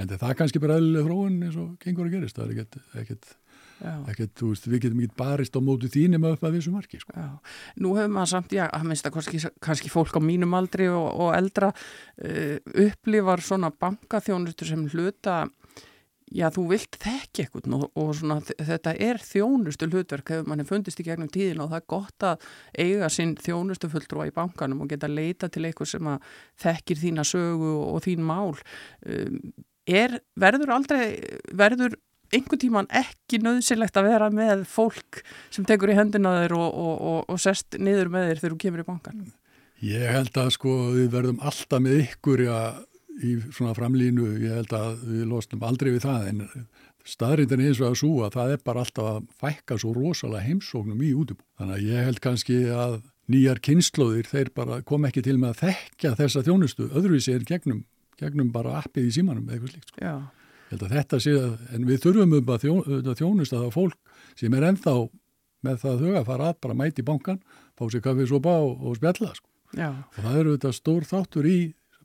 En 0.00 0.10
það 0.10 0.26
er 0.28 0.40
kannski 0.40 0.60
bara 0.60 0.76
eðluleg 0.80 1.06
þróun 1.06 1.38
eins 1.46 1.56
og 1.60 1.70
gengur 1.80 2.08
að 2.08 2.16
gerist. 2.16 2.36
Það 2.36 2.44
er 2.44 2.52
ekkert, 2.52 2.76
ekkert, 3.02 3.32
ekkert 4.12 4.34
þú 4.40 4.50
veist, 4.52 4.68
við 4.68 4.84
getum 4.84 5.02
ekki 5.04 5.18
barist 5.20 5.56
á 5.56 5.60
mótu 5.64 5.90
þínum 5.92 6.28
upp 6.28 6.44
að 6.44 6.58
þessu 6.58 6.74
marki 6.74 7.00
sko. 7.00 7.16
Já. 7.16 7.56
Nú 7.84 7.94
hefur 7.96 8.14
maður 8.16 8.32
samt, 8.34 8.54
já, 8.56 8.64
að 8.68 8.86
minnst 8.90 9.08
að 9.08 9.16
kannski, 9.16 9.42
kannski 9.64 9.92
fólk 9.92 10.16
á 10.16 10.20
mínum 10.24 10.56
aldri 10.58 10.88
og, 10.92 11.08
og 11.26 11.32
eldra 11.36 11.72
uh, 11.72 12.56
upplifar 12.86 13.44
svona 13.44 13.72
bankaþjónustur 13.72 14.72
sem 14.72 14.86
hluta 14.92 15.42
já, 16.36 16.46
þú 16.54 16.66
vilt 16.72 16.98
þekki 17.02 17.44
eitthvað 17.44 17.74
og, 17.78 17.84
og 17.98 18.12
svona, 18.18 18.38
þetta 18.42 18.94
er 19.08 19.20
þjónustu 19.22 19.88
hlutverk 19.90 20.32
hefur 20.34 20.48
manni 20.50 20.66
fundist 20.68 21.02
í 21.02 21.06
gegnum 21.06 21.30
tíðin 21.32 21.62
og 21.64 21.72
það 21.72 21.80
er 21.80 21.90
gott 21.94 22.28
að 22.28 22.46
eiga 22.84 23.10
sinn 23.12 23.34
þjónustu 23.40 23.90
fulltrúa 23.92 24.28
í 24.30 24.36
bankanum 24.36 24.84
og 24.84 24.92
geta 24.92 25.10
leita 25.10 25.50
til 25.52 25.66
eitthvað 25.66 25.92
sem 25.94 26.14
að 26.14 26.30
þekkir 26.64 27.02
þína 27.02 27.26
sögu 27.28 27.74
og, 27.74 27.84
og 27.96 28.06
þín 28.06 28.24
mál. 28.28 28.56
Um, 29.06 29.36
er, 29.88 30.18
verður 30.38 30.74
aldrei 30.76 31.04
verður 31.58 31.98
einhvern 32.32 32.60
tíman 32.62 32.88
ekki 32.96 33.42
nöðsilegt 33.42 33.98
að 34.00 34.08
vera 34.08 34.30
með 34.32 34.64
fólk 34.70 35.20
sem 35.52 35.66
tekur 35.68 35.92
í 35.92 35.98
hendina 35.98 36.38
þeir 36.40 36.56
og, 36.56 37.28
og 37.28 37.40
sest 37.40 37.76
niður 37.76 38.12
með 38.12 38.30
þeir 38.30 38.40
þegar 38.40 38.54
þú 38.54 38.60
kemur 38.64 38.84
í 38.84 38.88
bankan 38.88 39.22
Ég 39.82 40.06
held 40.14 40.36
að 40.38 40.52
sko 40.54 40.72
við 40.94 41.08
verðum 41.10 41.40
alltaf 41.42 41.82
með 41.82 42.04
ykkur 42.04 42.44
að 42.54 42.80
í 43.20 43.36
svona 43.52 43.74
framlínu, 43.76 44.26
ég 44.42 44.56
held 44.60 44.74
að 44.76 45.04
við 45.10 45.28
losnum 45.30 45.64
aldrei 45.66 45.92
við 45.92 46.04
það 46.06 46.28
en 46.30 46.42
staðrindin 47.08 47.62
eins 47.64 47.80
og 47.82 47.90
að 47.90 47.98
súa, 48.00 48.28
það 48.32 48.54
er 48.54 48.60
bara 48.64 48.84
alltaf 48.84 49.08
að 49.10 49.24
fækka 49.42 49.78
svo 49.80 49.94
rosalega 49.96 50.46
heimsóknum 50.46 51.02
í 51.02 51.10
útibú. 51.18 51.42
Þannig 51.58 51.78
að 51.78 51.88
ég 51.88 52.06
held 52.08 52.20
kannski 52.22 52.58
að 52.70 53.00
nýjar 53.32 53.62
kynnslóðir, 53.64 54.28
þeir 54.30 54.52
bara 54.54 54.78
kom 54.86 55.08
ekki 55.08 55.24
til 55.24 55.38
með 55.40 55.54
að 55.54 55.64
þekka 55.64 56.14
þessa 56.20 56.44
þjónustu, 56.46 56.88
öðruvísi 56.90 57.34
er 57.34 57.46
gegnum, 57.48 57.82
gegnum 58.20 58.52
bara 58.54 58.78
appið 58.82 59.08
í 59.08 59.16
símanum 59.18 59.48
eða 59.48 59.58
eitthvað 59.58 59.74
slíkt. 59.74 59.92
Sko. 59.92 60.12
Ég 60.72 60.76
held 60.76 60.86
að 60.86 60.94
þetta 60.96 61.20
sé 61.20 61.34
að, 61.36 61.56
en 61.76 61.88
við 61.88 62.04
þurfum 62.06 62.36
um 62.38 62.54
að 62.54 62.62
þjó, 62.64 62.76
þjónusta 63.20 63.58
það 63.60 63.74
fólk 63.74 64.14
sem 64.40 64.54
er 64.56 64.68
ennþá 64.70 64.94
með 65.62 65.82
það 65.82 66.04
þau 66.04 66.14
að 66.18 66.30
fara 66.30 66.48
að 66.50 66.62
bara 66.64 66.78
mæti 66.78 67.04
bankan, 67.06 67.42
fá 67.78 67.84
sér 67.92 68.04
kaffið 68.04 68.30
sopa 68.32 68.54
og, 68.62 68.72
og 68.80 68.96
spjalla. 68.98 69.34
Sko. 69.36 69.48
Og 69.82 70.22
það 70.22 70.38
eru 70.40 70.56
þetta 70.56 70.72
stór 70.76 71.06
þáttur 71.08 71.48
í 71.48 71.58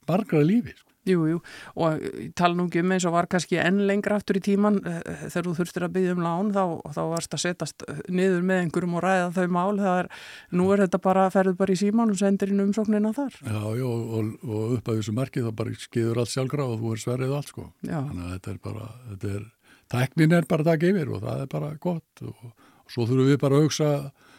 bargra 0.08 0.44
lífi. 0.46 0.76
Sko. 0.78 0.87
Jú, 1.08 1.24
jú, 1.32 1.40
og 1.80 2.04
tala 2.38 2.58
nú 2.58 2.68
ekki 2.68 2.84
um 2.84 2.94
eins 2.96 3.06
og 3.08 3.16
var 3.16 3.30
kannski 3.32 3.60
enn 3.62 3.86
lengra 3.88 4.18
aftur 4.20 4.40
í 4.40 4.44
tíman 4.44 4.80
þegar 4.84 5.48
þú 5.48 5.56
þurftir 5.62 5.86
að 5.88 5.94
byggja 5.96 6.16
um 6.18 6.24
lán 6.26 6.52
þá, 6.56 6.64
þá 6.96 7.02
varst 7.14 7.38
að 7.38 7.44
setjast 7.46 7.86
niður 8.12 8.46
með 8.48 8.64
einhverjum 8.66 8.98
og 9.00 9.06
ræða 9.06 9.30
þau 9.38 9.48
mál, 9.58 9.80
er, 9.94 10.10
nú 10.52 10.70
er 10.74 10.84
þetta 10.86 11.02
bara 11.04 11.28
að 11.28 11.36
ferðu 11.38 11.56
bara 11.62 11.76
í 11.76 11.80
síman 11.80 12.14
og 12.14 12.20
sendir 12.20 12.54
inn 12.54 12.64
umsóknina 12.66 13.14
þar. 13.16 13.38
Já, 13.42 13.62
já, 13.80 13.88
og, 13.88 14.34
og 14.48 14.78
upp 14.78 14.92
að 14.92 15.02
þessu 15.02 15.16
markið 15.18 15.48
þá 15.50 15.60
bara 15.62 15.78
skiður 15.84 16.24
allt 16.24 16.34
sjálfgráð 16.34 16.74
og 16.74 16.82
þú 16.84 16.94
er 16.94 17.04
sverið 17.04 17.36
allt 17.38 17.54
sko. 17.54 17.68
Já. 17.82 18.00
Þannig 18.00 18.26
að 18.26 18.34
þetta 18.36 18.54
er 18.54 18.60
bara, 18.68 18.90
þetta 19.12 19.36
er, 19.36 19.46
tæknin 19.94 20.38
er 20.38 20.50
bara 20.50 20.68
takk 20.68 20.90
yfir 20.92 21.14
og 21.14 21.24
það 21.24 21.46
er 21.46 21.54
bara 21.54 21.72
gott 21.88 22.26
og, 22.26 22.50
og 22.50 22.92
svo 22.94 23.08
þurfum 23.08 23.32
við 23.32 23.40
bara 23.44 23.60
að 23.60 23.68
hugsa 23.68 23.94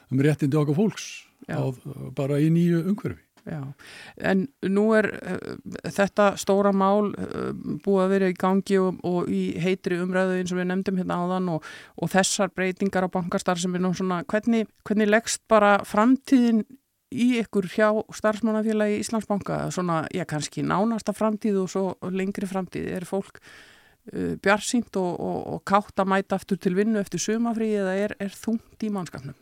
um 0.09 0.23
réttindi 0.25 0.61
okkar 0.61 0.79
fólks 0.79 1.09
á, 1.49 1.63
bara 2.17 2.41
í 2.43 2.51
nýju 2.53 2.85
umhverfi. 2.93 3.25
Já, 3.49 3.63
en 4.29 4.43
nú 4.69 4.83
er 4.93 5.07
uh, 5.17 5.55
þetta 5.89 6.33
stóra 6.41 6.73
mál 6.77 7.15
uh, 7.15 7.53
búið 7.85 8.03
að 8.03 8.11
vera 8.13 8.29
í 8.29 8.37
gangi 8.37 8.77
og, 8.83 8.99
og 9.09 9.31
í 9.33 9.55
heitri 9.63 9.97
umræðu 10.03 10.37
eins 10.37 10.53
og 10.53 10.61
við 10.61 10.69
nefndum 10.69 10.99
hérna 11.01 11.17
áðan 11.23 11.49
og, 11.55 11.71
og 11.97 12.13
þessar 12.13 12.53
breytingar 12.53 13.09
á 13.09 13.15
bankastar 13.15 13.61
sem 13.61 13.73
er 13.79 13.85
nú 13.87 13.95
svona, 13.97 14.21
hvernig, 14.29 14.69
hvernig 14.85 15.09
leggst 15.09 15.47
bara 15.49 15.79
framtíðin 15.89 16.61
í 17.09 17.31
ykkur 17.41 17.71
hjá 17.73 17.89
starfsmannafélagi 18.21 19.01
Íslandsbanka, 19.01 19.63
svona, 19.73 20.03
já, 20.13 20.27
kannski 20.29 20.67
nánasta 20.67 21.17
framtíð 21.17 21.63
og 21.65 21.73
svo 21.73 22.13
lengri 22.13 22.49
framtíð, 22.51 22.93
er 23.01 23.09
fólk 23.09 23.41
uh, 23.41 24.35
bjarsýnt 24.45 25.01
og, 25.01 25.13
og, 25.25 25.61
kátt 25.65 25.97
að 25.97 26.13
mæta 26.13 26.37
aftur 26.37 26.61
til 26.61 26.77
vinnu 26.77 27.01
eftir 27.01 27.25
sumafrí 27.31 27.73
eða 27.81 27.97
er, 27.97 28.19
er 28.21 28.37
þungt 28.45 28.85
í 28.85 28.93
mannskapnum? 28.93 29.39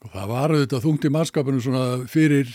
Sko, 0.00 0.08
það 0.14 0.30
var 0.30 0.52
auðvitað 0.54 0.84
þungt 0.86 1.04
í 1.04 1.08
mannskapinu 1.12 1.58
svona 1.60 1.80
fyrir, 2.08 2.48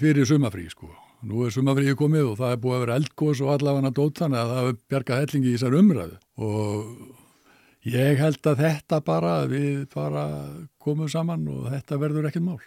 fyrir 0.00 0.24
sumafrí, 0.24 0.62
sko. 0.72 0.88
Nú 1.28 1.42
er 1.44 1.52
sumafríði 1.52 1.98
komið 2.00 2.30
og 2.30 2.38
það 2.38 2.54
er 2.54 2.60
búið 2.62 2.76
að 2.76 2.82
vera 2.86 2.96
eldgós 2.96 3.42
og 3.44 3.50
allavega 3.52 3.90
dót 3.92 4.22
þannig 4.22 4.40
að 4.40 4.52
það 4.52 4.60
hefur 4.62 4.78
bjargað 4.88 5.20
hellingi 5.20 5.50
í 5.50 5.56
þessar 5.58 5.76
umræðu 5.82 6.16
og 6.48 7.17
ég 7.86 8.18
held 8.18 8.48
að 8.50 8.64
þetta 8.64 8.98
bara, 9.04 9.34
við 9.50 9.84
bara 9.94 10.24
komum 10.82 11.08
saman 11.10 11.44
og 11.52 11.68
þetta 11.72 11.98
verður 12.00 12.28
ekkert 12.28 12.44
mál. 12.46 12.58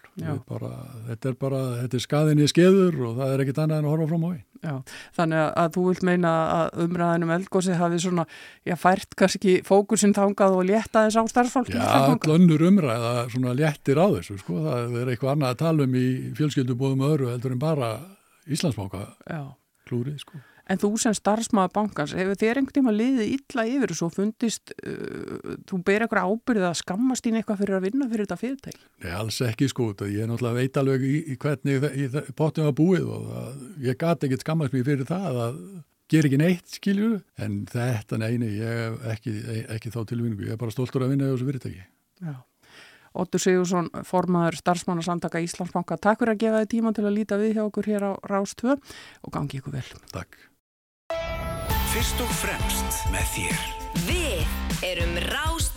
Bara, 0.47 0.71
þetta 1.09 1.29
er 1.31 1.35
bara, 1.41 1.59
þetta 1.81 1.97
er 1.97 2.05
skaðinni 2.05 2.47
skeður 2.51 2.99
og 3.09 3.19
það 3.19 3.33
er 3.33 3.43
ekkert 3.43 3.61
annað 3.63 3.81
en 3.81 3.87
að 3.87 3.93
horfa 3.95 4.09
fram 4.11 4.25
á 4.25 4.29
því. 4.31 4.39
Já, 4.61 4.73
þannig 5.17 5.43
að 5.57 5.71
þú 5.73 5.83
vilt 5.87 6.03
meina 6.05 6.31
að 6.53 6.83
umræðinum 6.83 7.33
eldgósi 7.33 7.77
hafi 7.79 8.01
svona, 8.03 8.27
já, 8.67 8.75
fært 8.77 9.15
kannski 9.17 9.55
fókusinn 9.65 10.13
þangað 10.13 10.57
og 10.59 10.67
létta 10.69 11.07
þess 11.07 11.17
á 11.17 11.23
starffólk? 11.33 11.71
Já, 11.73 11.81
allannur 11.97 12.67
umræða 12.69 13.15
svona 13.33 13.55
léttir 13.57 13.97
á 13.97 14.05
þessu, 14.19 14.37
sko, 14.43 14.59
það 14.67 14.99
er 15.01 15.13
eitthvað 15.15 15.33
annað 15.33 15.55
að 15.55 15.63
tala 15.63 15.89
um 15.89 15.97
í 15.97 16.05
fjölskyldubóðum 16.37 17.07
öðru 17.09 17.33
heldur 17.33 17.57
en 17.57 17.63
bara 17.65 17.91
Íslandsbanka 18.51 19.07
klúrið 19.89 20.21
sko. 20.21 20.45
En 20.69 20.79
þú 20.81 20.91
sem 21.01 21.15
starfsmaður 21.17 21.73
bankans, 21.75 22.13
hefur 22.17 22.37
þér 22.39 22.61
einhvern 22.61 22.75
tíma 22.77 22.93
liðið 22.95 23.33
illa 23.35 23.65
yfir 23.67 23.93
og 23.93 23.99
svo 23.99 24.09
fundist, 24.13 24.73
uh, 24.85 25.55
þú 25.69 25.81
ber 25.87 26.05
eitthvað 26.05 26.29
ábyrðið 26.29 26.67
að 26.69 26.79
skammast 26.83 27.29
ín 27.29 27.39
eitthvað 27.39 27.63
fyrir 27.63 27.77
að 27.79 27.87
vinna 27.87 28.09
fyrir 28.11 28.27
þetta 28.27 28.41
fyrirtæk? 28.41 28.81
Nei, 29.03 29.13
alls 29.17 29.39
ekki 29.47 29.69
sko, 29.71 29.91
ég 30.05 30.25
er 30.25 30.29
náttúrulega 30.29 30.61
veit 30.61 30.81
alveg 30.81 31.07
í, 31.07 31.15
í 31.33 31.39
hvernig 31.41 31.87
í, 31.89 32.09
í 32.11 32.35
pottum 32.37 32.69
var 32.69 32.77
búið 32.77 33.09
og 33.09 33.25
það, 33.31 33.63
ég 33.87 33.99
gati 34.05 34.29
ekkert 34.29 34.45
skammast 34.45 34.77
mér 34.77 34.87
fyrir 34.91 35.09
það 35.09 35.41
að 35.47 35.63
gera 36.11 36.27
ekki 36.27 36.39
neitt, 36.41 36.77
skilju, 36.77 37.09
en 37.41 37.57
þetta 37.71 38.19
neini, 38.19 38.53
ég 38.59 38.79
hef 38.83 39.03
ekki, 39.15 39.35
ekki 39.77 39.91
þá 39.93 40.01
tilvinningu, 40.11 40.47
ég 40.49 40.55
er 40.55 40.61
bara 40.61 40.73
stoltur 40.73 41.05
að 41.05 41.13
vinna 41.13 41.29
í 41.29 41.33
þessu 41.33 41.47
fyrirtæki. 41.47 41.85
Já. 42.21 42.35
Óttur 43.11 43.43
Sigursson, 43.43 43.89
formaður 44.07 44.55
starfsmannasamtaka 44.61 45.41
Íslandsbanka. 45.43 45.97
Takk 45.99 46.21
fyrir 46.21 46.35
að 46.35 46.43
gefa 46.45 46.61
þið 46.61 46.71
tíma 46.71 46.93
til 46.95 47.03
að 47.07 47.17
líta 47.17 47.39
við 47.41 47.57
hjá 47.57 47.65
okkur 47.65 47.91
hér 47.91 48.07
á 48.07 48.11
Rás 48.31 48.55
2 48.59 48.77
og 48.77 49.35
gangi 49.35 49.59
ykkur 49.59 49.75
vel. 49.75 49.87
Takk. 50.13 50.50
Fyrst 51.91 52.21
og 52.23 52.29
fremst 52.39 53.01
með 53.11 53.25
þér. 53.33 53.63
Við 54.07 54.83
erum 54.93 55.17
Rás 55.27 55.67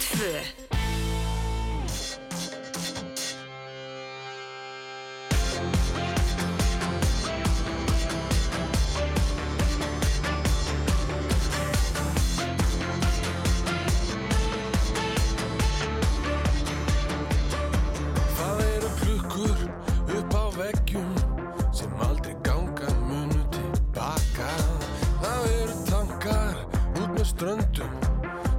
ströndum 27.34 27.90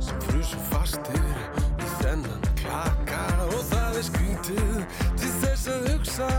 sem 0.03 0.19
frusu 0.27 0.57
fastir 0.69 1.27
í 1.79 1.91
þennan 2.01 2.43
klaka. 2.59 3.21
Og 3.47 3.61
það 3.69 3.99
er 4.01 4.07
skrítið 4.09 4.99
til 5.21 5.31
þess 5.39 5.69
að 5.71 5.87
hugsa 5.93 6.29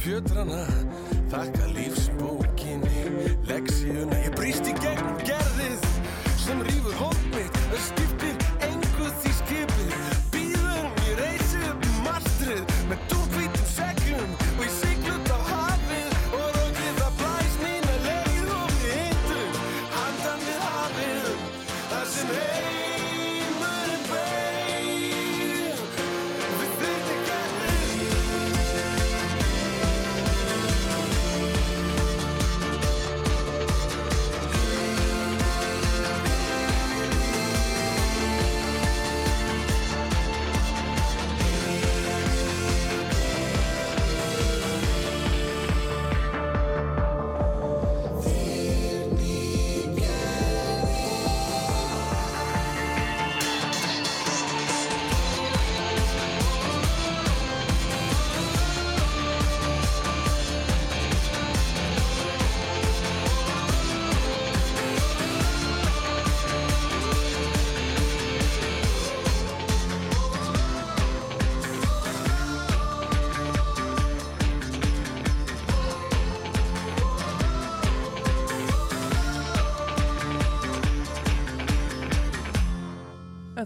fjötrana, 0.00 0.66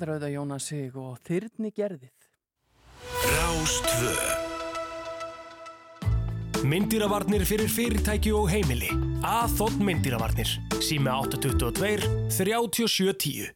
Þetta 0.05 0.12
er 0.12 0.18
auðvitað 0.18 0.34
Jónas 0.34 0.64
Sig 0.68 0.96
og 1.00 1.12
Þyrni 1.24 1.70
gerðið. 1.72 2.24
Rástvö 3.24 4.11
Myndýravarnir 6.68 7.44
fyrir 7.48 7.70
fyrirtæki 7.72 8.34
og 8.36 8.50
heimili 8.52 8.90
Aþótt 9.24 9.80
myndýravarnir 9.80 10.50
Sími 10.84 11.09
822 11.09 11.72
3710 12.28 13.48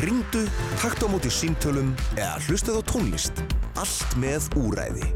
Ringdu, 0.00 0.46
takt 0.80 1.04
á 1.04 1.06
móti 1.12 1.28
símtölum 1.28 1.92
eða 2.16 2.40
hlustað 2.46 2.80
á 2.80 2.82
tónlist. 2.88 3.44
Allt 3.76 4.16
með 4.16 4.48
úræði. 4.56 5.10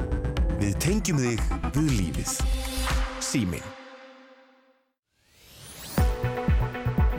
Við 0.61 0.75
tengjum 0.85 1.23
þig 1.23 1.41
við 1.79 1.93
lífið. 1.95 2.35
Síminn. 3.25 3.69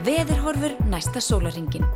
Veðurhorfur 0.06 0.78
næsta 0.86 1.18
sólaringin. 1.18 1.88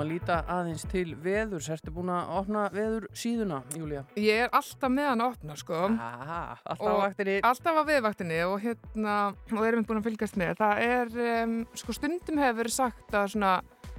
Ætlum 0.00 0.08
að 0.08 0.14
líta 0.16 0.36
aðeins 0.48 0.84
til 0.88 1.10
veður. 1.20 1.64
Ertu 1.74 1.92
búin 1.92 2.08
að 2.14 2.30
opna 2.38 2.60
veður 2.72 3.04
síðuna, 3.12 3.58
Júlía? 3.76 4.04
Ég 4.16 4.46
er 4.46 4.54
alltaf 4.56 4.92
með 4.94 5.08
hann 5.10 5.20
að 5.20 5.34
opna, 5.34 5.56
sko. 5.60 5.80
Aha, 5.92 6.38
alltaf 6.72 6.88
á 6.88 7.02
vaktinni. 7.02 7.34
Alltaf 7.44 7.76
á 7.76 7.82
viðvaktinni 7.90 8.38
og 8.46 8.56
hérna, 8.64 9.16
og 9.52 9.60
erum 9.60 9.82
við 9.82 9.90
búin 9.90 10.00
að 10.00 10.08
fylgjast 10.08 10.38
með. 10.40 10.54
Það 10.62 10.80
er, 10.86 11.12
um, 11.42 11.52
sko 11.82 11.98
stundum 11.98 12.40
hefur 12.40 12.72
sagt 12.72 13.12
að 13.12 13.28
svona, 13.34 13.52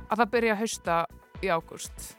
að 0.07 0.23
það 0.23 0.33
byrja 0.33 0.57
að 0.57 0.63
hausta 0.63 0.97
í 1.45 1.53
ágúst. 1.53 2.09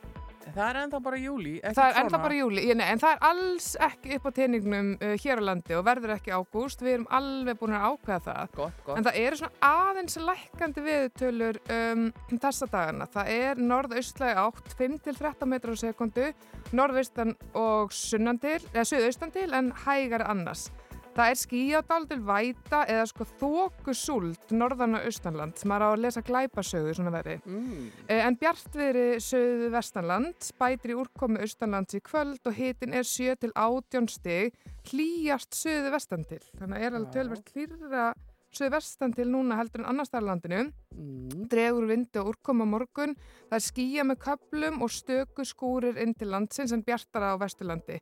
Það 0.52 0.68
er 0.68 0.78
ennþá 0.82 1.00
bara 1.04 1.18
júli. 1.20 1.52
Það 1.64 1.82
er 1.86 1.98
ennþá 2.02 2.20
bara 2.22 2.36
júli, 2.36 2.64
ég, 2.68 2.76
nei, 2.78 2.84
en 2.92 3.00
það 3.02 3.14
er 3.14 3.22
alls 3.28 3.68
ekki 3.88 4.16
upp 4.18 4.28
á 4.28 4.30
teiningnum 4.36 4.90
uh, 4.98 5.14
hér 5.22 5.40
á 5.40 5.44
landi 5.48 5.76
og 5.78 5.86
verður 5.86 6.14
ekki 6.16 6.34
ágúst. 6.34 6.84
Við 6.84 6.96
erum 6.98 7.08
alveg 7.18 7.60
búin 7.60 7.76
að 7.78 7.86
ákveða 7.88 8.20
það. 8.26 8.52
Gott, 8.58 8.82
gott. 8.86 8.98
En 8.98 9.08
það 9.08 9.18
eru 9.22 9.40
svona 9.40 9.72
aðeins 9.72 10.18
lækkandi 10.28 10.86
viðtölur 10.86 11.60
um, 11.78 12.04
þessa 12.34 12.68
dagana. 12.74 13.08
Það 13.16 13.32
er 13.38 13.64
norðaustlægi 13.72 14.44
átt 14.44 14.76
5-13 14.78 15.52
metrar 15.54 15.78
á 15.78 15.82
sekundu, 15.82 16.28
norðaustan 16.76 17.36
og 17.58 17.96
sunnan 17.96 18.40
til, 18.42 18.60
eða 18.74 18.88
suðaustan 18.92 19.34
til 19.34 19.48
en 19.56 19.72
hægar 19.86 20.26
annars. 20.28 20.68
Það 21.12 21.28
er 21.28 21.36
skíjadál 21.36 22.04
til 22.08 22.20
væta 22.24 22.78
eða 22.88 23.04
sko 23.10 23.26
þókusúld 23.36 24.54
norðan 24.56 24.96
og 24.96 25.06
austanland. 25.10 25.60
Maður 25.68 25.84
á 25.84 25.88
að 25.90 26.02
lesa 26.06 26.22
glæpasögu 26.24 26.94
svona 26.96 27.12
veri. 27.12 27.36
Mm. 27.44 27.90
Eh, 28.08 28.22
En 28.22 28.38
bjartviðri 28.40 29.20
söðu 29.20 29.68
vestanland, 29.74 30.48
bætir 30.56 30.94
í 30.94 30.98
úrkomi 31.02 31.42
austanlands 31.44 31.98
í 31.98 32.00
kvöld 32.00 32.40
og 32.48 32.56
hitin 32.56 32.96
er 32.96 33.04
7 33.04 33.36
til 33.44 33.52
18 33.52 34.08
stig, 34.08 34.56
hlýjast 34.88 35.52
söðu 35.52 35.92
vestan 35.92 36.24
til. 36.24 36.40
Þannig 36.56 36.78
að 36.78 36.86
er 36.86 36.96
alveg 36.96 37.12
tölvert 37.12 37.52
hlýra 37.52 38.06
söðu 38.52 38.72
vestan 38.72 39.12
til 39.12 39.28
núna 39.32 39.60
heldur 39.60 39.82
en 39.82 39.92
annars 39.92 40.12
þar 40.12 40.28
landinu. 40.30 40.64
Mm. 40.96 41.46
Dregur 41.52 41.88
vindi 41.92 42.20
og 42.20 42.32
úrkomi 42.32 42.64
á 42.64 42.72
morgun, 42.72 43.16
það 43.50 43.58
er 43.58 43.68
skýja 43.68 44.08
með 44.08 44.22
köplum 44.24 44.80
og 44.80 44.92
stöku 44.92 45.44
skúrir 45.44 46.00
inn 46.00 46.16
til 46.16 46.32
landsins 46.32 46.72
en 46.72 46.84
bjartara 46.84 47.34
á 47.36 47.40
vesturlandi. 47.40 48.00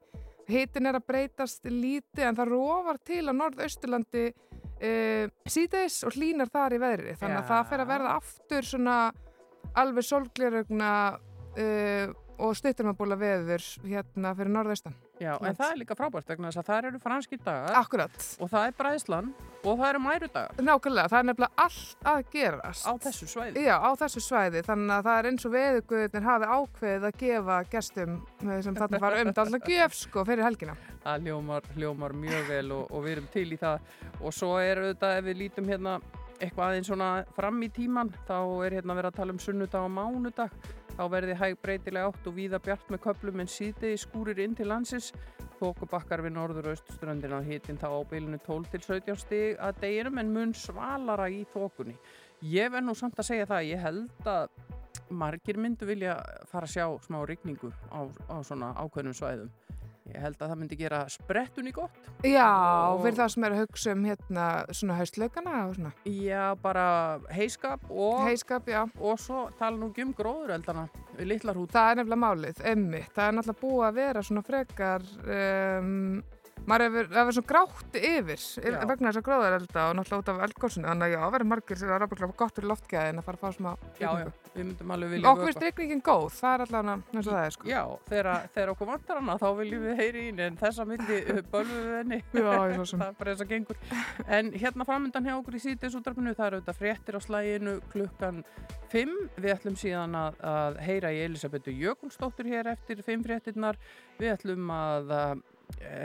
Hitin 0.51 0.91
er 0.91 0.99
að 0.99 1.07
breytast 1.11 1.67
lítið 1.67 2.29
en 2.29 2.39
það 2.39 2.53
rofar 2.55 3.01
til 3.07 3.25
á 3.29 3.33
norðausturlandi 3.37 4.25
uh, 4.31 5.27
síðdeis 5.47 6.01
og 6.07 6.17
hlínar 6.17 6.51
þar 6.53 6.77
í 6.77 6.81
veðri. 6.83 7.19
Þannig 7.21 7.41
að 7.41 7.45
Já. 7.45 7.51
það 7.53 7.69
fer 7.73 7.85
að 7.85 7.93
verða 7.95 8.17
aftur 8.21 8.71
svona 8.71 8.97
alveg 9.81 10.09
sólglirögna 10.09 10.91
uh, 11.15 12.17
og 12.41 12.57
stuttumabúla 12.57 13.19
veður 13.21 13.65
hérna 13.85 14.35
fyrir 14.39 14.55
norðaustan. 14.55 14.97
Já, 15.21 15.35
en 15.37 15.57
það 15.59 15.71
er 15.75 15.79
líka 15.83 15.95
frábært 15.99 16.31
vegna 16.33 16.49
þess 16.49 16.61
að 16.63 16.69
það 16.71 16.87
eru 16.91 16.99
franskir 17.03 17.41
dagar 17.45 17.75
Akkurat. 17.77 18.15
og 18.41 18.49
það 18.49 18.67
er 18.71 18.77
bræðslan 18.79 19.27
og 19.61 19.75
það 19.77 19.89
eru 19.91 20.01
mærudagar 20.07 20.63
Nákvæmlega, 20.65 21.11
það 21.13 21.19
er 21.21 21.27
nefnilega 21.29 21.65
allt 21.65 22.07
að 22.13 22.21
gerast. 22.33 22.87
á 22.89 22.93
þessu 23.05 23.29
svæði. 23.29 23.65
Já, 23.67 23.75
á 23.77 23.91
þessu 24.01 24.23
svæði, 24.25 24.63
þannig 24.65 24.95
að 24.97 25.05
það 25.11 25.19
er 25.21 25.29
eins 25.31 25.45
og 25.45 25.53
veðuguðin 25.57 26.29
hafi 26.31 26.49
ákveðið 26.57 27.05
að 27.11 27.19
gefa 27.21 27.59
gestum 27.75 28.17
eh, 28.49 28.63
sem 28.65 28.79
þarna 28.81 29.03
fara 29.05 29.21
um 29.21 29.33
alltaf 29.35 29.69
gjöf 29.69 29.99
sko 30.01 30.25
fyrir 30.25 30.47
helgina. 30.49 30.77
Það 31.05 31.29
hljómar, 31.29 31.69
hljómar 31.77 32.17
mjög 32.17 32.49
vel 32.49 32.73
og, 32.79 32.89
og 32.91 33.05
við 33.05 33.13
erum 33.19 33.29
til 33.37 33.47
í 33.53 33.61
það 33.61 33.93
og 34.21 34.33
svo 34.37 34.57
er 34.61 34.81
auðvitað 34.87 35.19
ef 35.21 35.29
við 35.29 35.41
lítum 35.45 35.69
hérna 35.69 35.99
eitthvað 36.41 36.67
aðeins 36.67 36.91
svona 36.91 37.11
fram 37.37 37.61
í 37.63 37.71
tíman 37.73 38.13
þá 38.29 38.39
er 38.67 38.79
hérna 38.79 38.97
verið 38.99 39.11
að 39.13 39.19
tala 39.21 39.35
um 39.37 39.43
sunnudag 39.43 39.87
og 39.87 39.93
mánudag. 39.97 40.57
Þá 40.97 41.05
verði 41.13 41.37
hæg 41.39 41.61
breytilega 41.63 42.09
átt 42.11 42.27
og 42.27 42.37
víða 42.37 42.61
bjart 42.65 42.91
með 42.93 43.05
köplum 43.05 43.41
en 43.41 43.51
síðdegi 43.51 44.01
skúrir 44.03 44.41
inn 44.45 44.57
til 44.59 44.69
landsins. 44.69 45.13
Þókubakkar 45.61 46.25
við 46.25 46.35
norður 46.39 46.71
og 46.71 46.77
austurströndina 46.77 47.43
hitin 47.45 47.79
þá 47.81 47.89
á 47.93 48.01
bylunu 48.09 48.41
12 48.47 48.73
til 48.73 48.83
17 48.87 49.21
stig 49.21 49.61
að 49.61 49.81
deginum 49.85 50.21
en 50.23 50.35
mun 50.35 50.57
svalara 50.57 51.29
í 51.29 51.45
þókunni 51.53 51.99
ég 52.41 52.71
verð 52.73 52.87
nú 52.89 52.95
samt 52.97 53.19
að 53.21 53.29
segja 53.29 53.49
það 53.49 53.67
ég 53.69 53.83
held 53.85 54.29
að 54.29 54.49
margir 55.11 55.59
myndu 55.61 55.87
vilja 55.89 56.17
fara 56.49 56.69
að 56.69 56.73
sjá 56.73 56.87
smá 57.05 57.21
rigningu 57.29 57.73
á, 57.93 58.09
á 58.33 58.37
svona 58.47 58.73
ákveðnum 58.81 59.17
svæðum 59.17 59.51
ég 60.09 60.17
held 60.21 60.37
að 60.41 60.49
það 60.51 60.59
myndi 60.63 60.77
gera 60.81 61.01
sprettunni 61.13 61.73
gott 61.77 61.91
Já, 62.25 62.49
Og- 62.95 63.03
fyrir 63.05 63.19
það 63.21 63.29
sem 63.35 63.45
er 63.45 63.51
að 63.57 63.61
hugsa 63.65 63.93
um 63.93 64.05
hérna 64.05 64.47
svona 64.73 64.97
haustlaugana 64.99 65.55
og 65.69 65.75
svona. 65.77 65.93
Já, 66.05 66.55
bara 66.63 66.87
heiskap 67.31 67.81
og, 67.91 68.25
Heiskap, 68.29 68.67
já. 68.67 68.83
og 69.01 69.19
svo 69.19 69.51
tala 69.59 69.77
nú 69.77 69.93
um 70.03 70.15
gróðureldana 70.15 70.89
við 71.19 71.27
litlar 71.35 71.55
hút. 71.57 71.71
Það 71.73 71.91
er 71.91 71.97
nefnilega 72.01 72.25
málið, 72.25 72.61
emmitt. 72.65 73.13
Það 73.15 73.29
er 73.29 73.33
náttúrulega 73.39 73.61
búið 73.61 73.87
að 73.89 73.95
vera 73.95 74.23
svona 74.23 74.43
frekar, 74.45 75.03
um, 75.81 76.23
maður 76.69 76.85
hefur, 76.87 77.09
hefur 77.17 77.37
svona 77.37 77.51
grátt 77.51 77.99
yfir, 78.01 78.45
Já. 78.61 78.79
vegna 78.91 79.11
þess 79.11 79.21
að 79.21 79.27
gróðarelda 79.29 79.85
og 79.87 79.97
náttúrulega 79.99 80.21
út 80.21 80.31
af 80.33 80.43
eldgórsinu. 80.47 80.89
Þannig 80.91 81.07
að 81.07 81.15
já, 81.15 81.21
verður 81.35 81.51
margir 81.53 81.81
sem 81.81 81.91
er 81.91 82.03
ráðbæklega 82.05 82.39
gott 82.43 82.59
fyrir 82.59 82.71
loftgæðin 82.71 83.21
að 83.21 83.27
fara 83.29 83.41
að 83.41 83.45
fá 83.45 83.57
smá 83.57 83.71
Já, 83.71 84.01
já, 84.01 84.11
rigningu. 84.11 84.33
við 84.55 84.67
myndum 84.71 84.95
alveg 84.95 85.13
vilja 85.15 85.31
Okkur 85.31 85.51
finnst 85.51 85.65
regningin 85.67 86.03
góð, 86.11 86.27
það 86.41 86.65
er 86.67 86.75
eins 86.91 87.27
og 87.27 87.33
það 87.33 87.45
er 87.45 87.57
sko. 87.57 87.71
Já, 87.71 87.83
þegar, 88.11 88.73
okkur 88.75 88.91
vantar 88.91 89.21
hana 89.21 89.37
þá 89.41 89.49
viljum 89.61 89.87
við 89.89 90.01
heyri 90.01 90.25
í 90.25 90.29
henni 90.31 90.47
en 90.47 90.59
þessa 90.61 90.87
myndi 90.89 91.21
bölvum 91.53 91.87
við 91.87 91.97
henni. 92.01 92.21
Það 92.41 93.07
er 93.07 93.15
bara 93.19 93.33
þess 93.35 93.45
að 93.45 93.51
gengur. 93.51 93.79
En 94.27 94.51
hérna 94.55 94.87
framöndan 94.89 95.27
hjá 95.27 95.35
okkur 95.37 95.57
í 95.59 95.63
síðdeisútarpinu 95.65 96.35
það 96.39 96.47
eru 96.47 96.61
auðvitað 96.61 96.81
fréttir 96.81 97.19
á 97.19 97.21
slæginu 97.25 97.77
klukkan 97.93 98.43
5. 98.91 99.15
Við 99.39 99.55
ætlum 99.55 99.79
síðan 99.79 100.17
að, 100.19 100.41
að 100.51 100.81
heyra 100.87 101.13
í 101.15 101.21
Elisabetu 101.27 101.75
Jökulsdóttur 101.75 102.49
hér 102.51 102.73
eftir 102.75 103.03
5 103.07 103.27
fréttirnar. 103.27 103.79
Við 104.19 104.35
ætlum 104.35 104.73
að 104.75 105.15
uh, 105.15 105.35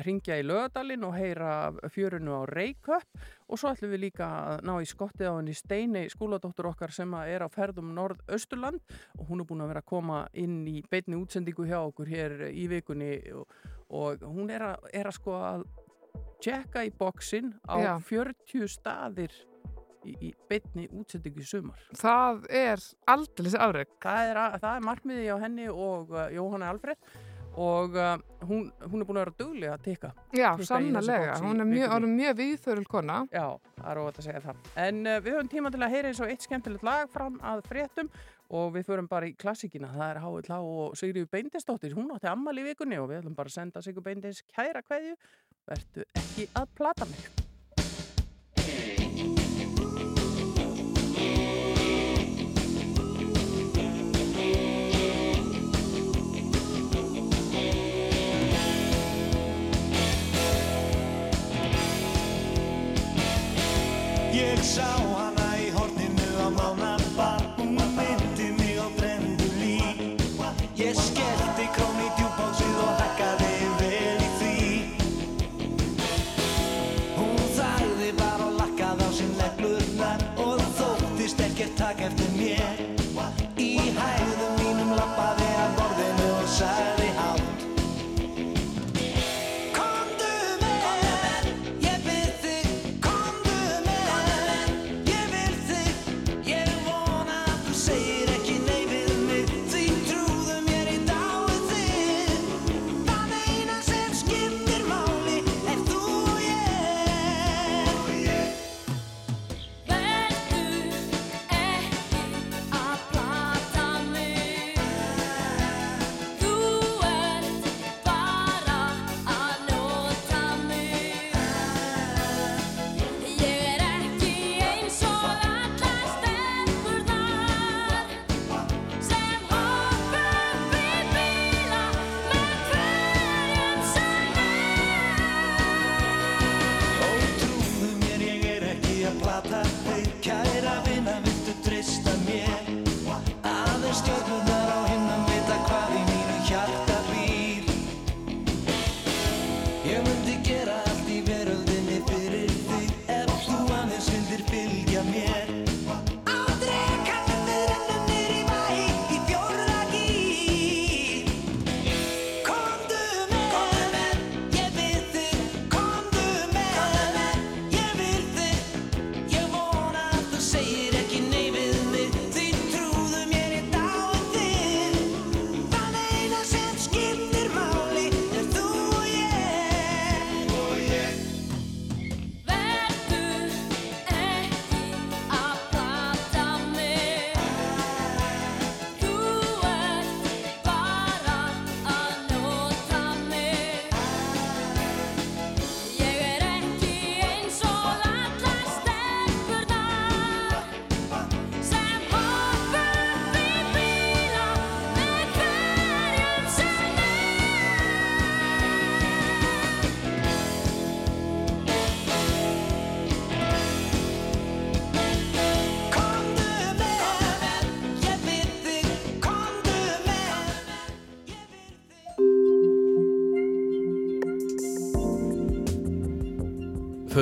ringja 0.05 0.38
í 0.39 0.45
lögadalinn 0.45 1.05
og 1.07 1.16
heyra 1.18 1.53
fjörunu 1.91 2.39
á 2.39 2.41
Reykjöp 2.49 3.24
og 3.49 3.59
svo 3.59 3.72
ætlum 3.72 3.93
við 3.93 4.03
líka 4.07 4.28
að 4.28 4.66
ná 4.68 4.74
í 4.82 4.89
skottið 4.89 5.32
á 5.32 5.38
henni 5.38 5.55
Steinei 5.57 6.09
skóladóttur 6.11 6.70
okkar 6.72 6.93
sem 6.95 7.13
er 7.26 7.45
á 7.45 7.49
ferðum 7.51 7.93
Norð-Östurland 7.97 8.82
og 9.20 9.26
hún 9.30 9.43
er 9.43 9.49
búin 9.49 9.66
að 9.66 9.74
vera 9.74 9.84
að 9.86 9.91
koma 9.93 10.20
inn 10.34 10.61
í 10.70 10.82
beinni 10.89 11.20
útsendingu 11.20 11.68
hjá 11.70 11.80
okkur 11.82 12.11
hér 12.11 12.38
í 12.51 12.68
vikunni 12.72 13.11
og, 13.34 13.57
og 13.89 14.24
hún 14.26 14.53
er 14.53 14.70
að, 14.74 14.88
er 14.93 15.09
að 15.09 15.20
sko 15.20 15.36
að 15.39 15.68
tjekka 16.43 16.86
í 16.86 16.93
bóksinn 16.95 17.53
á 17.66 17.76
Já. 17.82 17.93
40 18.05 18.72
staðir 18.72 19.34
í, 20.05 20.16
í 20.30 20.32
beinni 20.49 20.88
útsendingu 20.93 21.43
í 21.43 21.47
sumar. 21.49 21.86
Það 21.97 22.45
er 22.53 22.84
aldrei 23.11 23.53
afreg. 23.53 23.93
Það 24.03 24.32
er, 24.32 24.41
að, 24.41 24.57
það 24.63 24.76
er 24.76 24.86
markmiði 24.89 25.30
á 25.32 25.38
henni 25.41 25.70
og 25.72 26.13
uh, 26.13 26.28
Jóhanna 26.34 26.72
Alfred 26.74 27.16
og 27.55 27.95
uh, 27.95 28.15
hún, 28.43 28.67
hún 28.83 29.01
er 29.01 29.07
búin 29.07 29.19
að 29.19 29.23
vera 29.23 29.35
duglega 29.39 29.75
að 29.77 29.83
tikka. 29.85 30.11
Já, 30.35 30.49
sannlega. 30.67 31.37
Hún 31.43 31.63
er 31.63 31.69
mjög, 31.69 32.07
mjög 32.11 32.37
viðþörul 32.41 32.87
kona. 32.91 33.19
Já, 33.31 33.47
það 33.79 33.91
er 33.91 34.01
óvægt 34.01 34.19
að 34.21 34.27
segja 34.27 34.43
það. 34.45 34.63
En 34.85 35.01
uh, 35.05 35.19
við 35.23 35.37
höfum 35.37 35.51
tíma 35.53 35.71
til 35.73 35.83
að 35.85 35.95
heyra 35.95 36.11
eins 36.11 36.21
og 36.23 36.33
eitt 36.33 36.47
skemmtilegt 36.47 36.87
lag 36.87 37.11
fram 37.13 37.39
að 37.43 37.63
fréttum 37.69 38.11
og 38.55 38.75
við 38.75 38.89
förum 38.89 39.07
bara 39.09 39.29
í 39.29 39.33
klassíkina. 39.39 39.93
Það 39.95 40.11
er 40.11 40.21
H.L.H. 40.25 40.59
og 40.59 40.99
Sigriður 40.99 41.31
Beindisdóttir. 41.31 41.95
Hún 41.97 42.11
átti 42.15 42.29
ammali 42.29 42.65
í 42.65 42.69
vikunni 42.69 42.99
og 43.01 43.09
við 43.09 43.23
ætlum 43.23 43.37
bara 43.37 43.51
að 43.51 43.57
senda 43.57 43.85
Sigur 43.85 44.05
Beindis 44.05 44.43
kæra 44.51 44.83
kveðju. 44.85 45.17
Vertu 45.65 46.05
ekki 46.21 46.49
að 46.53 46.69
plata 46.77 47.09
mig. 47.09 49.04
Ég 64.76 65.04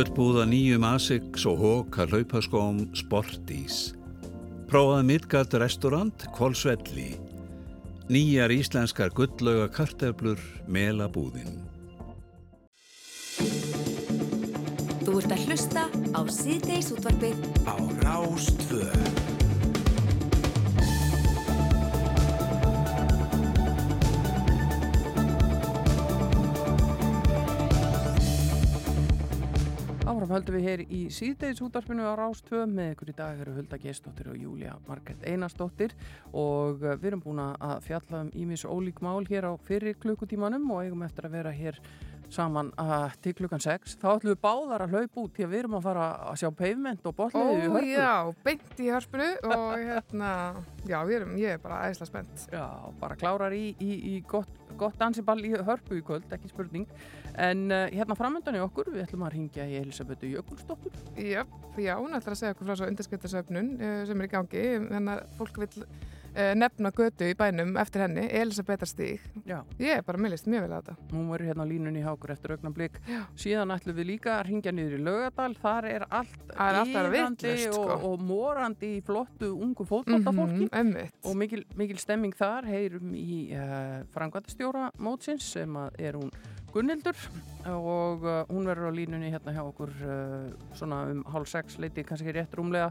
Föllbúða 0.04 0.44
nýjum 0.52 0.84
Asics 0.84 1.46
og 1.48 1.62
Hóka 1.64 2.04
hlaupaskóm 2.04 2.82
Sportís. 2.92 3.94
Prófaði 4.68 5.06
Midgard 5.08 5.56
restaurant 5.64 6.26
Kvolsvelli. 6.36 7.14
Nýjar 8.12 8.52
íslenskar 8.52 9.16
gullauga 9.16 9.70
karteflur 9.72 10.44
Melabúðin. 10.68 11.56
Þú 15.08 15.16
ert 15.22 15.38
að 15.38 15.46
hlusta 15.48 15.88
á 15.88 16.22
síðdeis 16.28 16.92
útvarpið 16.92 17.40
á 17.64 17.76
Rástvö. 18.04 18.92
Áfram 30.24 30.38
höldum 30.38 30.56
við 30.56 30.68
hér 30.70 30.82
í 30.88 31.00
síðdeis 31.12 31.60
útvarpinu 31.66 32.06
á 32.08 32.16
Rástvö 32.16 32.62
með 32.72 32.94
ykkur 32.94 33.10
í 33.12 33.16
dag 33.18 33.42
eru 33.44 33.58
Hulda 33.58 33.76
Gestóttir 33.76 34.30
og 34.32 34.38
Júlia 34.40 34.78
Margret 34.88 35.26
Einarsdóttir. 35.28 35.92
Og 36.32 36.80
uh, 36.80 36.94
við 36.96 37.10
erum 37.10 37.24
búin 37.26 37.42
að 37.44 37.74
fjalla 37.90 38.22
um 38.24 38.30
ímis 38.32 38.64
ólík 38.64 39.02
mál 39.04 39.28
hér 39.28 39.50
á 39.52 39.54
fyrir 39.68 40.00
klukkutímanum 40.00 40.72
og 40.72 40.86
eigum 40.86 41.04
eftir 41.04 41.28
að 41.28 41.36
vera 41.36 41.52
hér 41.52 41.82
saman 42.32 42.72
uh, 42.80 43.12
til 43.20 43.36
klukkan 43.38 43.62
6 43.62 43.98
þá 44.00 44.08
ætlum 44.14 44.32
við 44.32 44.40
báðar 44.42 44.86
að 44.86 44.96
hlaupa 44.96 45.26
út 45.26 45.36
því 45.36 45.46
að 45.46 45.52
við 45.52 45.60
erum 45.60 45.76
að 45.78 45.86
fara 45.90 46.06
að 46.32 46.40
sjá 46.42 46.50
pavement 46.64 47.10
og 47.10 47.16
botliði 47.20 47.52
í 47.52 47.68
Ó, 47.68 47.74
hörpu 47.76 47.92
já, 47.92 48.16
beint 48.48 48.80
í 48.80 48.90
hörpunu 48.90 49.30
og 49.50 49.68
hérna, 49.84 50.32
já, 50.88 50.98
ég 51.12 51.14
er, 51.18 51.28
ég 51.44 51.58
er 51.58 51.62
bara 51.68 51.82
æðislega 51.90 52.10
spennt. 52.10 52.48
Já, 52.56 52.66
bara 53.04 53.20
klárar 53.20 53.58
í, 53.58 53.66
í, 53.76 53.92
í 54.14 54.16
gott, 54.30 54.63
gott 54.80 54.98
dansiball 55.00 55.40
í 55.46 55.54
hörpu 55.54 56.00
í 56.00 56.06
kvöld, 56.06 56.28
ekki 56.36 56.52
spurning. 56.52 56.88
En 57.34 57.66
uh, 57.72 57.86
hérna 57.92 58.18
framöndan 58.20 58.58
í 58.60 58.64
okkur, 58.64 58.92
við 58.94 59.06
ætlum 59.08 59.26
að 59.28 59.36
ringja 59.38 59.68
í 59.70 59.78
Elisabethu 59.82 60.32
Jökulsdóttur. 60.34 60.98
Já, 61.18 61.44
já, 61.78 61.94
hún 61.98 62.18
ætlar 62.18 62.36
að 62.36 62.42
segja 62.42 62.56
okkur 62.58 62.70
frá 62.70 62.80
svo 62.80 62.90
undirskiptasöfnun 62.92 63.72
uh, 63.80 64.02
sem 64.10 64.22
er 64.22 64.30
í 64.30 64.34
gangi, 64.34 64.66
þannig 64.90 65.16
að 65.16 65.38
fólk 65.40 65.64
vil 65.64 65.88
nefna 66.34 66.92
götu 66.96 67.28
í 67.30 67.36
bænum 67.38 67.76
eftir 67.82 68.06
henni, 68.06 68.26
Elisabethar 68.42 68.90
stíg. 68.90 69.22
Já. 69.46 69.60
Ég 69.80 70.00
er 70.00 70.06
bara 70.06 70.22
millist 70.22 70.48
mjög 70.50 70.66
vel 70.66 70.72
að 70.74 70.88
þetta. 70.88 70.96
Hún 71.12 71.30
verður 71.32 71.50
hérna 71.52 71.66
á 71.66 71.72
línunni 71.72 72.04
hjá 72.04 72.12
okkur 72.14 72.34
eftir 72.36 72.56
augnablik. 72.56 73.00
Síðan 73.40 73.74
ætlum 73.76 73.98
við 73.98 74.10
líka 74.14 74.38
að 74.38 74.48
ringja 74.50 74.74
niður 74.74 74.98
í 74.98 75.04
Laugadal. 75.04 75.50
Þar 75.64 75.90
er 75.92 76.08
allt 76.10 76.50
vitlaust, 77.14 77.68
sko. 77.68 77.84
og, 77.84 78.08
og 78.10 78.26
morandi 78.26 78.96
í 78.98 79.04
flottu 79.06 79.52
ungu 79.54 79.86
fótballtafólki. 79.88 80.70
Mm 80.72 80.94
-hmm, 80.94 81.14
og 81.30 81.38
mikil, 81.38 81.64
mikil 81.76 82.02
stemming 82.02 82.36
þar 82.36 82.66
heyrum 82.66 83.14
í 83.16 83.54
uh, 83.54 84.02
frangvættastjóra 84.14 84.92
mótsins 84.98 85.54
sem 85.54 85.76
er 86.00 86.18
hún 86.18 86.32
Gunnildur 86.74 87.18
og 87.70 88.24
uh, 88.26 88.40
hún 88.50 88.66
verður 88.66 88.90
á 88.90 88.98
línunni 88.98 89.30
hérna 89.30 89.54
hjá 89.54 89.62
okkur 89.62 89.92
uh, 90.04 90.48
svona 90.74 91.04
um 91.12 91.20
hálf 91.30 91.52
sex 91.52 91.78
leiti 91.78 92.04
kannski 92.08 92.34
rétt 92.34 92.56
rúmlega. 92.58 92.90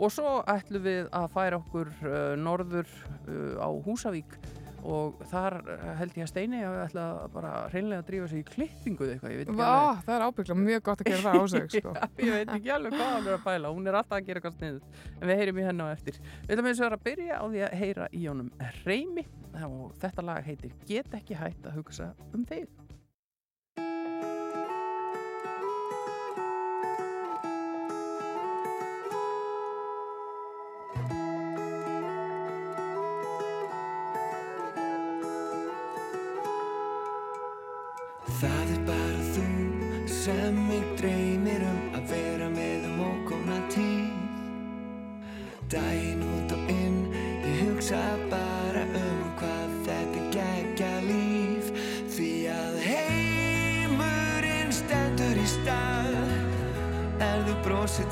Og 0.00 0.10
svo 0.10 0.40
ætlum 0.50 0.82
við 0.82 1.06
að 1.14 1.28
færa 1.36 1.60
okkur 1.60 1.92
uh, 2.02 2.32
norður 2.40 2.90
uh, 3.28 3.62
á 3.62 3.68
Húsavík. 3.86 4.34
Og 4.80 5.18
þar 5.28 5.58
held 5.98 6.14
ég 6.16 6.24
að 6.24 6.30
Steini 6.30 6.62
að 6.64 6.72
við 6.72 6.82
ætla 6.86 7.02
bara 7.34 7.50
reynlega 7.68 8.00
að 8.00 8.06
drífa 8.08 8.28
sig 8.30 8.40
í 8.40 8.46
klippingu 8.48 9.04
eða 9.04 9.12
eitthvað, 9.12 9.34
ég 9.34 9.40
veit 9.42 9.50
ekki 9.50 9.58
Vá, 9.58 10.00
það 10.06 10.14
er 10.14 10.24
ábygglega 10.24 10.64
mjög 10.64 10.84
gott 10.86 11.02
að 11.04 11.10
gera 11.10 11.24
það 11.26 11.36
á 11.36 11.44
sig, 11.52 11.66
sko. 11.74 11.94
Ég 12.24 12.32
veit 12.38 12.54
ekki 12.56 12.72
alveg 12.78 12.96
hvað 12.96 13.12
hann 13.12 13.28
er 13.28 13.36
að 13.36 13.44
bæla, 13.44 13.74
hún 13.76 13.90
er 13.92 14.00
alltaf 14.00 14.16
að 14.16 14.30
gera 14.30 14.40
eitthvað 14.40 14.56
sniðut 14.56 15.04
en 15.12 15.28
við 15.28 15.42
heyrim 15.42 15.60
í 15.60 15.68
henni 15.68 15.84
á 15.84 15.88
eftir. 15.92 16.20
Við 16.46 16.56
ætlum 16.56 16.70
eins 16.72 16.80
og 16.80 16.96
að 16.96 17.06
byrja 17.10 17.36
á 17.36 17.44
því 17.44 17.64
að 17.68 17.78
heyra 17.84 18.08
í 18.16 18.24
honum 18.24 18.52
Reymi. 18.86 19.26
Og 19.68 19.92
þetta 20.00 20.24
lag 20.24 20.48
heitir 20.48 20.72
Get 20.88 21.12
ekki 21.20 21.36
hægt 21.36 21.68
að 21.68 21.82
hugsa 21.82 22.14
um 22.32 22.48
þig 22.48 22.70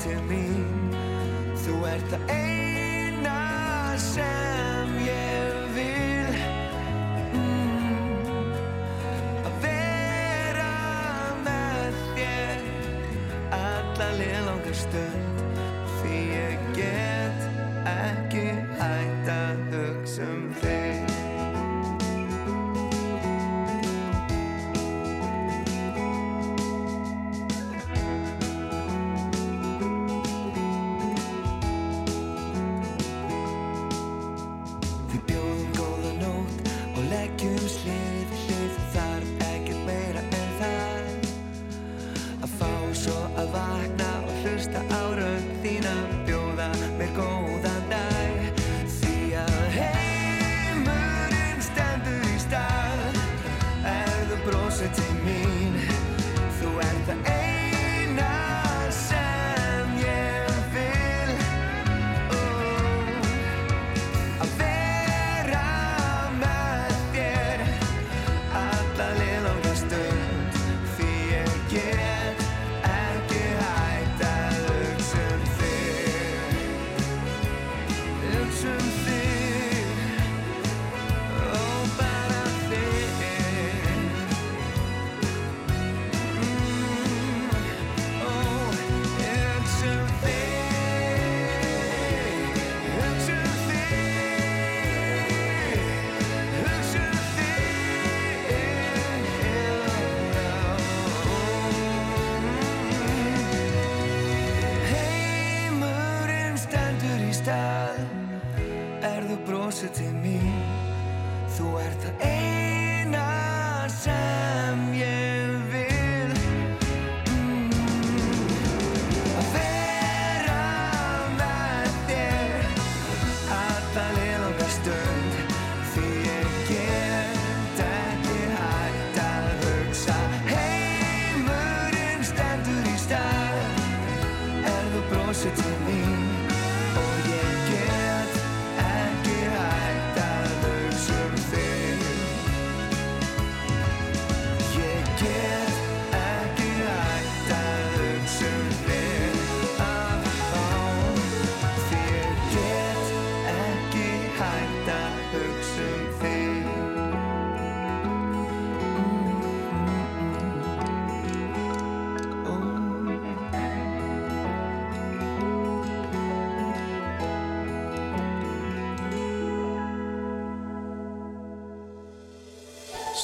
til 0.09 0.21
mín, 0.25 0.93
þú 1.61 1.75
ert 1.85 2.05
það 2.09 2.31
eina 2.33 3.41
sem 4.01 4.95
ég 5.05 5.59
vil. 5.75 6.39
Mm. 7.35 8.49
Að 9.45 9.61
vera 9.67 10.73
með 11.45 12.03
þér 12.17 12.69
alla 13.61 14.13
liðlangar 14.17 14.79
stund 14.85 15.28
me. 55.23 55.58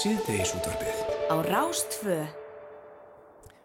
Síðdeisútvarpið 0.06 0.98
Á 1.34 1.36
Rástfö 1.48 2.16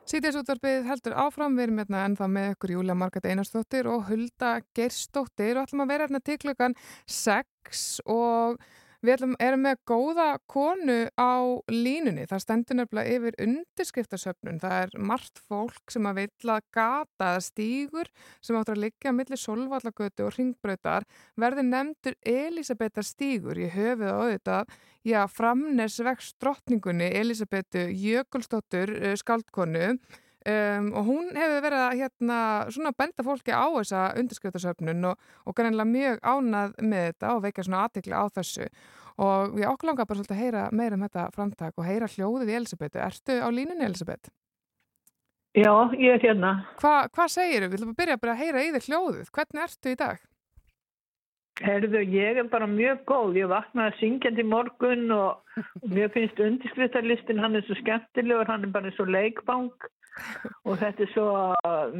Sýtjarsútvarpið 0.09 0.86
heldur 0.88 1.14
áfram, 1.20 1.59
við 1.59 1.66
erum 1.66 1.80
hérna 1.82 2.05
ennþá 2.09 2.28
með 2.32 2.47
ykkur 2.55 2.72
Júlia 2.78 2.97
Margat 2.97 3.26
Einarsdóttir 3.28 3.91
og 3.93 4.07
Hulda 4.09 4.55
Geirsdóttir. 4.72 5.61
Og 5.61 5.68
ætlum 5.68 5.84
að 5.84 5.93
vera 5.93 6.07
hérna 6.07 6.22
til 6.24 6.38
klukkan 6.41 6.76
6 7.05 7.84
og 8.09 8.57
við 9.05 9.25
erum 9.41 9.63
með 9.65 9.81
góða 9.89 10.29
konu 10.51 10.99
á 11.17 11.33
línunni. 11.73 12.27
Það 12.29 12.43
stendur 12.45 12.79
nefnilega 12.79 13.17
yfir 13.17 13.39
undirskriftasöfnun. 13.47 14.61
Það 14.61 14.77
er 14.85 14.95
margt 15.11 15.43
fólk 15.49 15.93
sem 15.93 16.09
að 16.11 16.23
vilja 16.23 16.59
gata 16.75 17.33
eða 17.33 17.45
stígur 17.47 18.13
sem 18.45 18.59
áttur 18.59 18.77
að 18.77 18.85
liggja 18.87 19.15
millir 19.17 19.41
solvallagötu 19.41 20.27
og 20.27 20.35
ringbrautar 20.37 21.09
verði 21.41 21.67
nefndur 21.69 22.19
Elisabethar 22.21 23.07
stígur 23.07 23.61
í 23.61 23.71
höfuð 23.73 24.11
og 24.11 24.25
auðvitað 24.27 24.75
já, 25.07 25.21
framnesvegs 25.33 26.35
drottningunni 26.41 27.13
Elisabetu 27.21 27.87
Jökulsdóttur 27.89 28.93
uh, 29.01 29.15
skaldkonu 29.19 29.95
um, 30.49 30.88
og 30.97 31.05
hún 31.09 31.28
hefur 31.36 31.64
verið 31.66 31.82
að 31.84 31.99
hérna, 32.01 32.38
svona 32.72 32.95
benda 32.97 33.26
fólki 33.26 33.53
á 33.53 33.66
þessa 33.76 34.07
undirskriftasöfnun 34.20 35.11
og, 35.11 35.28
og 35.45 35.57
greinlega 35.59 35.91
mjög 35.91 36.24
ánað 36.24 36.74
með 36.80 37.07
þetta 37.11 37.34
og 37.34 37.45
veikja 37.45 37.66
svona 37.66 37.84
aðtekli 37.86 38.16
á 38.16 38.24
þessu 38.32 38.68
og 39.20 39.57
við 39.57 39.68
okkur 39.68 39.91
langar 39.91 40.09
bara 40.09 40.20
svolítið 40.20 40.36
að 40.36 40.43
heyra 40.45 40.66
meira 40.72 40.97
um 40.97 41.05
þetta 41.05 41.24
framtak 41.34 41.80
og 41.80 41.84
heyra 41.88 42.09
hljóðið 42.09 42.53
í 42.53 42.57
Elisabetu. 42.61 43.03
Ertu 43.05 43.36
á 43.36 43.49
línunni 43.53 43.84
Elisabeth? 43.84 44.30
Já, 45.51 45.72
ég 45.99 46.14
er 46.14 46.22
hérna. 46.22 46.53
Hva, 46.78 47.09
hvað 47.11 47.32
segir 47.34 47.64
þú? 47.64 47.68
Við 47.68 47.80
ætlum 47.80 47.93
að 47.93 48.01
byrja 48.01 48.20
bara 48.22 48.34
að 48.36 48.43
heyra 48.45 48.62
í 48.62 48.70
þér 48.76 48.86
hljóðið. 48.86 49.30
Hvernig 49.34 49.64
ertu 49.66 49.91
í 49.91 49.99
dag? 49.99 50.20
Herðu, 51.61 52.01
ég 52.09 52.41
er 52.41 52.49
bara 52.49 52.67
mjög 52.71 53.05
góð. 53.09 53.37
Ég 53.37 53.51
vaknaði 53.53 53.97
syngjandi 53.99 54.45
morgun 54.49 55.11
og 55.13 55.61
mér 55.93 56.11
finnst 56.15 56.41
undirskriftarlistin, 56.41 57.41
hann 57.43 57.59
er 57.59 57.65
svo 57.67 57.77
skemmtilegur, 57.83 58.49
hann 58.49 58.65
er 58.65 58.75
bara 58.75 58.93
svo 58.97 59.05
leikbank 59.09 59.89
og 60.67 60.77
þetta 60.81 61.05
er 61.05 61.11
svo 61.15 61.29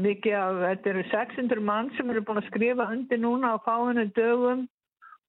mikið 0.01 0.37
af, 0.37 0.61
þetta 0.65 0.91
eru 0.93 1.05
600 1.13 1.65
mann 1.65 1.91
sem 1.97 2.11
eru 2.11 2.23
búin 2.27 2.41
að 2.41 2.49
skrifa 2.51 2.89
undir 2.93 3.21
núna 3.23 3.55
á 3.55 3.65
fáinu 3.65 4.07
dögum. 4.17 4.69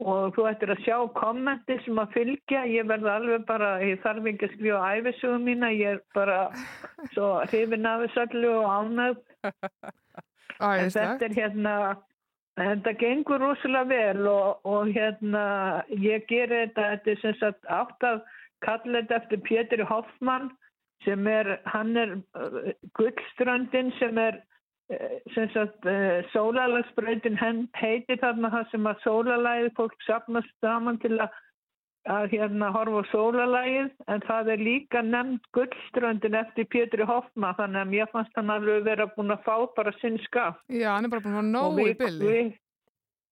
Og 0.02 0.32
þú 0.34 0.48
ættir 0.50 0.72
að 0.74 0.80
sjá 0.82 0.96
kommenti 1.14 1.76
sem 1.86 2.00
að 2.02 2.14
fylgja, 2.16 2.64
ég 2.66 2.88
verði 2.90 3.12
alveg 3.12 3.44
bara, 3.46 3.76
ég 3.86 4.00
þarf 4.02 4.30
ekki 4.32 4.48
að 4.48 4.56
skrifa 4.56 4.94
æfisögum 4.98 5.44
mína, 5.46 5.70
ég 5.78 6.00
er 6.00 6.00
bara 6.18 6.38
svo 7.14 7.28
hrifin 7.52 7.86
af 7.86 8.08
þessu 8.08 8.24
allu 8.24 8.56
og 8.64 8.72
ánægð. 8.80 9.20
En 10.62 10.90
þetta 10.96 11.28
er 11.28 11.36
hérna, 11.38 11.76
þetta 12.60 12.94
gengur 13.00 13.42
rosalega 13.42 13.90
vel 13.90 14.28
og, 14.28 14.66
og 14.68 14.92
hérna, 14.92 15.44
ég 15.96 16.26
ger 16.30 16.52
þetta, 16.52 16.88
þetta 16.96 17.12
er 17.14 17.22
sem 17.24 17.36
sagt 17.40 17.70
átt 17.72 18.08
að 18.08 18.24
kalla 18.66 19.02
þetta 19.02 19.20
eftir 19.22 19.44
Pétur 19.48 19.86
Hoffmann 19.90 20.52
sem 21.06 21.28
er, 21.28 21.56
hann 21.66 21.96
er 21.98 22.18
uh, 22.38 22.74
gullströndin 22.98 23.94
sem 23.98 24.18
er 24.22 24.42
uh, 24.94 25.16
sem 25.34 25.50
sagt 25.56 25.88
uh, 25.90 26.20
sólalagsbreytin 26.34 27.40
heitir 27.80 28.20
þarna 28.22 28.52
það 28.54 28.68
sem 28.74 28.92
að 28.92 29.02
sólalægið 29.08 29.72
fólk 29.80 30.06
sapnast 30.06 30.54
saman 30.62 31.00
til 31.02 31.18
að 31.18 31.40
að 32.10 32.32
hérna 32.34 32.72
horfa 32.74 33.04
sólalægið 33.12 33.92
en 34.10 34.24
það 34.26 34.48
er 34.56 34.64
líka 34.66 35.02
nefnd 35.06 35.44
gullströndin 35.54 36.38
eftir 36.40 36.66
Pétri 36.66 37.06
Hoffmann 37.06 37.54
þannig 37.60 37.84
að 37.84 37.92
mér 37.94 38.10
fannst 38.14 38.34
hann 38.40 38.50
alveg 38.50 38.84
vera 38.88 39.06
búin 39.16 39.36
að 39.36 39.44
fá 39.46 39.56
bara 39.76 39.94
sinn 40.02 40.18
skap 40.26 40.58
Já, 40.72 40.96
hann 40.96 41.06
er 41.06 41.14
bara 41.14 41.22
búin 41.28 41.56
að 41.56 41.78
við- 41.78 41.92
í 41.94 41.98
bylli. 42.02 42.42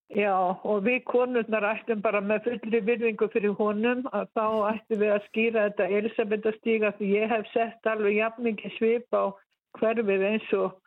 Já, 0.09 0.34
og 0.65 0.84
við 0.86 1.03
konurnar 1.05 1.65
ættum 1.70 2.01
bara 2.01 2.17
með 2.22 2.47
fullri 2.47 2.80
virðingu 2.82 3.28
fyrir 3.30 3.53
honum 3.57 3.99
að 4.09 4.30
þá 4.34 4.45
ættum 4.74 5.01
við 5.03 5.11
að 5.13 5.26
skýra 5.28 5.65
þetta 5.67 5.89
Elisabethastíga 5.99 6.91
því 6.97 7.09
ég 7.13 7.30
hef 7.30 7.45
sett 7.53 7.89
alveg 7.91 8.15
jafn 8.17 8.47
mikið 8.47 8.74
svip 8.78 9.13
á 9.13 9.30
hverfið 9.78 10.24
eins 10.32 10.47
og, 10.57 10.80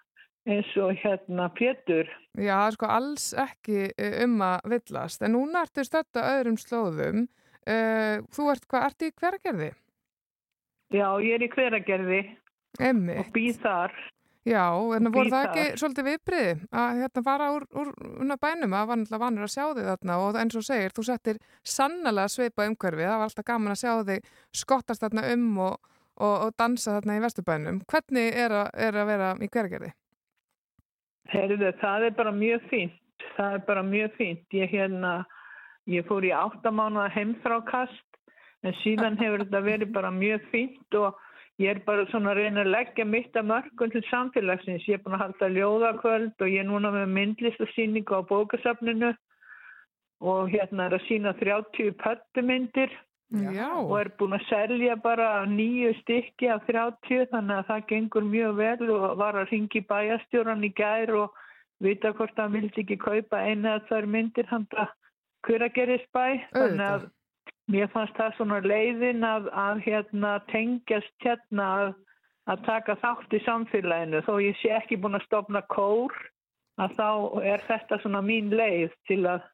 eins 0.50 0.72
og 0.82 0.90
hérna 1.04 1.46
Pétur. 1.54 2.10
Já, 2.34 2.58
sko 2.74 2.86
alls 2.90 3.28
ekki 3.38 3.92
uh, 3.94 4.24
um 4.24 4.42
að 4.42 4.66
villast. 4.74 5.22
En 5.22 5.36
núna 5.36 5.62
ertu 5.68 5.86
stödd 5.86 6.18
á 6.18 6.42
öðrum 6.42 6.58
slóðum. 6.58 7.28
Uh, 7.62 8.22
þú 8.34 8.48
ert, 8.50 8.64
hvað, 8.70 8.88
ertu 8.88 9.08
í 9.08 9.14
hveragerði? 9.20 9.68
Já, 10.92 11.06
ég 11.22 11.36
er 11.36 11.44
í 11.46 11.50
hveragerði 11.52 12.22
Emmi. 12.82 13.20
og 13.22 13.30
býð 13.34 13.60
þar. 13.62 13.94
Já, 14.42 14.64
en 14.96 15.06
voru 15.14 15.30
það 15.30 15.44
ekki 15.46 15.64
þar. 15.68 15.78
svolítið 15.78 16.06
viðbriði 16.08 16.54
að 16.82 16.96
hérna 16.98 17.22
fara 17.22 17.50
úr, 17.54 17.66
úr, 17.78 17.90
bænum 18.42 18.74
að 18.74 18.88
var 18.90 18.98
náttúrulega 18.98 19.22
vanur 19.22 19.46
að 19.46 19.52
sjá 19.52 19.64
þig 19.68 19.86
þarna 19.86 20.16
og 20.18 20.38
eins 20.42 20.56
og 20.58 20.64
segir, 20.66 20.94
þú 20.96 21.04
settir 21.06 21.38
sannlega 21.62 22.32
svipa 22.32 22.66
umhverfi, 22.66 23.06
það 23.06 23.20
var 23.20 23.28
alltaf 23.28 23.46
gaman 23.52 23.74
að 23.76 23.82
sjá 23.84 23.92
þig 24.08 24.32
skottast 24.58 25.04
þarna 25.06 25.24
um 25.36 25.46
og, 25.62 25.76
og, 26.18 26.34
og 26.48 26.56
dansa 26.58 26.96
þarna 26.96 27.20
í 27.20 27.22
vesturbænum. 27.22 27.78
Hvernig 27.86 28.40
er 28.42 28.56
að, 28.64 28.72
er 28.88 28.98
að 28.98 29.12
vera 29.12 29.30
í 29.38 29.50
hveragerði? 29.54 29.92
Heyrðu, 31.30 31.70
það 31.78 32.08
er 32.08 32.18
bara 32.18 32.34
mjög 32.34 32.66
fínt. 32.72 32.98
Það 33.36 33.54
er 33.54 33.64
bara 33.70 33.86
mjög 33.86 34.18
fínt. 34.18 34.44
Ég, 34.58 34.74
hérna, 34.74 35.12
ég 35.90 36.06
fór 36.06 36.24
í 36.26 36.30
áttamánuða 36.34 37.10
heimþrákast 37.16 38.18
en 38.62 38.74
síðan 38.82 39.18
hefur 39.18 39.44
þetta 39.44 39.62
verið 39.66 39.92
bara 39.94 40.10
mjög 40.14 40.44
fínt 40.52 40.98
og 40.98 41.18
ég 41.60 41.74
er 41.74 41.82
bara 41.86 42.06
svona 42.10 42.32
að 42.32 42.42
reyna 42.42 42.62
að 42.62 42.72
leggja 42.76 43.06
mitt 43.06 43.36
að 43.36 43.48
mörgum 43.50 43.92
til 43.92 44.02
samfélagsins. 44.08 44.86
Ég 44.88 44.98
er 44.98 45.04
búin 45.04 45.18
að 45.18 45.24
halda 45.26 45.50
ljóðakvöld 45.56 46.34
og 46.38 46.50
ég 46.50 46.62
er 46.62 46.68
núna 46.70 46.92
með 46.94 47.14
myndlistasýningu 47.16 48.18
á 48.18 48.22
bókasafninu 48.30 49.12
og 50.22 50.52
hérna 50.52 50.86
er 50.86 50.98
að 50.98 51.08
sína 51.08 51.34
30 51.40 51.96
pöttumyndir 51.98 52.94
Já. 53.32 53.72
og 53.80 53.94
er 53.96 54.10
búin 54.20 54.36
að 54.36 54.46
selja 54.50 54.94
bara 55.00 55.42
nýju 55.48 55.94
stykki 56.02 56.50
af 56.52 56.66
30 56.68 57.30
þannig 57.32 57.58
að 57.58 57.68
það 57.70 57.86
gengur 57.90 58.26
mjög 58.28 58.58
vel 58.58 58.90
og 58.92 59.06
var 59.18 59.38
að 59.40 59.48
ringi 59.50 59.80
bæjastjóran 59.88 60.66
í 60.68 60.70
gær 60.76 61.14
og 61.16 61.38
vita 61.82 62.12
hvort 62.12 62.36
hann 62.38 62.52
vildi 62.52 62.84
ekki 62.84 62.98
kaupa 63.00 63.40
eina 63.40 63.78
eða 63.78 63.86
tvær 63.88 64.10
myndir 64.14 64.50
handa 64.52 64.86
Kuragerisbæ 65.46 66.26
þannig 66.52 66.86
að 66.86 67.08
mér 67.72 67.90
fannst 67.92 68.18
það 68.18 68.36
svona 68.38 68.60
leiðin 68.64 69.26
að, 69.26 69.48
að 69.52 69.82
hérna 69.86 70.34
tengjast 70.52 71.14
hérna 71.24 71.68
að, 71.78 71.94
að 72.52 72.66
taka 72.68 72.98
þátt 73.02 73.36
í 73.38 73.42
samfélaginu 73.46 74.22
þó 74.26 74.34
ég 74.42 74.60
sé 74.60 74.74
ekki 74.76 75.00
búin 75.00 75.18
að 75.18 75.26
stopna 75.28 75.64
kór 75.72 76.14
að 76.82 76.94
þá 76.98 77.08
er 77.54 77.64
þetta 77.68 77.98
svona 78.02 78.22
mín 78.24 78.52
leið 78.54 78.94
til 79.08 79.22
að 79.28 79.44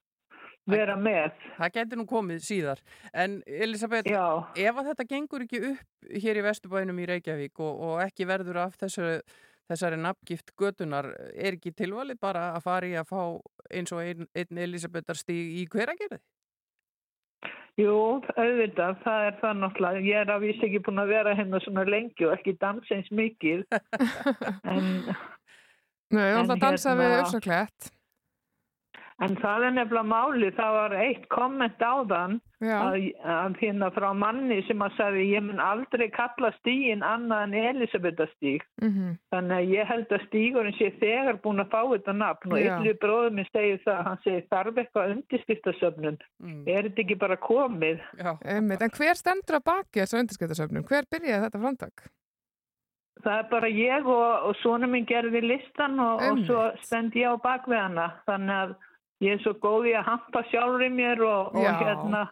vera 0.68 0.96
með. 1.00 1.32
Það 1.56 1.74
getur 1.78 2.00
nú 2.00 2.06
komið 2.08 2.40
síðar. 2.44 2.80
En 3.16 3.38
Elisabeth, 3.46 4.10
Já. 4.10 4.44
ef 4.52 4.80
að 4.80 4.90
þetta 4.90 5.06
gengur 5.08 5.44
ekki 5.46 5.62
upp 5.72 6.10
hér 6.24 6.40
í 6.40 6.44
Vesturbænum 6.44 7.00
í 7.00 7.06
Reykjavík 7.08 7.62
og, 7.64 7.84
og 7.88 8.02
ekki 8.04 8.28
verður 8.28 8.60
af 8.66 8.76
þessari, 8.80 9.22
þessari 9.68 10.00
nafngift 10.00 10.54
götunar, 10.58 11.10
er 11.34 11.56
ekki 11.58 11.74
tilvalið 11.76 12.18
bara 12.20 12.48
að 12.56 12.64
fara 12.64 12.88
í 12.88 12.96
að 12.98 13.10
fá 13.12 13.22
eins 13.70 13.92
og 13.92 14.02
einn 14.02 14.26
ein 14.34 14.60
Elisabethar 14.64 15.18
stíg 15.20 15.58
í 15.60 15.66
hveragerði? 15.72 16.20
Jú, 17.78 17.94
auðvitað, 18.34 18.96
það 19.04 19.24
er 19.28 19.36
það 19.38 19.58
náttúrulega. 19.60 20.00
Ég 20.02 20.22
er 20.24 20.30
að 20.34 20.44
vísa 20.48 20.64
ekki 20.66 20.80
búin 20.88 20.98
að 20.98 21.12
vera 21.12 21.34
hérna 21.38 21.60
svona 21.62 21.84
lengi 21.86 22.26
og 22.26 22.32
ekki 22.34 22.56
dansa 22.58 22.96
eins 22.96 23.10
mikið. 23.14 23.60
en, 24.66 24.88
Nei, 26.16 26.24
þú 26.32 26.40
ætla 26.40 26.56
að 26.56 26.64
dansa 26.64 26.96
við 26.98 27.12
hérna- 27.12 27.22
Ursaklett. 27.28 27.92
En 29.18 29.34
það 29.42 29.64
er 29.66 29.72
nefnilega 29.74 30.06
máli, 30.06 30.48
það 30.54 30.74
var 30.76 30.92
eitt 30.94 31.24
komment 31.32 31.80
á 31.82 31.94
þann 32.06 32.36
að, 32.62 32.96
að 33.26 33.56
hérna 33.58 33.88
frá 33.94 34.06
manni 34.14 34.58
sem 34.68 34.82
að 34.84 34.94
sagði 34.94 35.24
ég 35.32 35.42
mun 35.42 35.62
aldrei 35.62 36.04
kalla 36.14 36.52
stígin 36.60 37.02
annað 37.06 37.42
en 37.48 37.56
Elisabethastíg. 37.58 38.66
Mhm. 38.82 39.16
Þannig 39.34 39.56
að 39.56 39.72
ég 39.74 39.90
held 39.90 40.14
að 40.14 40.24
stígurinn 40.28 40.78
sé 40.78 40.92
þegar 41.00 41.40
búin 41.42 41.64
að 41.64 41.72
fá 41.74 41.80
þetta 41.82 42.14
nafn 42.14 42.54
og 42.54 42.62
Já. 42.62 42.70
yllu 42.76 42.94
bróður 43.02 43.34
minn 43.34 43.50
segir 43.50 43.82
það, 43.82 44.04
hann 44.06 44.22
segir 44.22 44.46
þarf 44.54 44.82
eitthvað 44.84 45.14
undirskriftasöfnun. 45.16 46.20
Er 46.70 46.86
þetta 46.86 47.04
ekki 47.06 47.18
bara 47.18 47.40
komið? 47.42 48.06
Einmitt. 48.22 48.86
En 48.86 48.94
hver 48.94 49.18
stendur 49.18 49.58
að 49.58 49.66
baki 49.72 50.04
þessu 50.04 50.22
undirskriftasöfnum? 50.22 50.86
Hver 50.86 51.10
byrjaði 51.10 51.48
þetta 51.48 51.64
framtak? 51.66 52.06
Það 53.18 53.38
er 53.42 53.46
bara 53.50 53.68
ég 53.68 54.06
og, 54.06 54.46
og 54.46 54.52
svona 54.62 54.86
minn 54.86 55.06
gerði 55.06 55.40
listan 55.42 55.98
og, 55.98 56.20
og 56.22 56.44
svo 56.46 56.68
stend 56.84 57.16
ég 57.18 57.34
á 57.34 57.34
bakvið 57.42 57.80
hana. 57.82 58.12
Þannig 58.28 58.54
að 58.54 58.76
ég 59.24 59.36
er 59.36 59.44
svo 59.44 59.54
góð 59.62 59.90
í 59.92 59.94
að 59.98 60.10
hampa 60.12 60.44
sjálfur 60.50 60.86
í 60.86 60.90
mér 60.94 61.22
og, 61.26 61.56
og 61.58 61.68
hérna 61.82 62.26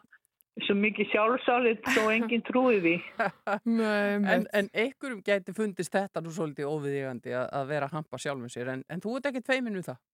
svo 0.64 0.76
mikið 0.80 1.10
sjálfsálit 1.12 1.88
svo 1.92 2.08
enginn 2.08 2.44
trúi 2.46 2.78
því. 2.80 2.96
en, 3.66 4.46
en 4.48 4.68
einhverjum 4.72 5.20
gæti 5.24 5.52
fundist 5.56 5.92
þetta 5.92 6.22
nú 6.24 6.32
svolítið 6.32 6.70
óviðígandi 6.70 7.34
að, 7.36 7.48
að 7.60 7.72
vera 7.74 7.88
að 7.90 7.98
hampa 7.98 8.20
sjálfum 8.22 8.52
sér 8.52 8.72
en, 8.72 8.84
en 8.88 9.02
þú 9.04 9.18
ert 9.18 9.28
ekki 9.32 9.44
tveimin 9.44 9.76
við 9.76 9.90
það 9.90 10.04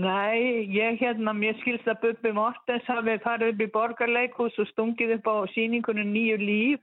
Nei, 0.00 0.72
ég 0.72 0.96
hérna, 1.02 1.34
mér 1.36 1.58
skilst 1.60 1.88
að 1.90 1.98
Bubbi 2.00 2.30
Mortens 2.32 2.86
hafi 2.88 3.18
farið 3.20 3.50
upp 3.52 3.60
í 3.60 3.72
borgarleikhús 3.74 4.54
og 4.62 4.70
stungið 4.70 5.18
upp 5.18 5.28
á 5.28 5.36
síningunum 5.52 6.14
nýju 6.14 6.38
líf. 6.40 6.80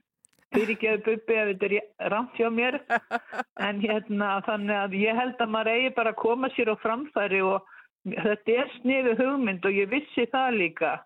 Fyrir 0.54 0.76
ekki 0.76 0.88
að 0.90 1.02
Bubbi 1.08 1.38
ef 1.40 1.50
þetta 1.50 1.70
er 1.72 2.12
rámt 2.12 2.38
hjá 2.38 2.46
mér. 2.54 2.78
En 3.66 3.82
hérna, 3.82 4.28
þannig 4.46 4.76
að 4.76 4.94
ég 5.00 5.18
held 5.18 5.42
að 5.42 5.50
maður 5.56 5.72
eigi 5.74 5.90
bara 5.98 6.14
að 6.14 6.20
koma 6.22 6.50
sér 6.54 6.70
á 6.70 6.76
framfæri 6.84 7.42
og 7.42 7.66
þetta 8.08 8.56
er 8.62 8.74
sniðu 8.78 9.14
hugmynd 9.20 9.66
og 9.66 9.76
ég 9.76 9.90
vissi 9.92 10.26
það 10.32 10.58
líka. 10.62 10.96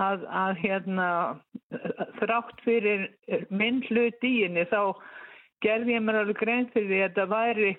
Að, 0.00 0.22
að 0.24 0.54
hérna, 0.62 1.06
þrátt 2.16 2.62
fyrir 2.64 3.10
minn 3.52 3.82
hlut 3.90 4.24
í 4.24 4.30
henni 4.40 4.64
þá 4.70 4.96
gerði 5.62 5.98
ég 5.98 6.04
mér 6.06 6.22
alveg 6.22 6.38
grein 6.40 6.68
fyrir 6.72 6.88
því 6.88 7.00
að 7.02 7.10
þetta 7.10 7.26
væri 7.28 7.72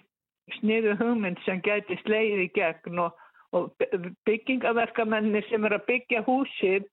sniðu 0.60 0.94
hugmynd 1.00 1.42
sem 1.46 1.62
gæti 1.66 1.98
slegið 2.04 2.44
í 2.44 2.50
gegn 2.54 3.02
og, 3.02 3.18
og 3.58 3.72
byggingaverkamennir 4.30 5.48
sem 5.50 5.66
er 5.66 5.78
að 5.80 5.88
byggja 5.90 6.22
húsið 6.28 6.86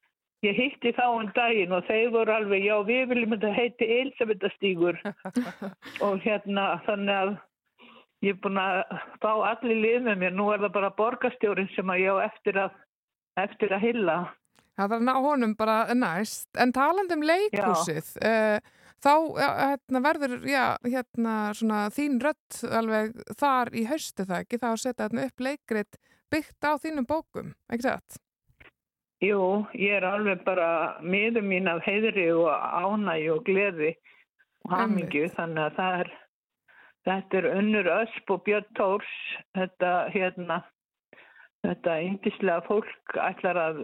ég 0.46 0.56
hitti 0.56 0.94
þá 0.96 1.04
um 1.10 1.28
daginn 1.36 1.74
og 1.76 1.84
þeir 1.88 2.12
voru 2.14 2.32
alveg 2.32 2.64
já 2.64 2.76
við 2.88 3.10
viljum 3.12 3.34
þetta 3.36 3.52
heiti 3.58 3.88
Elisabethastígur 3.98 5.00
og 6.06 6.20
hérna 6.24 6.66
þannig 6.86 7.16
að 7.16 7.34
ég 8.24 8.34
er 8.34 8.42
búin 8.42 8.60
að 8.60 8.82
fá 9.22 9.30
allir 9.52 9.80
lið 9.84 10.02
með 10.08 10.20
mér 10.24 10.36
nú 10.36 10.50
er 10.52 10.62
það 10.64 10.76
bara 10.76 10.92
borgarstjórin 10.98 11.70
sem 11.74 11.92
að 11.92 12.02
ég 12.04 12.20
á 12.20 12.26
eftir 12.26 12.60
að 12.60 12.76
eftir 13.40 13.72
að 13.72 13.84
hylla 13.88 14.18
Það 14.80 14.94
er 14.96 15.02
ná 15.04 15.14
honum 15.20 15.56
bara 15.58 15.80
næst. 15.92 16.48
En 16.56 16.70
talandi 16.72 17.12
um 17.12 17.24
leikhúsið, 17.26 18.14
uh, 18.24 18.78
þá 19.04 19.12
hérna, 19.36 20.00
verður 20.06 20.38
já, 20.48 20.64
hérna, 20.86 21.34
svona, 21.56 21.82
þín 21.92 22.16
rödd 22.24 22.62
alveg 22.80 23.18
þar 23.40 23.74
í 23.76 23.84
haustu 23.90 24.24
það 24.24 24.46
ekki? 24.46 24.60
Það 24.62 24.72
að 24.72 24.82
setja 24.84 25.06
hérna, 25.06 25.26
upp 25.28 25.44
leikrit 25.44 26.00
byggt 26.32 26.64
á 26.64 26.72
þínum 26.80 27.08
bókum, 27.10 27.54
ekki 27.68 27.88
satt? 27.88 28.20
Jú, 29.20 29.66
ég 29.76 29.98
er 29.98 30.06
alveg 30.08 30.46
bara 30.46 30.96
miður 31.04 31.44
mín 31.44 31.68
af 31.68 31.82
heiðri 31.84 32.30
og 32.32 32.48
ánægi 32.48 33.28
og 33.34 33.42
gleði 33.44 33.90
og 34.64 34.72
hamingju 34.72 35.26
þannig 35.34 35.66
að 35.66 35.76
það 35.76 35.96
er 35.98 36.12
þetta 37.08 37.40
er 37.40 37.48
Unnur 37.54 37.88
Ösp 38.00 38.34
og 38.34 38.44
Björn 38.46 38.68
Tórs 38.78 39.16
þetta 39.56 39.94
hérna 40.14 40.60
þetta 41.64 41.96
yndislega 42.06 42.64
fólk 42.68 43.16
ætlar 43.20 43.58
að 43.60 43.82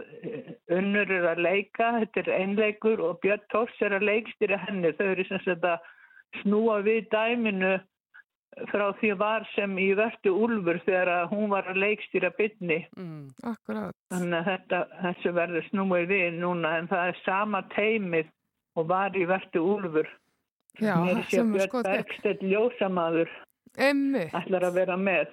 Unnur 0.73 1.13
er 1.19 1.29
að 1.33 1.43
leika 1.49 1.93
þetta 1.99 2.25
er 2.25 2.33
einleikur 2.41 3.03
og 3.05 3.21
Björn 3.25 3.45
Tórs 3.53 3.83
er 3.85 3.97
að 3.97 4.09
leikstýra 4.11 4.61
henni 4.65 4.95
þau 4.97 5.07
eru 5.11 5.29
sem 5.29 5.43
sagt 5.45 5.69
að 5.69 5.93
snúa 6.43 6.81
við 6.85 7.07
dæminu 7.13 7.77
frá 8.71 8.87
því 9.01 9.13
var 9.21 9.45
sem 9.53 9.75
í 9.79 9.91
vertu 9.97 10.33
úlfur 10.33 10.79
þegar 10.87 11.29
hún 11.33 11.51
var 11.53 11.69
að 11.69 11.81
leikstýra 11.83 12.31
bytni 12.39 12.79
mm. 12.97 13.27
Akkurat. 13.45 13.97
Þannig 14.13 14.39
að 14.39 14.49
þetta, 14.51 14.81
þessu 15.03 15.33
verður 15.37 15.67
snúið 15.71 16.07
við 16.13 16.39
núna 16.41 16.77
en 16.81 16.89
það 16.93 17.11
er 17.11 17.21
sama 17.25 17.63
teimið 17.75 18.33
og 18.77 18.89
var 18.89 19.17
í 19.17 19.27
vertu 19.29 19.63
úlfur. 19.65 20.09
Já, 20.81 20.95
Mér 21.05 21.23
sé 21.25 21.39
er 21.41 21.53
Björn. 21.53 21.71
Bergstedt 21.91 22.43
ljósamaður 22.43 23.31
Einmitt. 23.77 24.33
ætlar 24.37 24.67
að 24.71 24.75
vera 24.81 24.97
með. 24.97 25.33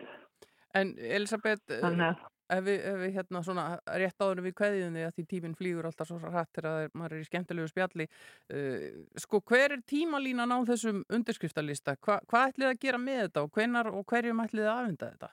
En 0.74 0.96
Elisabeth, 0.98 1.62
eh, 1.70 1.82
að 1.84 2.16
ef 2.54 2.64
við, 2.66 2.80
ef 2.86 2.98
við 3.02 3.14
hérna 3.18 3.42
svona 3.46 3.66
rétt 3.88 4.20
áður 4.22 4.40
en 4.42 4.46
við 4.48 4.56
því 4.98 5.04
að 5.08 5.14
því 5.18 5.26
tíminn 5.32 5.56
flýgur 5.58 5.86
alltaf 5.90 6.08
svo 6.10 6.18
hratt 6.20 6.50
þegar 6.54 6.70
það 6.70 6.84
er- 6.84 6.92
maður 6.94 7.14
er 7.14 7.22
í 7.22 7.28
skemmtilegu 7.30 7.70
spjalli 7.72 8.08
uh, 8.08 8.90
sko 9.18 9.40
hver 9.42 9.72
er 9.78 9.82
tímalínan 9.90 10.52
á 10.54 10.60
þessum 10.68 11.04
undirskriftalista? 11.10 11.96
Hva, 12.04 12.20
hvað 12.30 12.52
ætlið 12.54 12.70
að 12.72 12.80
gera 12.80 12.98
með 12.98 13.22
þetta 13.28 13.44
og 13.44 13.52
hvenar 13.58 13.88
og 13.94 14.06
hverjum 14.06 14.44
ætlið 14.44 14.68
að 14.68 14.78
afhenda 14.84 15.12
þetta? 15.14 15.32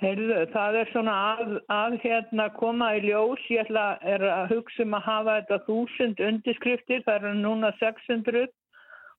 Heyrðu, 0.00 0.36
það 0.54 0.76
er 0.80 0.90
svona 0.94 1.14
að, 1.34 1.50
að 1.68 1.96
hérna 2.00 2.46
koma 2.56 2.94
í 2.96 3.02
ljós, 3.04 3.42
ég 3.52 3.66
ætla 3.66 3.98
að 4.00 4.54
hugsa 4.54 4.86
um 4.86 4.96
að 4.96 5.04
hafa 5.04 5.34
þetta 5.40 5.58
þúsund 5.66 6.22
undirskriftir, 6.24 7.02
það 7.04 7.18
eru 7.18 7.32
núna 7.42 7.72
600 7.82 8.46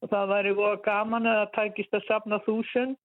og 0.02 0.10
það 0.10 0.32
væri 0.34 0.54
voða 0.58 0.80
gaman 0.88 1.30
að 1.30 1.38
það 1.42 1.52
tækist 1.58 1.98
að 1.98 2.08
safna 2.08 2.40
þúsund. 2.48 2.98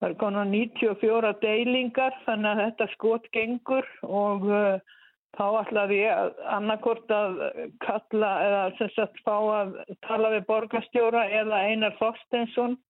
Það 0.00 0.08
er 0.08 0.16
konar 0.22 0.48
94 0.48 1.34
deilingar 1.42 2.16
þannig 2.24 2.50
að 2.50 2.62
þetta 2.62 2.86
skot 2.94 3.28
gengur. 3.36 3.90
Og 4.08 4.48
uh, 4.48 4.96
þá 5.36 5.44
ætlaði 5.60 6.00
ég 6.00 6.40
annarkort 6.56 7.12
að 7.14 7.36
kalla 7.84 8.32
eða 8.46 8.62
sem 8.80 8.90
sagt 8.96 9.20
fá 9.26 9.36
að 9.60 9.76
tala 10.08 10.32
við 10.34 10.48
borgarstjóra 10.48 11.26
eða 11.42 11.60
Einar 11.68 11.94
Þorstensson 12.00 12.80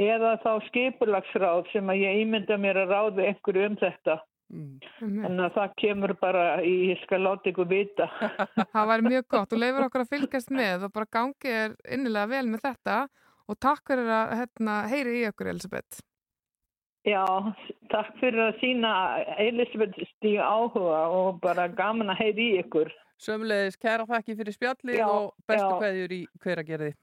eða 0.00 0.36
þá 0.42 0.52
skipulagsráð 0.68 1.72
sem 1.72 1.90
að 1.92 2.04
ég 2.04 2.20
ímynda 2.24 2.58
mér 2.60 2.82
að 2.84 2.94
ráði 2.94 3.26
einhverju 3.30 3.66
um 3.70 3.80
þetta. 3.80 4.20
Þannig 4.52 5.44
að 5.46 5.54
það 5.56 5.74
kemur 5.80 6.12
bara 6.20 6.44
í, 6.60 6.72
ég 6.90 7.00
skal 7.06 7.22
láta 7.24 7.48
ykkur 7.48 7.68
vita. 7.70 8.08
Það 8.74 8.88
væri 8.90 9.06
mjög 9.06 9.26
gott 9.32 9.54
og 9.56 9.62
leifur 9.62 9.86
okkur 9.86 10.04
að 10.04 10.10
fylgjast 10.12 10.52
með 10.52 10.84
og 10.88 10.92
bara 10.92 11.08
gangi 11.16 11.52
er 11.56 11.76
innilega 11.88 12.28
vel 12.34 12.50
með 12.52 12.66
þetta 12.66 12.96
og 13.48 13.58
takk 13.64 13.80
fyrir 13.88 14.10
að 14.12 14.34
hérna, 14.42 14.74
heyri 14.92 15.14
í 15.22 15.24
okkur 15.30 15.52
Elisabeth. 15.54 16.02
Já, 17.08 17.24
takk 17.90 18.12
fyrir 18.20 18.44
að 18.50 18.60
sína 18.60 18.92
Elisabeth 19.40 20.04
stíga 20.12 20.44
áhuga 20.44 21.00
og 21.16 21.40
bara 21.42 21.66
gaman 21.72 22.12
að 22.12 22.20
heyri 22.26 22.50
í 22.52 22.60
ykkur. 22.60 22.92
Sömulegis, 23.22 23.80
kæra 23.80 24.04
þakki 24.06 24.36
fyrir 24.36 24.58
spjallið 24.58 25.00
Já, 25.00 25.08
og 25.08 25.32
bestu 25.48 25.64
já. 25.64 25.80
kveðjur 25.80 26.14
í 26.18 26.22
hveragerði. 26.44 26.94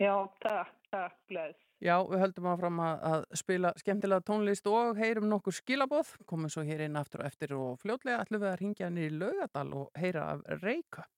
Já, 0.00 0.14
takk, 0.40 0.74
takk, 0.94 1.16
bless. 1.28 1.67
Já, 1.78 1.94
við 2.02 2.22
höldum 2.24 2.48
áfram 2.50 2.80
að, 2.82 3.04
að 3.06 3.26
spila 3.38 3.70
skemmtilega 3.78 4.24
tónlist 4.26 4.66
og 4.66 4.98
heyrum 4.98 5.28
nokkur 5.30 5.54
skilaboð, 5.54 6.10
komum 6.26 6.50
svo 6.50 6.64
hér 6.66 6.82
inn 6.88 6.98
aftur 6.98 7.22
og 7.22 7.30
eftir 7.30 7.54
og 7.54 7.78
fljótlega 7.84 8.24
ætlum 8.24 8.42
við 8.42 8.50
að 8.50 8.58
ringja 8.62 8.90
niður 8.90 9.12
í 9.14 9.20
laugadal 9.22 9.68
og 9.78 10.02
heyra 10.02 10.24
af 10.32 10.42
Reykjöp. 10.64 11.14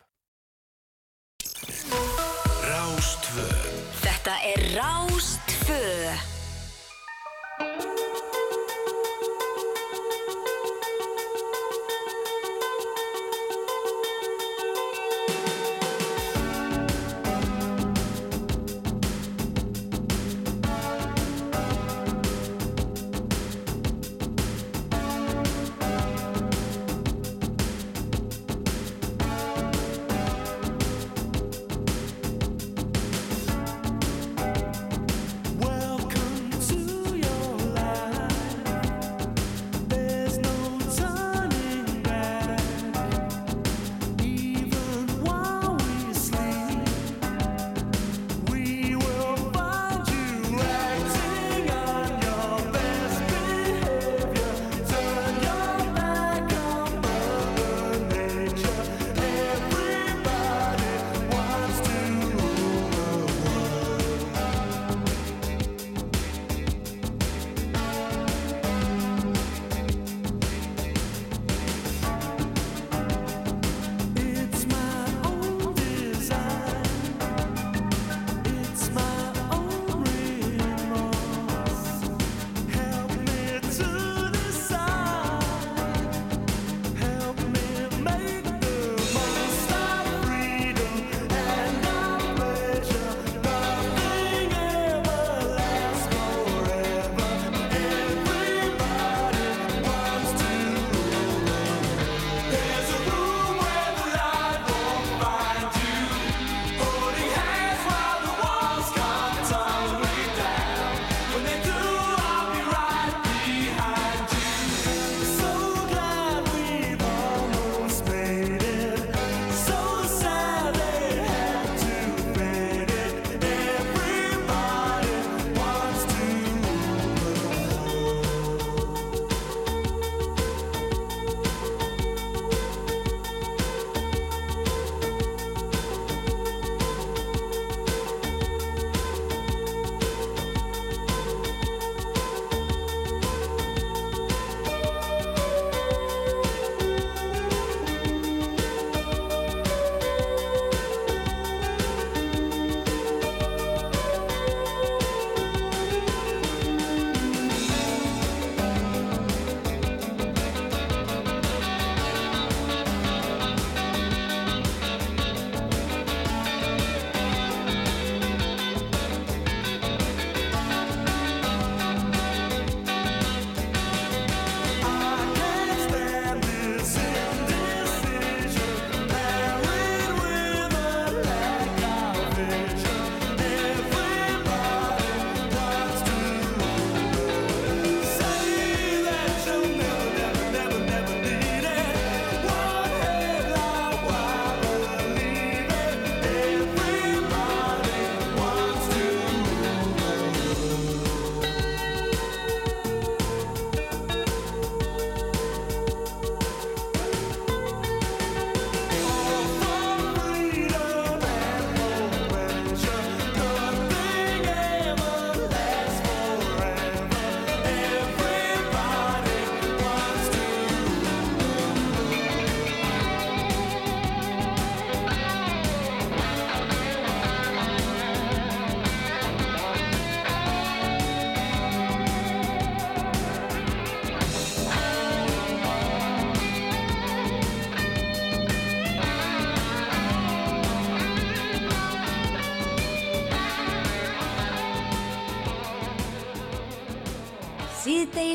Rástvö 2.71 3.49
Þetta 4.05 4.37
er 4.53 4.69
Rástfö. 4.77 6.40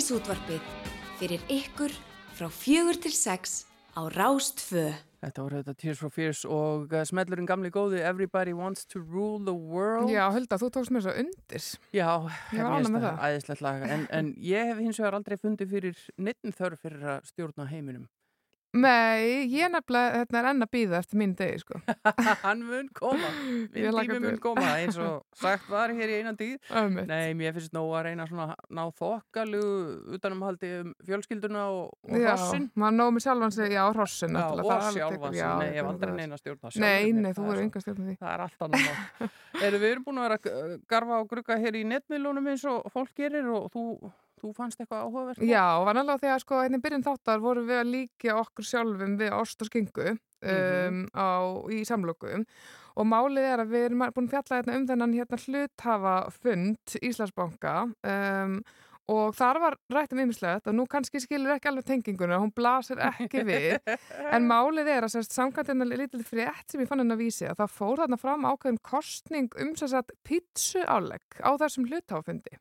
Síðdegis 0.06 0.22
útvarpið 0.22 0.66
fyrir 1.18 1.44
ykkur 1.50 1.94
frá 2.38 2.46
fjögur 2.54 2.98
til 3.02 3.10
sex 3.16 3.64
á 3.98 4.06
Rástfö. 4.14 4.84
Þetta 5.24 5.42
voru 5.42 5.62
þetta 5.64 5.74
Tears 5.82 6.02
for 6.04 6.14
Fears 6.14 6.44
og 6.46 6.94
uh, 6.94 7.02
smellurinn 7.10 7.48
gamli 7.50 7.72
góði 7.74 8.04
Everybody 8.06 8.54
Wants 8.54 8.86
to 8.94 9.02
Rule 9.02 9.42
the 9.48 9.56
World. 9.56 10.12
Já, 10.14 10.28
Hulda, 10.30 10.60
þú 10.62 10.70
tókst 10.76 10.94
mér 10.94 11.08
svo 11.08 11.16
undir. 11.24 11.66
Já, 11.90 12.12
Ég 12.54 12.92
með 12.94 13.08
það. 13.08 13.24
Æðislegt 13.32 13.66
lag. 13.66 13.88
En, 13.96 14.06
en 14.14 14.30
ég 14.46 14.70
hef 14.70 14.84
hins 14.86 15.02
vegar 15.02 15.18
aldrei 15.18 15.40
fundið 15.42 15.74
fyrir 15.74 16.06
neittn 16.22 16.54
þörf 16.54 16.86
fyrir 16.86 17.10
að 17.16 17.32
stjórna 17.32 17.66
heiminum. 17.74 18.06
Nei, 18.76 19.46
ég 19.56 19.70
nefnilega, 19.72 20.22
þetta 20.26 20.38
er 20.42 20.48
enn 20.50 20.66
að 20.66 20.70
býða 20.76 20.98
eftir 21.00 21.20
mín 21.22 21.34
degi, 21.40 21.62
sko. 21.62 21.78
Hann 22.46 22.64
mun 22.68 22.90
koma. 22.98 23.30
Minn 23.76 24.00
tími 24.02 24.18
mun 24.26 24.40
koma 24.44 24.66
eins 24.82 24.98
og 25.00 25.22
sagt 25.40 25.70
var 25.72 25.94
hér 25.96 26.12
í 26.12 26.18
einan 26.20 26.36
tíð. 26.40 26.58
Nei, 27.08 27.32
mér 27.40 27.56
finnst 27.56 27.72
nóg 27.76 27.94
að 27.96 28.04
reyna 28.10 28.26
svona 28.28 28.50
að 28.52 28.74
ná 28.76 28.84
þokkalu 29.00 29.62
utanumhaldi 30.18 30.72
um 30.82 30.92
fjölskylduna 31.08 31.64
og, 31.72 31.94
og 32.10 32.18
Já, 32.20 32.34
hrossin. 32.34 32.68
maður 32.76 32.98
nóg 33.00 33.14
með 33.16 33.26
sjálfan 33.30 33.56
sig, 33.56 33.72
já, 33.78 33.84
hrossin. 33.96 34.36
Já, 34.36 34.42
náttúrulega, 34.42 34.76
og 34.76 35.00
sjálfan 35.00 35.32
sig. 35.32 35.40
já, 35.40 35.50
Nei, 35.62 35.70
ég 35.72 35.80
hef 35.80 35.92
aldrei 35.94 36.14
neina 36.20 36.42
stjórn 36.42 36.60
Nei, 36.66 36.76
sjálfri 36.76 37.14
mér, 37.16 37.22
nei, 37.22 37.32
það 37.32 37.40
þú 37.40 37.48
er 37.48 37.54
er 37.56 37.56
svo- 37.56 37.66
enga 37.70 37.84
stjórn 37.86 38.04
því. 38.10 38.18
Það 38.26 38.34
er 38.36 38.46
allt 38.50 38.68
annað 38.68 38.86
mál. 38.90 39.32
Erum 39.70 39.86
við 39.86 39.90
erum 39.96 40.06
búin 40.10 40.20
að 40.20 40.28
vera 40.28 40.38
að 40.42 40.76
garfa 40.92 41.22
og 41.24 41.30
grugga 41.32 41.60
hér 41.64 41.80
í 41.80 41.86
netmiðlunum 41.96 42.52
eins 42.52 42.68
og 42.68 42.92
fólk 42.92 43.14
gerir 43.16 43.48
og 43.56 43.70
þú, 43.72 43.86
þú 44.42 44.54
fannst 44.58 44.80
eitthvað 44.82 45.04
áhugavert? 45.08 45.44
Já, 45.48 45.66
vanalega 45.88 46.22
þegar 46.26 46.44
sko 46.46 46.62
einnig 46.64 46.84
byrjun 46.86 47.06
þáttar 47.08 47.44
vorum 47.44 47.68
við 47.70 47.82
að 47.82 47.92
líka 47.96 48.38
okkur 48.42 48.70
sjálfum 48.72 49.18
við 49.22 49.36
ost 49.40 49.62
og 49.62 49.70
skingu 49.72 50.08
um, 50.12 50.18
Mhm. 50.46 51.06
á, 51.16 51.30
í 51.74 51.82
samlokum 51.88 52.46
og 52.96 53.06
málið 53.12 53.46
er 53.54 53.60
að 53.64 53.72
við 53.74 53.86
erum 53.90 54.04
búin 54.16 54.28
að 54.30 54.34
fjalla 54.36 54.58
hérna 54.60 54.76
um 54.80 54.88
þennan 54.88 55.16
hérna 55.18 55.40
hluthafa 55.46 56.16
fund 56.32 56.98
Íslandsbanka 57.02 57.74
um, 58.06 58.60
og 59.08 59.36
þar 59.38 59.60
var 59.62 59.76
rætt 59.94 60.14
um 60.16 60.22
ymmislegt 60.24 60.66
og 60.70 60.74
nú 60.74 60.86
kannski 60.90 61.20
skilur 61.22 61.54
ekki 61.54 61.70
alveg 61.70 61.86
tenginguna, 61.86 62.40
hún 62.42 62.54
blasir 62.56 62.98
ekki 63.06 63.44
við 63.46 63.76
en 64.32 64.48
málið 64.54 64.90
er 64.96 65.06
að 65.06 65.18
samkvæmt 65.30 65.70
hérna 65.70 65.86
lítil 65.92 66.24
frétt 66.26 66.72
sem 66.72 66.82
ég 66.82 66.90
fann 66.90 67.04
henni 67.04 67.14
að 67.14 67.22
vísi 67.26 67.46
að 67.50 67.60
það 67.62 67.76
fór 67.76 68.02
þarna 68.02 68.18
fram 68.22 68.48
ákveðin 68.50 68.82
kostning 68.82 69.50
um 69.62 69.76
sérst 69.78 70.10
pítsu 70.26 70.82
álegg 70.90 71.38
á 71.42 71.54
þessum 71.62 71.86
hluthafafundi 71.90 72.58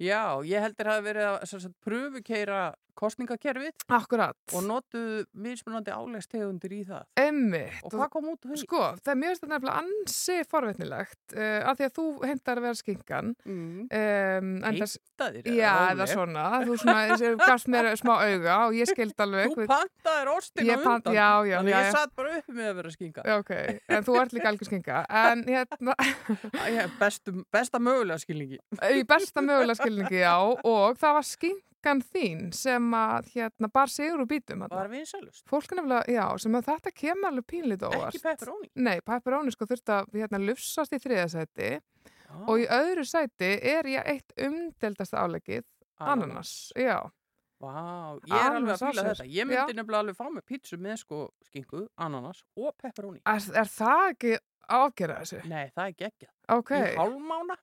Já, 0.00 0.40
ég 0.48 0.62
heldur 0.64 0.88
að 0.88 0.88
það 0.88 0.96
hafi 0.96 1.06
verið 1.08 1.26
að 1.28 1.74
pröfukeira 1.84 2.62
kostningakerfið 2.98 3.86
Akkurat. 3.92 4.36
og 4.52 4.64
notuðu 4.66 5.24
mismunandi 5.32 5.92
álegstegundir 5.94 6.74
í 6.76 6.82
það. 6.88 7.06
Emmitt. 7.22 7.80
Og 7.86 7.94
hvað 7.96 8.10
kom 8.12 8.30
út 8.32 8.46
því? 8.46 8.60
Sko, 8.62 8.82
það 9.02 9.12
er 9.14 9.20
mjög 9.22 9.38
stundin 9.38 9.54
nefnilega 9.56 9.82
ansi 9.82 10.38
forvetnilegt 10.50 11.36
uh, 11.36 11.70
af 11.70 11.78
því 11.78 11.88
að 11.88 11.94
þú 11.98 12.06
heimtar 12.28 12.60
að 12.60 12.66
vera 12.68 12.80
skinkan. 12.80 13.32
Mm. 13.46 13.86
Um, 13.86 14.52
Heimtaðir? 14.66 15.48
Já, 15.56 15.72
eða 15.92 16.08
svona. 16.10 16.44
Þú 16.66 16.78
svona, 16.82 17.34
gafst 17.42 17.70
mér 17.72 17.90
smá 18.00 18.14
auga 18.18 18.58
og 18.66 18.76
ég 18.76 18.90
skild 18.90 19.24
alveg. 19.24 19.56
Þú 19.56 19.66
pantaðir 19.70 20.30
á 20.32 20.36
pant- 20.82 21.06
undan. 21.06 21.16
já, 21.16 21.30
já, 21.48 21.56
Þannig 21.58 21.74
já, 21.74 21.80
ég 21.82 21.96
satt 21.96 22.14
bara 22.18 22.36
uppi 22.38 22.56
með 22.56 22.70
að 22.70 22.78
vera 22.80 22.94
skinka. 22.96 23.26
Já, 23.26 23.36
ok. 23.42 23.52
En 23.88 24.06
þú 24.06 24.18
ert 24.22 24.36
líka 24.36 24.52
algjör 24.52 24.70
skinka. 24.70 25.02
En 25.22 25.44
hérna... 25.48 25.96
Bestu, 27.00 27.34
besta 27.52 27.80
mögulega 27.82 28.20
skilningi. 28.22 28.60
Í 28.92 29.04
besta 29.08 29.44
mögulega 29.44 29.78
skilningi, 29.80 30.22
já. 30.22 30.34
Og 30.42 30.98
það 31.00 31.18
var 31.18 31.28
skinkan 31.82 32.02
þín 32.02 32.52
sem 32.54 32.94
að 32.94 33.28
hérna 33.34 33.68
bar 33.72 33.90
sigur 33.90 34.22
úr 34.22 34.28
bítum. 34.30 34.62
Var 34.70 34.88
vinsælust. 34.90 35.44
Fólk 35.48 35.72
nefnilega, 35.74 36.04
já, 36.10 36.38
sem 36.38 36.54
að 36.54 36.68
þetta 36.70 36.92
kemur 36.94 37.30
alveg 37.30 37.46
pínlítið 37.50 37.88
óvart. 37.88 38.14
Ekki 38.14 38.22
pepperoni. 38.22 38.68
Nei, 38.74 39.00
pepperoni 39.00 39.52
sko 39.52 39.66
þurft 39.66 39.92
að 39.92 40.12
hérna 40.14 40.40
lufsast 40.42 40.92
í 40.94 41.00
þriðasæti 41.02 41.72
og 42.46 42.62
í 42.62 42.68
öðru 42.70 43.04
sæti 43.04 43.50
er 43.72 43.88
ég 43.90 44.06
eitt 44.06 44.32
umdeldasta 44.38 45.24
álegið 45.24 45.66
ananas. 45.98 46.70
Já. 46.78 47.00
Vá, 47.62 48.18
ég 48.26 48.32
er 48.34 48.56
alveg 48.56 48.72
Ananas 48.72 48.80
að 48.82 48.88
fýla 48.88 49.02
þetta. 49.10 49.26
Ég 49.30 49.46
myndi 49.46 49.74
nefnilega 49.78 50.00
alveg 50.02 50.16
fá 50.18 50.24
með 50.34 50.46
pítsu 50.50 50.78
með 50.82 50.96
sko 51.04 51.18
skinku, 51.46 51.84
ananas 51.94 52.40
og 52.58 52.72
pepperoni. 52.74 53.20
Er, 53.22 53.44
er 53.54 53.70
það 53.70 54.06
ekki 54.08 54.32
ágera 54.66 55.20
þessu? 55.20 55.42
Nei, 55.46 55.68
það 55.70 55.84
er 55.84 55.94
geggjað. 56.00 56.32
Ok. 56.56 56.72
Í 56.74 56.96
hálfmána. 56.98 57.58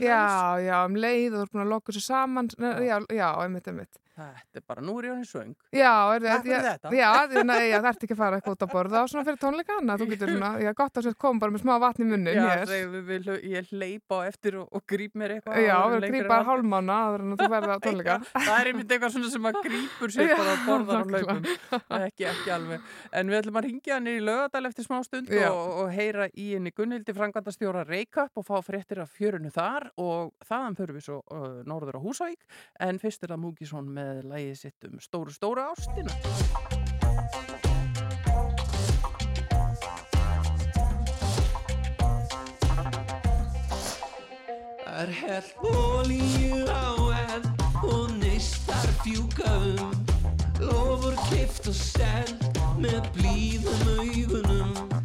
Já, 0.00 0.56
já, 0.62 0.76
um 0.88 0.96
leið 0.96 1.34
og 1.34 1.36
þú 1.36 1.42
ert 1.44 1.52
búin 1.52 1.64
að 1.66 1.72
lokka 1.74 1.92
þessu 1.92 2.04
saman. 2.06 2.48
Já, 2.60 2.96
já, 3.12 3.28
einmitt, 3.44 3.68
einmitt. 3.68 4.01
Þetta 4.42 4.62
er 4.62 4.66
bara, 4.72 4.84
nú 4.86 4.96
er 5.00 5.08
ég 5.08 5.16
hann 5.16 5.26
svöng. 5.28 5.54
Já, 5.72 5.92
er, 6.14 6.26
Takk 6.26 6.46
fyrir 6.46 6.56
já, 6.56 6.62
þetta. 6.68 6.92
Já, 6.96 7.08
að 7.12 7.34
það 7.82 7.90
ert 7.92 8.06
ekki 8.06 8.16
að 8.16 8.22
fara 8.22 8.38
eitthvað 8.38 8.56
út 8.56 8.66
að 8.66 8.72
borða 8.76 9.02
og 9.02 9.12
svona 9.12 9.26
fyrir 9.28 9.40
tónleikana. 9.42 9.98
Þú 10.00 10.08
getur 10.12 10.32
svona, 10.32 10.52
já, 10.62 10.72
gott 10.78 11.00
að 11.02 11.10
koma 11.22 11.42
bara 11.42 11.54
með 11.56 11.64
smá 11.64 11.74
vatn 11.82 12.04
í 12.04 12.08
munnin 12.12 12.36
Já, 12.36 12.46
segðu, 12.68 13.02
við, 13.08 13.26
við, 13.28 13.40
ég 13.52 13.72
hleypa 13.72 14.20
á 14.20 14.20
eftir 14.28 14.58
og, 14.62 14.68
og 14.72 14.84
gríp 14.88 15.16
mér 15.18 15.36
eitthvað. 15.36 15.60
Já, 15.62 15.76
við 15.92 16.06
er 16.08 16.28
haldið. 16.32 16.46
hálfmána 16.48 16.98
áður 17.06 17.24
en 17.26 17.36
þú 17.40 17.48
verða 17.52 17.76
á 17.76 17.78
tónleika. 17.86 18.18
það 18.36 18.54
er 18.58 18.70
einmitt 18.72 18.94
eitthvað 18.94 19.14
svona 19.16 19.32
sem 19.32 19.48
að 19.50 19.58
grípur 19.66 20.14
sér 20.14 20.32
bara 20.36 20.52
að 20.52 20.64
borða 20.68 20.92
á 20.92 21.02
hlaupum 21.02 21.42
ekki, 22.02 22.26
ekki 22.30 22.54
alveg 22.54 22.92
en 23.12 23.32
við 23.32 23.38
ætlum 23.40 23.58
að 23.60 23.66
ringja 23.68 23.96
hann 23.96 24.10
í 24.10 24.16
lögadal 24.22 24.64
eftir 24.70 24.86
smá 24.86 24.98
stund 25.06 25.32
og, 25.32 25.62
og 25.82 25.92
heyra 25.94 26.28
í 26.32 26.52
henni 26.54 26.72
Gunnhildi 26.76 27.12
það 34.12 34.18
með 34.20 34.32
lægið 34.32 34.56
sitt 34.60 34.86
um 34.88 35.00
stóru 35.00 35.32
stóra 35.32 35.68
ástina. 35.72 36.12
Er 45.02 45.12
hell 45.18 45.48
olíu 45.72 46.66
á 46.68 46.92
eld 47.32 47.48
og 47.82 48.12
neistar 48.20 48.90
fjúka 49.02 49.50
um. 49.72 49.96
Lofur 50.62 51.16
kift 51.30 51.66
og 51.72 51.78
seld 51.78 52.44
með 52.78 53.00
blíðum 53.16 53.88
augunum 53.96 55.01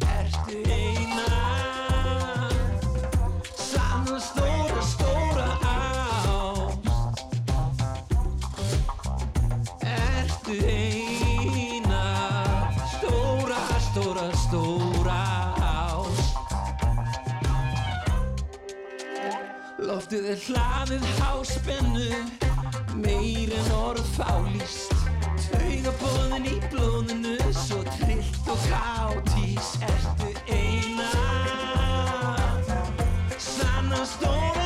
Ertu 10.48 10.66
eina 10.66 12.04
Stóra, 12.88 13.58
stóra, 13.80 14.30
stóra 14.32 15.20
ást 15.60 16.36
Loftið 19.84 20.30
er 20.32 20.40
hlaðið 20.46 21.04
háspennu 21.20 22.22
Meir 22.96 23.52
en 23.60 23.72
orð 23.76 24.08
fálýst 24.16 24.96
Taugabóðin 25.50 26.48
í 26.48 26.56
blóðinu 26.72 27.36
Svo 27.52 27.82
trillt 27.98 28.48
og 28.48 28.68
káttís 28.70 29.74
Ertu 29.84 30.32
eina 30.48 31.12
Sanna 33.36 34.00
stóra 34.08 34.57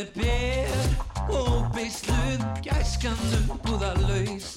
er 0.00 0.06
ber 0.14 1.34
og 1.36 1.66
beisluð 1.74 2.44
Gæskanum 2.64 3.50
búðalaus 3.64 4.54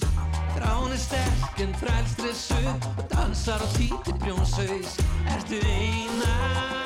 Þrán 0.54 0.94
er 0.94 1.02
sterk 1.02 1.60
en 1.64 1.74
þrælstressuð 1.82 2.70
Og 2.94 3.04
dansar 3.12 3.60
á 3.60 3.68
títi 3.76 4.16
brjónsaus 4.22 4.96
Ertu 5.36 5.60
eina 5.60 6.83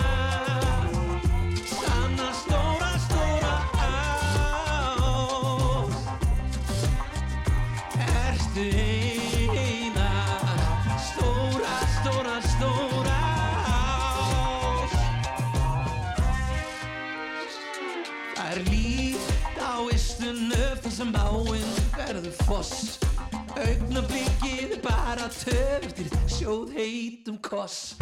old 26.49 26.73
hate 26.73 27.27
them 27.27 27.37
cuss 27.39 27.95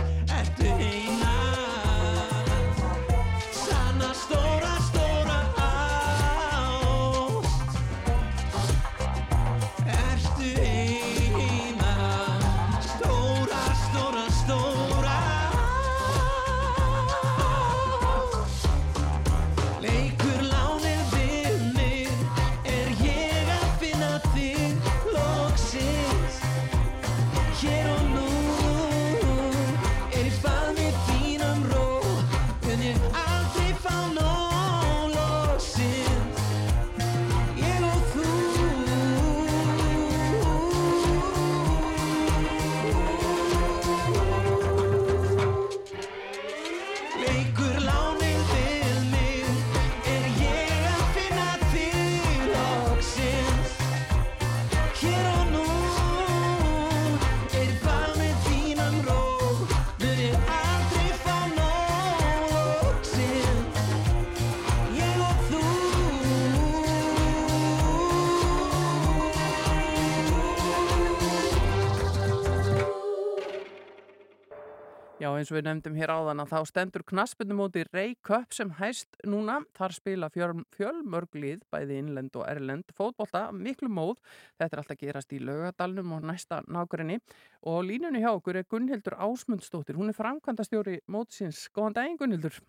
eins 75.38 75.50
og 75.52 75.56
við 75.56 75.66
nefndum 75.66 75.96
hér 75.98 76.12
áðan 76.12 76.42
að 76.42 76.52
þá 76.52 76.68
stendur 76.70 77.04
knaspindumóti 77.06 77.84
Ray 77.88 78.14
Cup 78.26 78.54
sem 78.56 78.70
hæst 78.78 79.18
núna. 79.28 79.58
Þar 79.76 79.94
spila 79.96 80.28
fjöl, 80.34 80.62
fjölmörglið, 80.76 81.64
bæði 81.72 81.98
innlend 82.02 82.36
og 82.36 82.44
erlend, 82.48 82.92
fótbolta, 82.96 83.46
miklu 83.54 83.90
móð. 83.92 84.20
Þetta 84.60 84.76
er 84.76 84.82
alltaf 84.82 85.00
gerast 85.00 85.34
í 85.36 85.40
laugadalnum 85.42 86.14
og 86.18 86.28
næsta 86.30 86.60
nákværinni. 86.66 87.18
Og 87.66 87.82
línunni 87.88 88.22
hjá 88.24 88.32
okkur 88.34 88.60
er 88.60 88.68
Gunnhildur 88.70 89.16
Ásmundsdóttir. 89.16 89.98
Hún 89.98 90.12
er 90.12 90.18
framkvæmdastjóri 90.18 91.00
mótsins. 91.12 91.66
Góðan 91.76 91.98
daginn, 92.00 92.20
Gunnhildur. 92.20 92.60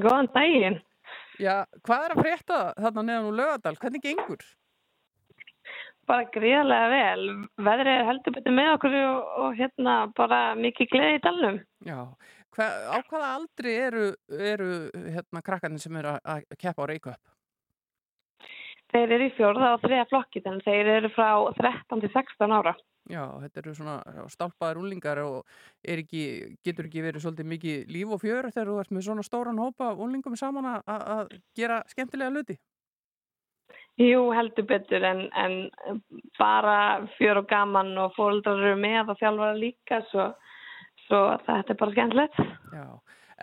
Góðan 0.00 0.30
daginn. 0.36 0.80
Já, 1.40 1.64
hvað 1.86 2.06
er 2.06 2.14
að 2.14 2.24
frétta 2.24 2.62
þarna 2.78 3.06
neðan 3.06 3.30
úr 3.30 3.38
laugadal? 3.40 3.78
Hvernig 3.80 4.04
gengur? 4.04 4.44
Bara 6.10 6.26
gríðarlega 6.34 6.86
vel. 6.90 7.24
Veðrið 7.62 7.92
er 7.94 8.06
heldur 8.08 8.34
betur 8.34 8.54
með 8.56 8.70
okkur 8.74 8.94
og, 8.98 9.28
og 9.44 9.58
hérna 9.60 9.96
bara 10.18 10.38
mikið 10.58 10.88
gleði 10.90 11.18
í 11.20 11.22
dalnum. 11.22 11.58
Já, 11.86 11.98
hva, 12.56 12.66
á 12.90 12.98
hvaða 13.06 13.28
aldri 13.36 13.74
eru, 13.78 14.06
eru 14.50 14.70
hérna 15.14 15.42
krakkarnir 15.46 15.82
sem 15.82 16.00
eru 16.00 16.16
að- 16.18 16.48
keppa 16.58 16.82
á 16.82 16.98
Cup? 16.98 17.20
Þeir 18.90 19.12
eru 19.14 19.26
í 19.28 19.34
fjórða 19.36 19.68
og 19.76 19.82
þriða 19.84 20.06
flokki 20.10 20.42
en 20.50 20.58
þeir 20.66 20.88
eru 20.96 21.10
frá 21.14 21.28
13 21.60 22.00
til 22.02 22.10
16 22.10 22.56
ára. 22.58 22.74
Já, 23.10 23.22
þetta 23.42 23.60
eru 23.62 23.74
svona 23.74 23.94
stálpaðar 24.34 24.80
úlingar 24.82 25.20
og 25.22 25.46
er 25.86 26.02
ekki, 26.02 26.24
getur 26.66 26.88
ekki 26.90 27.04
verið 27.04 27.22
svolítið 27.22 27.48
mikið 27.54 27.86
líf 27.94 28.10
og 28.16 28.20
fjör 28.22 28.50
þegar 28.50 28.72
þú 28.72 28.80
ert 28.82 28.90
með 28.96 29.06
svona 29.06 29.24
stóran 29.26 29.62
hópa 29.62 29.92
úlingum 29.94 30.36
saman 30.36 30.82
að- 30.82 31.38
gera 31.54 31.84
skemmtilega 31.86 32.34
hluti. 32.34 32.58
Jú, 34.00 34.20
heldur 34.32 34.64
betur 34.64 35.04
en, 35.04 35.26
en 35.36 36.00
bara 36.38 37.06
fjör 37.18 37.42
og 37.42 37.48
gaman 37.50 37.92
og 38.00 38.14
fóldrar 38.16 38.62
eru 38.70 38.78
með 38.80 39.12
og 39.12 39.20
þjálfara 39.20 39.58
líka 39.58 40.00
svo, 40.08 40.30
svo 41.04 41.20
þetta 41.44 41.74
er 41.74 41.78
bara 41.82 41.94
skemmtilegt. 41.96 42.40
Já, 42.72 42.86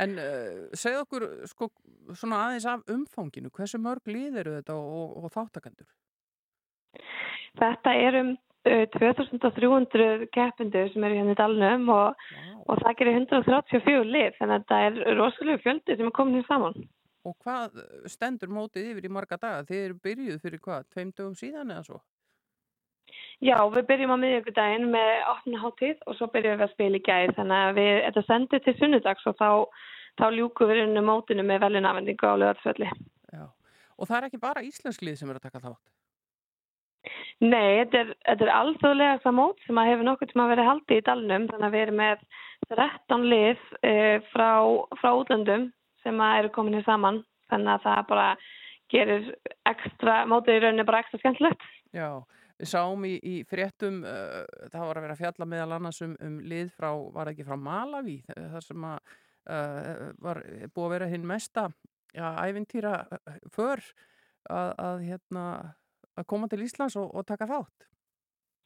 en 0.06 0.18
uh, 0.24 0.64
segð 0.74 1.04
okkur 1.04 1.28
sko 1.52 1.70
svona 2.18 2.42
aðeins 2.48 2.66
af 2.72 2.90
umfanginu, 2.90 3.54
hversu 3.54 3.78
mörg 3.84 4.10
lið 4.10 4.42
eru 4.42 4.58
þetta 4.58 4.80
og, 4.82 5.14
og 5.22 5.30
þáttakendur? 5.36 5.90
Þetta 7.62 7.94
er 8.08 8.22
um 8.24 8.34
uh, 8.34 8.86
2300 8.98 10.28
keppindur 10.34 10.90
sem 10.94 11.06
eru 11.06 11.22
hérna 11.22 11.38
í 11.38 11.42
dalnum 11.44 11.90
og, 11.94 12.28
og 12.66 12.82
það 12.82 12.98
gerir 13.04 13.22
134 13.22 14.06
lið 14.10 14.42
þannig 14.42 14.58
að 14.58 14.66
þetta 14.66 14.82
er 14.90 15.20
rosalega 15.22 15.66
fjöldi 15.68 16.02
sem 16.02 16.10
er 16.10 16.18
komin 16.18 16.42
hér 16.42 16.50
saman. 16.50 16.88
Og 17.28 17.36
hvað 17.44 17.82
stendur 18.08 18.52
mótið 18.54 18.94
yfir 18.94 19.08
í 19.10 19.12
marga 19.12 19.40
daga? 19.40 19.66
Þið 19.68 19.82
eru 19.84 19.98
byrjuð 20.06 20.38
fyrir 20.44 20.62
hvað, 20.64 20.86
tveim 20.94 21.12
dögum 21.12 21.36
síðan 21.36 21.74
eða 21.74 21.88
svo? 21.90 22.00
Já, 23.44 23.58
við 23.74 23.84
byrjum 23.90 24.16
á 24.16 24.18
miðjögudaginn 24.22 24.88
með 24.94 25.12
8. 25.34 25.58
hátíð 25.62 26.00
og 26.08 26.18
svo 26.18 26.30
byrjum 26.34 26.58
við 26.58 26.66
að 26.66 26.72
spila 26.74 26.98
í 26.98 27.04
gæð 27.06 27.36
þannig 27.38 27.66
að 27.66 27.76
við, 27.78 27.92
þetta 28.08 28.24
sendir 28.26 28.64
til 28.64 28.74
sunnudags 28.80 29.28
og 29.30 29.38
þá, 29.38 29.50
þá 30.18 30.26
ljúkum 30.38 30.72
við 30.72 30.82
unnu 30.88 31.04
mótinu 31.06 31.46
með 31.46 31.62
velunafendingu 31.68 32.32
á 32.32 32.40
lögatsfölli. 32.42 32.90
Já, 33.36 33.46
og 33.98 34.10
það 34.10 34.18
er 34.18 34.28
ekki 34.30 34.42
bara 34.48 34.66
íslensk 34.66 35.06
lið 35.06 35.20
sem 35.20 35.30
eru 35.30 35.42
að 35.42 35.48
taka 35.50 35.64
þátt? 35.68 35.84
Nei, 37.46 37.84
þetta 37.84 38.00
er, 38.02 38.12
er 38.34 38.50
alþjóðlega 38.52 39.22
það 39.24 39.38
mót 39.38 39.64
sem 39.68 39.80
að 39.80 39.90
hefur 39.92 40.08
nokkuð 40.08 40.32
tíma 40.32 40.50
verið 40.50 40.70
haldið 40.72 41.00
í 41.00 41.06
dalnum 41.06 41.50
þannig 41.52 41.68
að 41.68 41.76
við 41.76 41.84
erum 41.86 42.00
með 42.02 42.24
13 42.74 43.28
lið 43.32 43.66
e, 43.86 43.94
frá, 44.32 44.52
frá 44.98 45.12
útlöndum 45.14 45.68
sem 46.08 46.24
að 46.24 46.40
eru 46.40 46.54
komin 46.56 46.80
hér 46.80 46.88
saman 46.88 47.22
þannig 47.52 47.74
að 47.76 47.86
það 47.86 48.02
bara 48.12 48.28
gerir 48.92 49.30
ekstra, 49.68 50.18
mótið 50.32 50.58
í 50.58 50.64
rauninni 50.64 50.88
bara 50.88 51.04
ekstra 51.04 51.20
skemmtilegt. 51.22 51.64
Já, 51.96 52.10
við 52.58 52.72
sáum 52.72 53.06
í, 53.08 53.16
í 53.20 53.36
fréttum, 53.48 54.02
uh, 54.08 54.44
það 54.72 54.86
var 54.90 55.00
að 55.00 55.08
vera 55.08 55.18
að 55.18 55.24
fjalla 55.24 55.50
meðal 55.54 55.78
annars 55.78 56.02
um, 56.06 56.16
um 56.24 56.38
lið 56.48 56.72
frá, 56.76 56.90
var 56.96 57.28
það 57.28 57.34
ekki 57.34 57.48
frá 57.48 57.58
Malawi, 57.68 58.18
þar 58.36 58.68
sem 58.68 58.88
að 58.92 59.16
uh, 59.52 60.06
var 60.24 60.44
búið 60.74 60.86
að 60.86 60.94
vera 60.96 61.10
hinn 61.12 61.28
mesta, 61.28 61.68
já, 62.16 62.28
ævintýra 62.48 62.96
uh, 63.04 63.42
för 63.54 63.84
að, 64.48 64.72
að, 64.72 65.04
hérna, 65.10 65.44
að 66.18 66.30
koma 66.32 66.50
til 66.52 66.64
Íslands 66.66 66.98
og, 67.00 67.12
og 67.12 67.28
taka 67.28 67.50
þátt. 67.50 67.88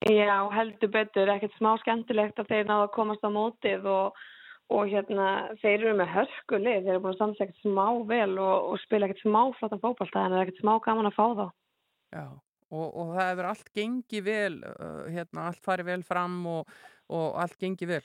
Já, 0.09 0.37
heldur 0.49 0.89
betur, 0.89 1.29
ekkert 1.29 1.57
smá 1.59 1.75
skemmtilegt 1.77 2.39
að 2.41 2.49
þeir 2.49 2.69
náðu 2.69 2.87
að 2.87 2.93
komast 2.95 3.25
á 3.25 3.29
mótið 3.29 3.83
og, 3.89 4.21
og 4.71 4.91
hérna, 4.91 5.27
þeir 5.61 5.73
eru 5.75 5.97
með 5.99 6.13
hörkulið, 6.15 6.85
þeir 6.85 6.93
eru 6.93 7.01
búin 7.03 7.15
að 7.15 7.19
samsækja 7.19 7.47
ekkert 7.47 7.65
smá 7.65 7.85
vel 8.11 8.31
og, 8.39 8.69
og 8.71 8.79
spila 8.85 9.07
ekkert 9.07 9.25
smá 9.25 9.41
flottan 9.57 9.81
fótballta, 9.83 10.23
en 10.23 10.33
það 10.33 10.37
er 10.37 10.45
ekkert 10.45 10.63
smá 10.63 10.73
gaman 10.85 11.09
að 11.09 11.17
fá 11.17 11.25
þá. 11.39 11.43
Já, 12.11 12.25
og, 12.71 12.87
og 12.87 13.11
það 13.17 13.29
hefur 13.31 13.49
allt 13.51 13.71
gengið 13.77 14.25
vel, 14.27 14.55
uh, 14.71 15.03
hérna, 15.11 15.49
allt 15.49 15.67
farið 15.67 15.91
vel 15.91 16.05
fram 16.07 16.39
og, 16.53 16.79
og 17.11 17.39
allt 17.43 17.59
gengið 17.61 17.93
vel. 17.95 18.03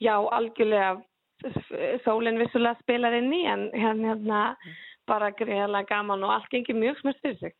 Já, 0.00 0.14
algjörlega, 0.16 0.94
sólinn 2.04 2.40
vissulega 2.40 2.78
spilar 2.82 3.16
inn 3.16 3.32
í, 3.36 3.44
en 3.48 3.68
hérna, 3.76 4.44
bara 5.08 5.30
greiðlega 5.34 5.88
gaman 5.88 6.24
og 6.26 6.32
allt 6.36 6.48
gengið 6.52 6.78
mjög 6.80 7.00
smurt 7.00 7.20
fyrir 7.24 7.38
sig. 7.40 7.54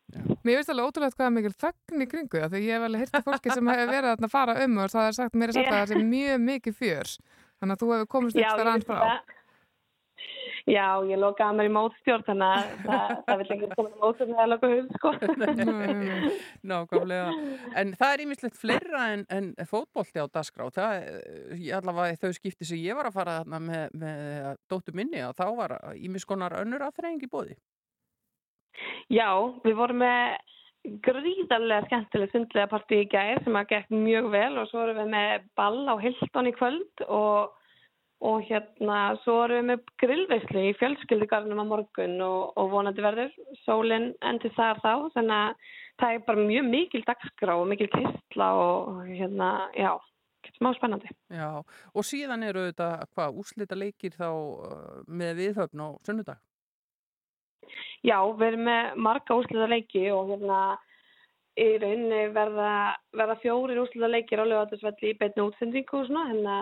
Mér 0.45 0.59
finnst 0.59 0.71
alveg 0.73 0.87
ótrúlega 0.89 1.15
hvað 1.17 1.27
er 1.27 1.35
mikil 1.37 1.53
þögn 1.63 2.05
í 2.05 2.07
kringu 2.11 2.41
það 2.41 2.53
því 2.55 2.61
ég 2.65 2.77
hef 2.77 2.87
alveg 2.87 3.03
hirtið 3.05 3.25
fólki 3.27 3.55
sem 3.55 3.71
hefur 3.71 3.91
verið 3.95 4.11
að 4.13 4.31
fara 4.31 4.57
um 4.65 4.77
og 4.77 4.91
það 4.93 5.09
er 5.09 5.17
sagt 5.19 5.37
mér 5.37 5.51
er 5.51 5.57
sagt 5.57 5.71
að 5.71 5.79
það 5.79 5.91
sé 5.91 6.03
mjög 6.11 6.43
mikið 6.47 6.77
fjör 6.81 7.11
þannig 7.61 7.75
að 7.75 7.81
þú 7.83 7.91
hefur 7.95 8.09
komist 8.15 8.39
Já, 8.39 8.45
eitthvað 8.45 8.61
ég 8.61 8.69
rann 8.69 8.85
frá 8.87 8.97
það. 9.01 9.35
Já, 10.69 11.01
ég 11.09 11.17
lokaði 11.21 11.57
mér 11.57 11.69
í 11.69 11.73
mótstjórn 11.73 12.25
þannig 12.27 12.51
að 12.51 12.71
það, 12.85 13.13
það 13.27 13.41
vil 13.41 13.47
ekki 13.55 13.69
koma 13.73 13.91
í 13.91 14.01
mótstjórn 14.03 14.35
ég 14.35 14.51
loka 14.51 14.71
hug, 14.71 14.91
sko. 14.97 15.13
Nákvæmlega, 16.71 17.33
en 17.81 17.95
það 17.97 18.15
er 18.15 18.25
ímislegt 18.25 18.61
fleira 18.61 19.07
en, 19.15 19.25
en 19.33 19.51
fótbolti 19.69 20.21
á 20.21 20.25
dagskrá. 20.29 20.69
Það, 20.75 21.09
eh, 21.57 21.67
allavega 21.77 22.21
þau 22.21 22.37
skipti 22.37 22.67
sem 22.67 22.81
ég 22.81 22.97
var 22.97 23.09
að 23.09 23.17
fara 23.17 23.39
þarna 23.41 23.61
með, 23.65 23.99
með 24.03 24.55
dóttu 24.71 24.95
minni 24.97 25.23
og 25.25 25.35
þá 25.37 25.45
var 25.57 25.77
ímiskonar 25.97 26.59
önnur 26.61 26.85
aðþreying 26.87 27.25
í 27.25 27.31
bóði 27.31 27.57
Já, 29.11 29.29
við 29.65 29.77
vorum 29.77 30.01
með 30.01 30.37
gríðarlega 31.05 31.85
skemmtileg 31.85 32.31
sundlega 32.31 32.69
partí 32.71 33.03
í 33.03 33.09
gær 33.11 33.41
sem 33.45 33.57
að 33.57 33.73
gekk 33.73 33.91
mjög 33.93 34.29
vel 34.33 34.53
og 34.57 34.69
svo 34.69 34.85
erum 34.85 35.01
við 35.03 35.11
með 35.13 35.43
ball 35.59 35.83
á 35.85 35.95
Hilton 36.01 36.49
í 36.49 36.53
kvöld 36.57 37.03
og, 37.05 37.51
og 38.21 38.43
hérna 38.45 38.97
svo 39.23 39.39
erum 39.45 39.63
við 39.63 39.67
með 39.71 39.93
grillveislu 40.03 40.63
í 40.67 40.73
fjölskyldugarnum 40.77 41.63
á 41.63 41.65
morgun 41.65 42.19
og, 42.21 42.51
og 42.59 42.69
vonandi 42.73 43.01
verður 43.01 43.31
sólinn 43.63 44.11
endur 44.29 44.53
þar 44.57 44.81
þá. 44.83 44.93
Þannig 45.15 45.37
að 45.37 45.71
það 46.01 46.13
er 46.13 46.23
bara 46.27 46.45
mjög 46.51 46.69
mikil 46.69 47.01
dagskrá 47.07 47.55
og 47.57 47.67
mikil 47.71 47.89
kistla 47.95 48.51
og 48.61 49.01
hérna, 49.09 49.49
já, 49.73 49.91
smá 50.59 50.69
spennandi. 50.77 51.09
Já, 51.33 51.49
og 51.65 52.05
síðan 52.05 52.45
eru 52.45 52.67
þetta 52.69 52.91
hvað 53.15 53.41
úslita 53.41 53.77
leikir 53.77 54.13
þá 54.17 54.29
uh, 54.29 55.01
með 55.09 55.35
viðhöfn 55.41 55.81
á 55.81 55.89
sunnudag? 56.05 56.39
Já, 58.05 58.17
við 58.37 58.47
erum 58.51 58.65
með 58.69 59.03
marga 59.07 59.37
úrsluta 59.37 59.67
leiki 59.69 60.07
og 60.13 60.31
hérna 60.31 60.61
í 61.59 61.67
rauninni 61.81 62.23
verða, 62.33 62.71
verða 63.17 63.41
fjórir 63.41 63.81
úrsluta 63.81 64.09
leikir 64.09 64.41
á 64.41 64.45
lögatarsvelli 64.45 65.11
í 65.11 65.17
beinni 65.19 65.45
útsendingu 65.45 65.99
og 65.99 66.07
svona, 66.07 66.29
hérna 66.31 66.57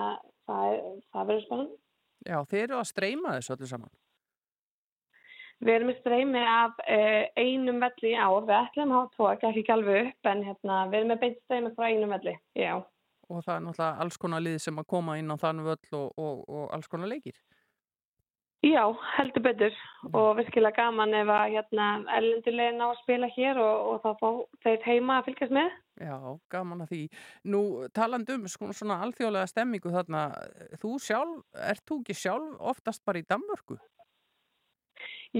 það, 0.50 0.78
það 1.14 1.32
verður 1.32 1.48
spennandi. 1.48 1.80
Já, 2.28 2.38
þeir 2.52 2.64
eru 2.66 2.78
að 2.80 2.88
streyma 2.90 3.36
þessu 3.38 3.56
öllu 3.56 3.70
saman. 3.70 3.92
Við 5.60 5.74
erum 5.76 5.90
með 5.92 5.98
streymi 6.00 6.42
af 6.48 6.78
uh, 6.86 7.24
einum 7.36 7.82
velli 7.84 8.14
í 8.14 8.16
ár, 8.16 8.46
við 8.48 8.56
ætlum 8.56 8.94
að 8.94 9.02
hafa 9.02 9.10
tvo, 9.16 9.50
ekki 9.50 9.74
alveg 9.76 10.08
upp, 10.08 10.30
en 10.32 10.44
hérna, 10.48 10.78
við 10.88 11.02
erum 11.02 11.12
með 11.12 11.22
beint 11.26 11.42
streymi 11.44 11.72
frá 11.76 11.88
einum 11.90 12.14
velli, 12.16 12.36
já. 12.56 12.74
Og 13.30 13.44
það 13.46 13.56
er 13.56 13.66
náttúrulega 13.66 14.06
alls 14.06 14.18
konar 14.18 14.44
lið 14.46 14.56
sem 14.64 14.80
að 14.82 14.88
koma 14.96 15.18
inn 15.20 15.30
á 15.30 15.38
þann 15.38 15.60
völl 15.68 15.98
og, 16.00 16.08
og, 16.18 16.46
og 16.48 16.70
alls 16.76 16.88
konar 16.90 17.12
leikir. 17.12 17.36
Já, 18.60 18.82
heldur 19.16 19.44
betur 19.46 19.76
og 20.12 20.34
virkilega 20.36 20.82
gaman 20.82 21.14
ef 21.16 21.30
að 21.32 21.54
hérna, 21.54 21.86
ellendilegin 22.18 22.82
á 22.84 22.88
að 22.90 22.98
spila 23.00 23.30
hér 23.32 23.60
og, 23.64 23.86
og 23.94 24.02
þá 24.04 24.10
fá 24.20 24.30
þeir 24.66 24.82
heima 24.84 25.20
að 25.20 25.30
fylgjast 25.30 25.54
með. 25.56 25.70
Já, 26.04 26.18
gaman 26.52 26.84
að 26.84 26.92
því. 26.92 27.00
Nú, 27.54 27.62
talandi 27.96 28.36
um 28.36 28.50
sko- 28.52 28.74
svona 28.76 28.98
alþjóðlega 29.06 29.48
stemmingu 29.54 29.94
þarna, 29.96 30.26
þú 30.82 30.92
sjálf, 31.00 31.40
ert 31.72 31.86
þú 31.88 32.02
ekki 32.02 32.18
sjálf 32.20 32.60
oftast 32.74 33.06
bara 33.08 33.24
í 33.24 33.28
Danmörku? 33.32 33.80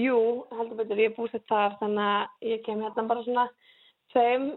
Jú, 0.00 0.16
heldur 0.56 0.80
betur, 0.80 1.04
ég 1.04 1.12
er 1.12 1.16
búsett 1.18 1.44
þar 1.50 1.76
þannig 1.80 2.08
að 2.08 2.48
ég 2.54 2.64
kem 2.64 2.80
hérna 2.80 3.04
bara 3.10 3.24
svona 3.26 3.48
tveim 4.14 4.52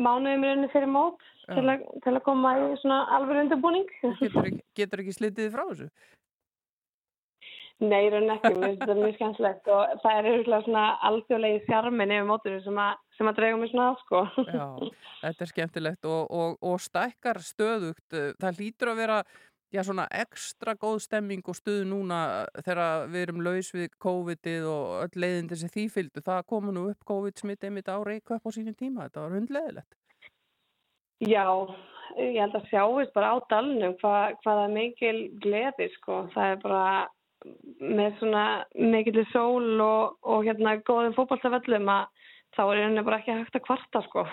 mánuðum 0.00 0.44
í 0.44 0.48
rauninni 0.48 0.68
fyrir 0.72 0.90
mót 0.90 1.20
til, 1.44 1.64
að, 1.64 1.84
til 2.04 2.14
að 2.14 2.24
koma 2.26 2.54
í 2.56 2.70
svona 2.80 3.02
alveg 3.18 3.44
undirbúning. 3.44 3.90
Getur 4.22 4.48
ekki, 4.48 4.62
getur 4.80 5.02
ekki 5.04 5.16
slitið 5.18 5.52
frá 5.52 5.66
þessu? 5.68 5.90
Nei, 7.78 8.08
ekki, 8.10 8.50
mér 8.58 8.72
finnst 8.72 8.80
þetta 8.82 8.94
mjög 8.98 9.12
skemmtilegt 9.14 9.68
og 9.70 9.98
það 10.02 10.16
er 10.18 10.26
auðvitað 10.28 10.64
svona 10.66 10.84
alþjóðlegi 11.08 11.58
sjarmin 11.68 12.14
yfir 12.14 12.24
mótinu 12.26 12.62
sem 12.64 12.78
að, 12.82 13.02
sem 13.14 13.28
að 13.30 13.36
drega 13.36 13.58
mig 13.60 13.70
svona 13.70 13.84
af, 13.92 14.00
sko. 14.02 14.22
Já, 14.48 14.64
þetta 15.20 15.44
er 15.44 15.50
skemmtilegt 15.52 16.08
og, 16.10 16.24
og, 16.40 16.56
og 16.66 16.80
stækkar 16.82 17.38
stöðugt. 17.46 18.16
Það 18.42 18.58
hlýtur 18.58 18.90
að 18.90 18.98
vera 18.98 19.18
já, 19.70 19.82
svona 19.86 20.06
ekstra 20.10 20.74
góð 20.80 20.98
stemming 21.04 21.46
og 21.46 21.54
stuð 21.54 21.84
núna 21.86 22.18
þegar 22.66 23.06
við 23.12 23.24
erum 23.26 23.44
laus 23.46 23.70
við 23.76 23.94
COVID-ið 24.02 24.66
og 24.72 24.96
öll 25.04 25.22
leiðindi 25.22 25.58
sem 25.60 25.70
því 25.76 25.84
fylgdu. 25.94 26.24
Það 26.26 26.40
komu 26.50 26.74
nú 26.74 26.88
upp 26.90 27.06
COVID-smitt 27.06 27.68
einmitt 27.68 27.90
á 27.92 28.02
Reykjavík 28.02 28.42
á 28.42 28.50
sínum 28.56 28.74
tíma. 28.74 29.06
Þetta 29.06 29.22
var 29.22 29.36
hundleðilegt. 29.36 29.94
Já, 31.22 31.46
ég 32.18 32.40
held 32.42 32.58
að 32.58 32.66
sjáist 32.72 33.14
bara 33.14 33.30
á 33.34 33.36
dalnum 33.50 33.94
hvað, 34.02 34.34
hvað 34.42 34.60
það 34.60 34.64
er 34.64 34.74
mikil 34.74 35.22
gleði, 35.46 35.88
sko. 35.94 36.18
Það 36.34 36.56
er 36.56 36.60
bara 36.66 36.82
með 37.80 38.16
svona 38.18 38.44
mikill 38.74 39.24
sól 39.32 39.80
og, 39.84 40.16
og 40.26 40.46
hérna 40.48 40.78
góðum 40.88 41.14
fótballtaföllum 41.16 41.90
að 41.94 42.08
þá 42.56 42.62
er 42.64 42.80
einhvern 42.82 43.06
bara 43.06 43.20
ekki 43.20 43.36
hægt 43.36 43.58
að 43.60 43.66
kvarta, 43.68 44.02
sko. 44.08 44.26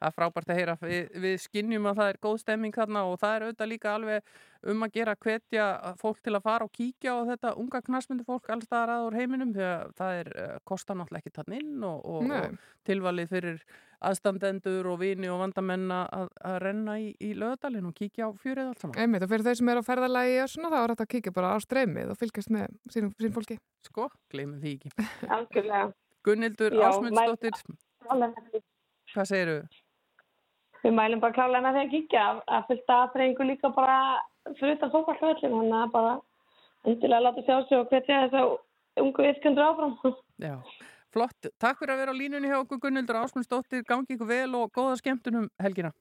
Það 0.00 0.08
er 0.08 0.14
frábært 0.16 0.50
að 0.50 0.58
heyra. 0.60 0.76
Við, 0.80 1.10
við 1.24 1.34
skinnjum 1.44 1.90
að 1.90 1.98
það 2.00 2.12
er 2.12 2.18
góð 2.24 2.38
stemming 2.40 2.76
þarna 2.76 3.02
og 3.10 3.18
það 3.20 3.34
er 3.34 3.44
auðvitað 3.46 3.70
líka 3.74 3.92
alveg 3.92 4.32
um 4.72 4.84
að 4.84 4.96
gera 4.96 5.16
hvetja 5.16 5.66
fólk 6.00 6.22
til 6.24 6.34
að 6.36 6.46
fara 6.46 6.66
og 6.66 6.72
kíkja 6.76 7.14
á 7.16 7.20
þetta 7.30 7.52
unga 7.60 7.82
knasmyndu 7.84 8.26
fólk 8.28 8.48
allstaðar 8.52 8.94
aður 8.96 9.18
heiminum 9.20 9.52
því 9.56 9.68
að 9.68 9.94
það 10.00 10.22
er, 10.22 10.32
eh, 10.40 10.56
kostar 10.68 10.98
náttúrulega 11.00 11.24
ekki 11.24 11.36
þann 11.36 11.56
inn 11.60 11.86
og, 11.88 12.02
og, 12.04 12.34
og 12.40 12.58
tilvalið 12.88 13.32
fyrir 13.32 13.62
aðstandendur 14.00 14.88
og 14.88 15.00
vini 15.02 15.28
og 15.28 15.42
vandamenn 15.42 15.90
að, 15.92 16.30
að 16.48 16.56
renna 16.64 16.96
í, 17.00 17.10
í 17.20 17.32
lögadalinn 17.36 17.88
og 17.90 17.96
kíkja 17.96 18.28
á 18.28 18.30
fjörið 18.40 18.70
allt 18.70 18.84
saman. 18.84 18.96
Einmitt, 19.02 19.24
og 19.24 19.32
fyrir 19.32 19.44
þau 19.44 19.58
sem 19.60 19.72
eru 19.72 19.82
á 19.84 19.88
ferðalagi 19.88 20.38
og 20.40 20.52
svona, 20.54 20.72
þá 20.72 20.78
er 20.80 20.94
þetta 20.94 21.06
að 21.06 21.12
kíkja 21.14 21.34
bara 21.36 21.52
á 21.52 21.58
streymið 21.64 22.12
og 22.14 22.20
fylgjast 22.20 22.52
með 22.56 22.78
sínum, 22.94 23.12
sínum 23.20 23.36
fólki. 23.36 23.58
Sko, 23.84 24.08
gleymum 24.32 24.62
því 24.62 24.74
ekki. 24.78 25.08
Algjörlega. 25.36 25.84
Gunnildur 26.24 26.76
Ásmundsdóttir, 26.84 27.60
hvað 29.12 29.28
segirðu? 29.28 29.60
Við 30.80 30.96
mælum 30.96 31.20
bara 31.20 31.36
klálega 31.36 31.72
því 31.74 31.82
að 31.84 31.94
kíkja 31.94 32.26
að 32.48 32.68
fylgta 32.70 32.98
aðfreyingu 33.04 33.46
líka 33.50 33.70
bara 33.74 33.96
fyrir 34.56 34.76
þetta 34.76 34.90
fókvallvöllin, 34.94 35.56
þannig 35.56 35.78
að 35.80 35.94
bara 35.96 36.12
endilega 36.88 37.24
láta 37.26 37.44
sjá 37.44 37.56
sig 37.68 37.78
og 37.78 37.90
hvetja 37.90 38.20
þess 38.24 38.38
að 38.40 38.54
ungu 39.04 39.26
yfkendur 39.28 39.66
áfram. 39.66 39.96
Já, 40.46 40.54
flott. 41.12 41.50
Takk 41.60 41.82
fyrir 41.82 41.94
að 41.96 42.04
vera 42.04 42.14
á 42.16 42.20
línunni 42.20 42.52
hjá 42.52 42.60
okkur 42.62 42.80
Gunnildur 42.86 43.20
Ásmundsdóttir. 43.20 43.84
Gangi 43.88 44.16
ykkur 44.16 44.30
vel 44.30 44.54
og 44.56 44.72
góða 44.76 44.96
skemmtunum 45.02 45.50
helgina. 45.60 45.92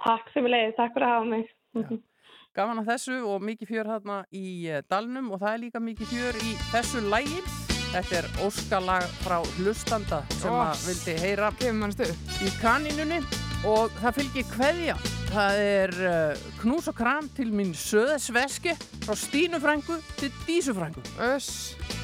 Takk 0.00 0.32
sem 0.32 0.46
við 0.46 0.56
leiðið, 0.56 0.76
takk 0.78 0.96
fyrir 0.96 1.10
að 1.10 1.18
hafa 1.18 1.30
mig. 1.34 2.00
Gaman 2.56 2.80
að 2.80 2.88
þessu 2.94 3.18
og 3.30 3.44
mikið 3.46 3.68
fjör 3.70 3.90
þarna 3.92 4.22
í 4.34 4.46
eh, 4.66 4.80
dalnum 4.90 5.28
og 5.30 5.42
það 5.42 5.52
er 5.52 5.60
líka 5.66 5.82
mikið 5.84 6.14
fjör 6.14 6.40
í 6.40 6.56
þessu 6.72 7.04
lægi. 7.12 7.44
Þetta 7.90 8.16
er 8.22 8.28
óskalag 8.46 9.06
frá 9.20 9.36
hlustanda 9.58 10.22
sem 10.38 10.54
Ó, 10.54 10.62
að 10.62 10.88
vildi 10.88 11.16
heyra 11.20 11.52
í 11.60 12.50
kaninunni 12.62 13.20
og 13.68 13.92
það 14.00 14.20
fylgir 14.20 14.50
kveðja. 14.54 14.98
Það 15.30 15.62
er 15.62 15.96
uh, 16.02 16.44
knús 16.62 16.90
og 16.90 16.96
kram 16.98 17.28
til 17.36 17.50
mín 17.54 17.74
söðesveski 17.76 18.74
frá 19.04 19.14
Stínu 19.18 19.62
frængu 19.62 20.00
til 20.18 20.32
Dísu 20.46 20.74
frængu. 20.76 21.04
Öss. 21.30 21.99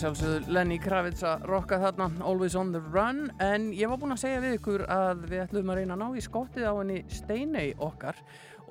Að 0.00 0.06
sjálfsögðu 0.06 0.54
Lenny 0.54 0.76
Kravitz 0.80 1.20
að 1.28 1.42
rocka 1.50 1.76
þarna 1.82 2.06
Always 2.24 2.54
on 2.56 2.70
the 2.72 2.80
Run. 2.80 3.26
En 3.42 3.66
ég 3.76 3.90
var 3.90 3.98
búinn 4.00 4.14
að 4.14 4.22
segja 4.22 4.38
við 4.40 4.54
ykkur 4.56 4.84
að 4.88 5.24
við 5.28 5.40
ætlum 5.42 5.72
að 5.72 5.76
reyna 5.76 5.96
að 5.96 6.00
ná 6.00 6.16
í 6.16 6.22
skottið 6.24 6.64
á 6.64 6.74
henni 6.78 7.00
Steinei 7.12 7.74
okkar. 7.76 8.20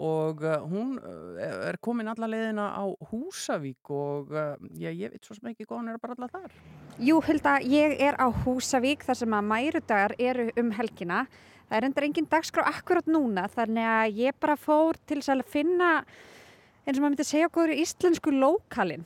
Og 0.02 0.40
uh, 0.42 0.56
hún 0.66 0.96
uh, 0.98 1.68
er 1.68 1.78
komin 1.86 2.10
alla 2.10 2.30
leiðina 2.32 2.66
á 2.74 2.86
Húsavík 3.12 3.92
og 3.94 4.32
uh, 4.34 4.56
já, 4.74 4.90
ég 4.90 5.12
veit 5.14 5.28
svo 5.28 5.38
sem 5.38 5.52
ekki 5.52 5.68
hvað 5.68 5.82
hún 5.84 5.92
er 5.92 6.00
bara 6.02 6.16
alla 6.18 6.30
þar. 6.34 6.56
Jú, 6.98 7.20
Hulda, 7.28 7.54
ég 7.62 7.94
er 8.08 8.18
á 8.18 8.26
Húsavík 8.46 9.06
þar 9.06 9.20
sem 9.20 9.36
að 9.38 9.52
mærudagar 9.52 10.16
eru 10.18 10.48
um 10.58 10.72
helgina. 10.80 11.28
Það 11.68 11.78
er 11.78 11.88
endur 11.90 12.08
engin 12.08 12.30
dagskrá 12.32 12.66
akkurat 12.72 13.12
núna 13.12 13.44
þannig 13.54 13.92
að 13.92 14.24
ég 14.24 14.40
bara 14.42 14.58
fór 14.58 14.98
til 15.06 15.20
að 15.22 15.46
finna 15.52 15.92
eins 16.88 16.96
og 16.96 17.04
maður 17.04 17.12
myndi 17.12 17.28
segja 17.28 17.52
okkur 17.52 17.76
íslensku 17.76 18.34
lókalinn. 18.34 19.06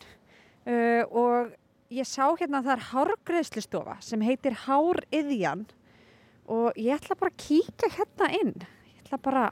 Uh, 0.63 1.03
og 1.11 1.51
ég 1.93 2.07
sá 2.09 2.25
hérna 2.39 2.59
að 2.59 2.67
það 2.67 2.73
er 2.73 2.85
hárgreðslustofa 2.89 3.95
sem 4.01 4.23
heitir 4.25 4.55
Háriðjan 4.65 5.65
og 6.51 6.79
ég 6.79 6.95
ætla 6.95 7.17
bara 7.19 7.33
að 7.33 7.43
kíka 7.43 7.89
hérna 7.93 8.29
inn. 8.39 8.53
Ég 8.89 9.03
ætla 9.03 9.19
bara 9.21 9.43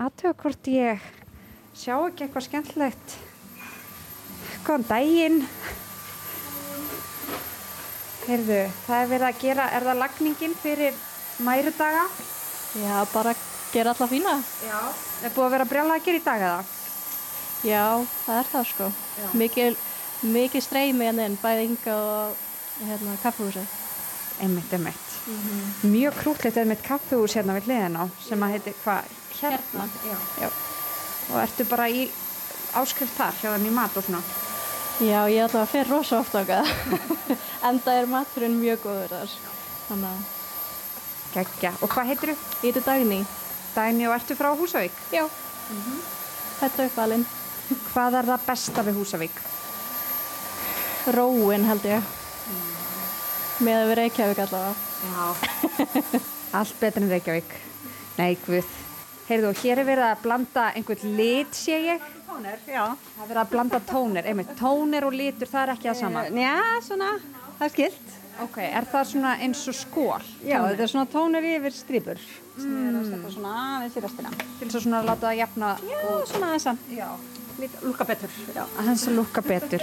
aðtöða 0.00 0.36
hvort 0.42 0.70
ég 0.72 1.04
sjá 1.76 1.94
ekki 1.96 2.26
eitthvað 2.26 2.46
skemmtilegt. 2.48 3.14
Góðan 4.66 4.88
daginn. 4.88 5.38
Heyrðu, 8.26 8.58
það 8.86 8.96
er 8.96 9.12
verið 9.14 9.28
að 9.28 9.38
gera, 9.44 9.68
er 9.74 9.86
það 9.86 10.02
lagningin 10.02 10.58
fyrir 10.60 10.98
mærudaga? 11.46 12.02
Já, 12.78 12.96
bara 13.14 13.34
gera 13.72 13.94
alla 13.94 14.10
fína. 14.10 14.34
Já. 14.66 14.80
Er 15.24 15.32
búið 15.34 15.46
að 15.46 15.54
vera 15.56 15.70
gera 16.04 16.18
í 16.18 16.26
dag 16.26 16.44
eða? 16.50 16.60
Já, 17.60 17.86
það 18.26 18.38
er 18.40 18.46
það 18.50 18.68
sko. 18.70 18.90
Mikil, 19.36 19.72
mikil 20.22 20.62
streymi 20.62 21.06
hérna 21.08 21.28
inn, 21.28 21.38
bæði 21.40 21.68
hinga 21.68 21.94
og 21.96 22.36
hérna 22.86 23.16
kaffehúsið. 23.22 23.78
Einmitt, 24.40 24.72
einmitt. 24.72 25.06
Mhm. 25.26 25.92
Mjög 25.92 26.14
krútlegt 26.22 26.56
eða 26.56 26.68
mitt 26.72 26.82
kaffihús 26.82 27.36
hérna 27.36 27.56
við 27.58 27.68
hliðin 27.68 27.98
á 28.00 28.04
sem 28.28 28.42
að 28.42 28.52
heiti 28.54 28.74
hvað? 28.84 29.04
Hérna, 29.40 29.88
já. 30.04 30.16
já. 30.40 30.48
Og 31.30 31.40
ertu 31.42 31.64
bara 31.68 31.88
í 31.88 32.08
áskrift 32.74 33.16
þar 33.16 33.34
hjá 33.40 33.50
í 33.56 33.70
mat 33.74 33.96
og 33.96 34.04
svona? 34.04 34.22
Já, 35.00 35.24
ég 35.32 35.46
ætla 35.46 35.62
að 35.64 35.70
fyrir 35.72 35.88
rosa 35.88 36.18
oft 36.20 36.34
okkar. 36.34 36.66
Enda 37.68 37.92
er 37.96 38.08
maturinn 38.10 38.58
mjög 38.60 38.82
góður 38.84 39.14
þar. 39.14 39.36
Þannig 39.88 40.10
að... 40.10 40.24
Gekkja. 41.34 41.70
Og 41.80 41.92
hvað 41.92 42.10
heitir 42.10 42.32
þú? 42.32 42.34
Ég 42.60 42.74
heiti 42.74 42.82
Dagný. 42.84 43.20
Dagný 43.74 44.08
og 44.08 44.16
ertu 44.18 44.36
frá 44.36 44.50
Húsavík? 44.58 44.98
Já. 45.14 45.24
Þetta 46.60 46.82
er 46.82 46.90
uppalinn. 46.90 47.24
Hvað 47.92 48.18
er 48.20 48.30
það 48.32 48.46
besta 48.48 48.84
við 48.84 49.00
Húsavík? 49.00 49.40
Róin 51.06 51.64
held 51.64 51.84
ég. 51.88 52.02
Með 53.60 53.76
að 53.76 53.88
við 53.90 53.96
Reykjavík 54.00 54.38
allavega. 54.44 54.74
Já. 55.10 55.24
Allt 56.60 56.76
betur 56.80 57.04
en 57.04 57.10
Reykjavík. 57.12 57.50
Nei, 58.18 58.36
guð. 58.46 58.70
Heyrðu, 59.30 59.50
og 59.52 59.60
hér 59.62 59.80
er 59.82 59.86
verið 59.86 60.06
að 60.10 60.22
blanda 60.24 60.64
einhvern 60.76 61.12
lit, 61.18 61.52
sé 61.54 61.76
ég. 61.86 62.06
Tónir, 62.26 62.56
já. 62.66 62.86
Það 63.16 63.20
er 63.24 63.28
verið 63.30 63.42
að 63.44 63.52
blanda 63.52 63.80
tónir, 63.90 64.26
einmitt. 64.30 64.54
Tónir 64.58 65.06
og 65.06 65.14
litur, 65.14 65.50
það 65.50 65.62
er 65.66 65.72
ekki 65.76 65.90
það 65.90 66.00
sama. 66.00 66.24
Eh, 66.26 66.40
Já, 66.40 66.56
svona, 66.88 67.10
það 67.58 67.66
er 67.68 67.74
skilt. 67.76 68.16
Ok, 68.40 68.56
er 68.64 68.86
það 68.88 69.04
svona 69.10 69.34
eins 69.44 69.62
og 69.68 69.76
skól? 69.76 70.24
Já, 70.40 70.56
Tónir? 70.56 70.70
þetta 70.72 70.86
er 70.86 70.92
svona 70.94 71.10
tónir 71.12 71.48
yfir 71.52 71.76
strýpur. 71.76 72.22
Sem 72.56 72.72
ég 72.72 72.88
er 72.88 72.96
að 72.96 73.04
Mm. 73.04 73.10
setja 73.12 73.34
svona 73.36 73.52
aðeins 73.66 73.96
í 73.96 74.02
restina. 74.06 74.30
Til 74.58 74.68
þess 74.68 74.76
að 74.80 74.84
svona 74.86 75.02
láta 75.04 75.26
það 75.28 75.38
jafna 75.42 75.68
Já, 75.84 76.00
svona 76.32 76.46
aðeins 76.50 76.66
að. 76.66 76.78
Já. 76.96 77.08
Lúka 77.84 78.04
betur, 78.08 78.30
að 78.56 79.14
lúka 79.14 79.42
betur. 79.44 79.82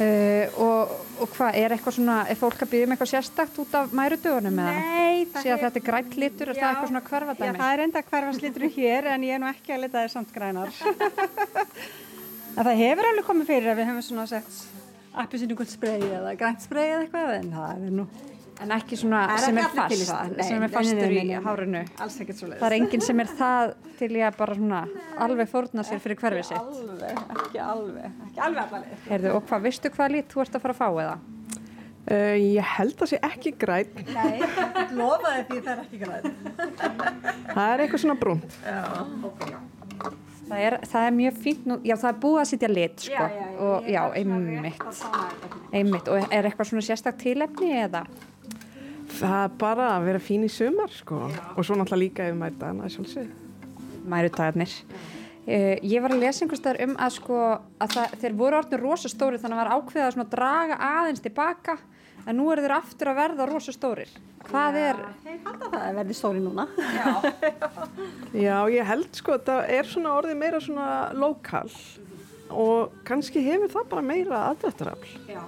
Uh, 0.00 0.60
og, 0.64 0.92
og 1.20 1.32
hvað, 1.34 1.56
er 1.60 1.74
eitthvað 1.74 1.96
svona, 1.98 2.14
er 2.32 2.38
fólk 2.40 2.62
að 2.64 2.70
byggja 2.72 2.86
um 2.86 2.94
eitthvað 2.94 3.10
sérstakt 3.10 3.58
út 3.60 3.74
af 3.76 3.90
mærudögunum 3.92 4.60
eða? 4.62 4.76
Nei, 4.78 5.26
það 5.28 5.44
Sér 5.44 5.52
að 5.52 5.64
þetta 5.66 5.80
er 5.80 5.84
grænt 5.90 6.16
litur, 6.22 6.48
er 6.48 6.56
það 6.56 6.68
eitthvað 6.70 6.92
svona 6.92 7.02
Já, 7.02 7.08
hverfadæmi? 7.10 7.60
það 7.60 7.74
er 7.74 7.82
enda 7.84 8.02
hverfarslitur 8.06 8.64
hér 8.78 9.08
en 9.12 9.26
ég 9.28 9.36
er 9.36 9.42
nú 9.42 9.50
ekki 9.50 9.74
að 9.76 9.82
leta 9.84 10.04
þér 10.06 10.14
samt 10.14 10.32
grænar. 10.32 10.72
það 12.56 12.72
hefur 12.80 13.10
alveg 13.10 13.28
komið 13.28 13.52
fyrir 13.52 13.72
að 13.74 13.82
við 13.82 13.90
hefum 13.90 14.06
svona 14.08 14.26
sett 14.30 14.62
appisinu 15.20 15.68
sprey 15.68 16.00
eða 16.00 16.34
grænt 16.40 16.64
sprey 16.64 16.94
eða 16.94 17.04
eitthvað 17.04 17.34
en 17.36 17.52
það 17.58 17.86
er 17.90 17.96
nú... 18.00 18.08
En 18.60 18.74
ekki 18.76 18.96
svona 19.00 19.22
Það 19.24 19.34
er 19.34 19.44
sem 19.46 19.58
er 19.58 19.68
fast, 19.72 20.02
það. 20.10 20.32
Nei, 20.36 20.44
sem 20.44 20.64
er 20.66 20.72
fastur 20.74 20.98
nei, 20.98 21.06
nei, 21.06 21.10
í 21.10 21.20
nei, 21.20 21.30
nei. 21.30 21.44
hárinu. 21.46 21.80
Alls 22.04 22.16
ekkert 22.20 22.40
svoleiðis. 22.40 22.60
Það 22.60 22.68
er 22.68 22.76
enginn 22.76 23.04
sem 23.06 23.22
er 23.22 23.30
það 23.38 23.72
til 24.00 24.10
að 24.20 24.36
bara 24.36 24.56
svona 24.58 24.80
alveg 25.26 25.50
fórna 25.50 25.84
sér 25.88 26.02
fyrir 26.04 26.20
hverfið 26.20 26.48
sitt. 26.50 26.60
Alveg, 26.60 27.22
ekki 27.36 27.62
alveg, 27.64 28.18
ekki 28.28 28.44
alveg. 28.46 28.90
Heyrðu, 29.08 29.34
og 29.38 29.46
hvað, 29.48 29.64
veistu 29.68 29.92
hvað 29.96 30.16
lit 30.16 30.34
þú 30.34 30.44
ert 30.44 30.58
að 30.58 30.66
fara 30.66 30.76
að 30.76 30.82
fá 30.82 30.88
eða? 31.06 31.18
Uh, 32.10 32.36
ég 32.40 32.70
held 32.76 33.02
að 33.04 33.12
sé 33.12 33.20
ekki 33.30 33.54
græn. 33.60 33.98
Nei, 34.12 34.40
ég 34.40 34.94
lofa 34.98 35.34
þið 35.34 35.50
því 35.50 35.60
það 35.66 35.72
er 35.72 35.82
ekki 35.84 36.00
græn. 36.04 36.40
Það 37.50 37.66
er 37.66 37.84
eitthvað 37.84 38.04
svona 38.04 38.20
brúnt. 38.20 38.56
Já, 38.64 38.80
ok. 39.28 39.44
Það 40.50 40.64
er, 40.66 40.76
það 40.90 41.04
er 41.06 41.12
mjög 41.14 41.36
fínt 41.44 41.66
nú, 41.70 41.76
já 41.86 41.94
það 42.00 42.08
er 42.08 42.16
búið 42.24 42.40
að 42.40 42.48
sitja 42.50 42.68
lit 42.70 43.04
sko 43.04 43.12
Já, 43.12 43.26
já, 43.30 43.42
já, 43.44 43.58
og 43.62 43.84
ég 43.86 43.92
já, 43.94 44.00
einmitt, 44.18 45.04
einmitt 45.70 46.10
og 46.10 46.32
er 46.34 46.48
eitthvað 46.48 46.70
svona 46.72 46.82
sérstak 46.82 47.20
tilefni 47.20 47.68
eða? 47.84 48.00
Það 49.18 49.38
er 49.42 49.54
bara 49.60 49.86
að 49.96 50.08
vera 50.08 50.22
fín 50.22 50.46
í 50.46 50.50
sumar 50.52 50.92
sko 50.94 51.22
og 51.26 51.64
svo 51.66 51.76
náttúrulega 51.76 52.02
líka 52.04 52.28
yfir 52.28 52.38
mærdagana 52.40 52.86
að 52.86 52.94
sjálfsög. 52.96 53.32
Mærutagarnir. 54.10 54.74
Uh, 55.40 55.76
ég 55.82 56.02
var 56.04 56.14
að 56.14 56.22
lesa 56.22 56.44
einhvers 56.44 56.60
staðar 56.60 56.84
um 56.84 56.96
að 57.00 57.14
sko 57.16 57.38
að 57.80 57.94
það, 57.94 58.18
þeir 58.22 58.34
voru 58.38 58.58
orðin 58.60 58.82
rosa 58.82 59.10
stórir 59.10 59.40
þannig 59.42 59.56
að 59.56 59.62
var 59.62 59.72
ákveðið 59.76 60.20
að 60.24 60.34
draga 60.34 60.76
aðeins 60.90 61.24
tilbaka 61.24 61.78
en 62.28 62.36
nú 62.36 62.50
eru 62.52 62.64
þeir 62.64 62.76
aftur 62.76 63.10
að 63.10 63.20
verða 63.22 63.46
rosa 63.48 63.74
stórir. 63.74 64.12
Hvað 64.50 64.78
er? 64.80 65.00
Þeir 65.24 65.40
halda 65.46 65.70
það 65.72 65.86
að 65.86 65.98
verði 66.00 66.16
stóri 66.18 66.44
núna. 66.44 66.66
Já, 68.46 68.56
ég 68.72 68.88
held 68.88 69.10
sko 69.16 69.36
að 69.36 69.48
það 69.48 69.74
er 69.78 69.90
svona 69.90 70.14
orðið 70.20 70.40
meira 70.44 70.62
svona 70.64 70.90
lokal 71.16 71.66
og 72.50 72.94
kannski 73.06 73.42
hefur 73.46 73.72
það 73.72 73.90
bara 73.94 74.06
meira 74.06 74.44
aðdrættarafl. 74.50 75.18
Já. 75.30 75.42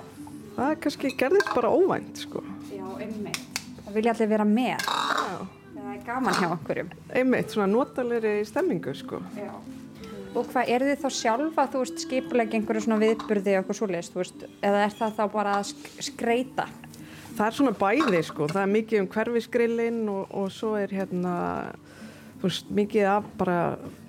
Það 0.57 0.67
er 0.69 0.83
kannski 0.85 1.15
gerðist 1.19 1.55
bara 1.57 1.73
óvænt 1.73 2.27
sko. 2.27 2.45
Já, 2.73 2.85
einmitt. 3.01 3.52
Það 3.93 3.99
vilja 3.99 4.13
allir 4.15 4.29
vera 4.31 4.45
með. 4.49 4.85
Já. 4.89 5.33
Það 5.77 5.89
er 5.93 6.05
gaman 6.07 6.37
hjá 6.39 6.47
okkurum. 6.55 6.93
Einmitt, 7.13 7.51
svona 7.53 7.67
notalegri 7.69 8.31
stemmingu 8.49 8.95
sko. 8.97 9.19
Já. 9.37 9.51
Og 10.33 10.47
hvað, 10.49 10.71
eru 10.73 10.87
þið 10.89 11.03
þá 11.03 11.11
sjálfa, 11.13 11.67
þú 11.75 11.83
veist, 11.83 11.99
skipuleg 12.07 12.55
einhverju 12.57 12.83
svona 12.87 12.99
viðburði 13.03 13.53
og 13.53 13.59
eitthvað 13.59 13.79
svoleiðist, 13.83 14.15
þú 14.15 14.21
veist, 14.23 14.47
eða 14.65 14.79
er 14.87 14.95
það 14.97 15.19
þá 15.19 15.21
bara 15.35 15.57
að 15.59 15.67
sk 15.69 16.07
skreita? 16.07 16.67
Það 17.35 17.43
er 17.45 17.59
svona 17.59 17.75
bæði 17.83 18.23
sko, 18.31 18.49
það 18.55 18.63
er 18.63 18.73
mikið 18.79 19.03
um 19.03 19.11
hverfisgrillin 19.13 20.01
og, 20.15 20.33
og 20.41 20.49
svo 20.57 20.73
er 20.81 20.97
hérna, 20.97 21.37
þú 22.39 22.49
veist, 22.49 22.73
mikið 22.81 23.11
af 23.13 23.29
bara 23.45 23.59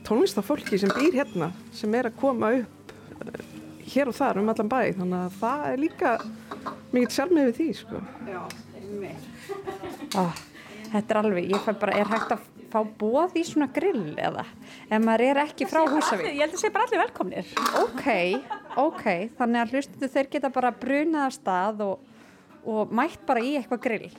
tónlistafólki 0.08 0.80
sem 0.80 0.96
býr 0.96 1.20
hérna, 1.20 1.52
sem 1.76 2.00
er 2.00 2.08
að 2.08 2.18
koma 2.24 2.54
upp 2.62 2.96
eh, 3.28 3.44
hér 3.92 4.16
og 4.16 4.20
þar 4.22 4.40
um 4.40 4.56
allan 4.56 4.72
bæ, 4.72 4.80
þannig 4.96 5.20
að 5.20 5.38
það 5.44 5.68
er 5.74 5.84
líka 5.84 6.16
mikið 6.96 7.14
sjálfmið 7.20 7.52
við 7.52 7.56
því 7.60 7.70
sko. 7.84 8.04
Já, 8.32 8.42
einmitt. 8.80 9.33
Ó, 10.14 10.24
þetta 10.92 11.04
er 11.04 11.20
alveg, 11.22 11.48
ég 11.54 11.64
fæ 11.64 11.72
bara, 11.82 11.96
er 12.00 12.12
hægt 12.12 12.36
að 12.36 12.50
fá 12.74 12.80
bóð 13.00 13.38
í 13.38 13.44
svona 13.46 13.68
grill 13.74 14.16
eða? 14.18 14.44
Ef 14.90 15.02
maður 15.04 15.26
er 15.28 15.42
ekki 15.44 15.68
frá 15.70 15.84
Húsavík? 15.86 16.28
Ég 16.32 16.42
held 16.42 16.58
að 16.58 16.62
sé 16.64 16.72
bara 16.74 16.88
allir 16.88 17.02
velkomnir. 17.04 17.54
Ok, 17.82 18.08
ok, 18.82 19.06
þannig 19.38 19.62
að 19.62 19.74
hlustuðu 19.76 20.12
þeir 20.16 20.30
geta 20.36 20.54
bara 20.54 20.74
brunað 20.84 21.28
af 21.28 21.36
stað 21.38 21.84
og, 21.86 22.12
og 22.66 22.94
mætt 22.94 23.26
bara 23.30 23.46
í 23.46 23.56
eitthvað 23.60 23.84
grill. 23.88 24.14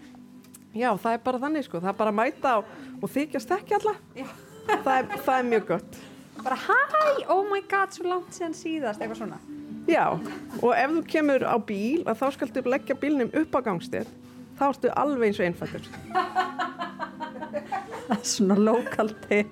Já, 0.75 0.89
það 0.99 1.13
er 1.13 1.23
bara 1.27 1.43
þannig 1.45 1.67
sko, 1.69 1.83
það 1.83 1.93
er 1.93 1.99
bara 2.01 2.15
að 2.15 2.19
mæta 2.19 2.57
og, 2.61 2.73
og 2.99 3.15
þykjast 3.15 3.55
ekki 3.59 3.79
alla. 3.79 3.95
Það 4.65 4.95
er, 4.97 5.11
það 5.15 5.37
er 5.37 5.49
mjög 5.51 5.67
gott. 5.71 6.01
Bara 6.45 6.57
hæ, 6.59 6.79
oh 7.31 7.45
my 7.47 7.61
god, 7.71 7.95
svo 7.95 8.09
langt 8.11 8.35
síðan 8.35 8.57
síðast, 8.59 9.03
eitthvað 9.03 9.21
svona. 9.23 9.39
Já, 9.87 10.07
og 10.63 10.71
ef 10.73 10.95
þú 10.97 11.03
kemur 11.13 11.45
á 11.47 11.57
bíl, 11.61 12.03
að 12.09 12.19
þá 12.23 12.27
skaltu 12.35 12.63
leggja 12.67 12.97
bílnum 12.99 13.31
upp 13.37 13.55
á 13.55 13.61
gangstétt, 13.69 14.11
þá 14.59 14.65
ertu 14.71 14.93
alveg 14.95 15.31
eins 15.31 15.41
og 15.41 15.49
einfaldur. 15.49 15.85
svona 18.25 18.57
lokalti 18.59 19.43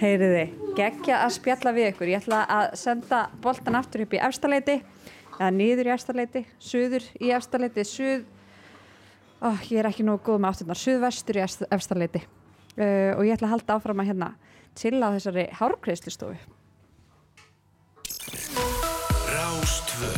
heyriði, 0.00 0.46
geggja 0.76 1.22
að 1.24 1.34
spjalla 1.38 1.72
við 1.76 1.90
ykkur 1.92 2.10
ég 2.12 2.22
ætla 2.22 2.42
að 2.52 2.66
senda 2.80 3.26
boltan 3.42 3.78
aftur 3.78 4.04
upp 4.04 4.16
í 4.16 4.20
efstaleiti 4.22 4.78
eða 5.36 5.50
niður 5.56 5.90
í 5.90 5.94
efstaleiti, 5.94 6.42
suður 6.60 7.06
í 7.20 7.32
efstaleiti 7.36 7.84
suð 7.88 8.26
oh, 9.44 9.62
ég 9.70 9.80
er 9.80 9.90
ekki 9.90 10.04
nógu 10.06 10.24
góð 10.30 10.42
með 10.42 10.52
átturnar, 10.52 10.80
suðvestur 10.80 11.40
í 11.40 11.44
efst- 11.46 11.68
efstaleiti 11.72 12.22
uh, 12.24 13.16
og 13.16 13.24
ég 13.24 13.36
ætla 13.36 13.50
að 13.50 13.56
halda 13.56 13.78
áfram 13.78 14.04
að 14.04 14.12
hérna 14.12 14.32
til 14.76 14.96
á 15.00 15.08
þessari 15.16 15.48
hárgreislustofu 15.56 16.36
Rástvö 19.36 20.12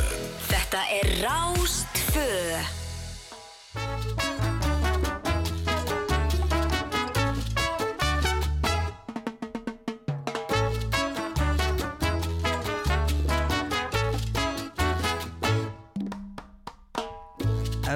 Þetta 0.49 0.85
er 0.99 1.15
Rástfö. 1.23 1.58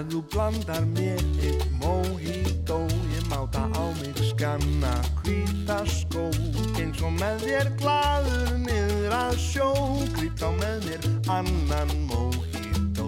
Ef 0.03 0.09
þú 0.11 0.21
blandar 0.33 0.87
mér 0.97 1.21
eitt 1.47 1.69
mojito 1.79 2.81
Ég 3.15 3.27
máta 3.31 3.69
á 3.71 3.87
mig 4.01 4.19
skanna 4.33 4.97
hvíta 5.21 5.77
skó 5.87 6.25
Eins 6.75 6.99
og 7.07 7.13
með 7.21 7.45
þér 7.45 7.69
glaður 7.79 8.49
niður 8.65 9.15
að 9.15 9.37
sjó 9.39 9.69
Grýt 10.17 10.43
á 10.43 10.51
með 10.59 10.89
mér 10.89 11.07
annan 11.31 11.93
mojito. 12.09 13.07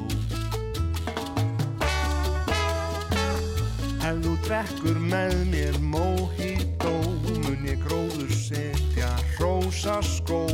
Ef 3.98 4.22
þú 4.22 4.36
drekkur 4.46 5.00
með 5.02 5.34
mér 5.50 5.80
mojito 5.82 6.94
Mun 7.42 7.66
ég 7.72 7.82
gróður 7.82 8.30
setja 8.38 9.10
rósa 9.42 9.98
skó. 10.06 10.44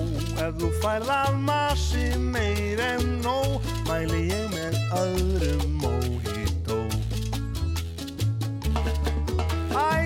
Ef 0.40 0.56
þú 0.56 0.72
færð 0.80 1.12
af 1.18 1.36
massi 1.44 2.08
meir 2.16 2.80
en 2.94 3.20
nóg 3.20 3.60
Mæli 3.84 4.24
ég 4.32 4.48
með 4.56 4.80
öðrum 5.02 5.68
mojito 5.84 6.19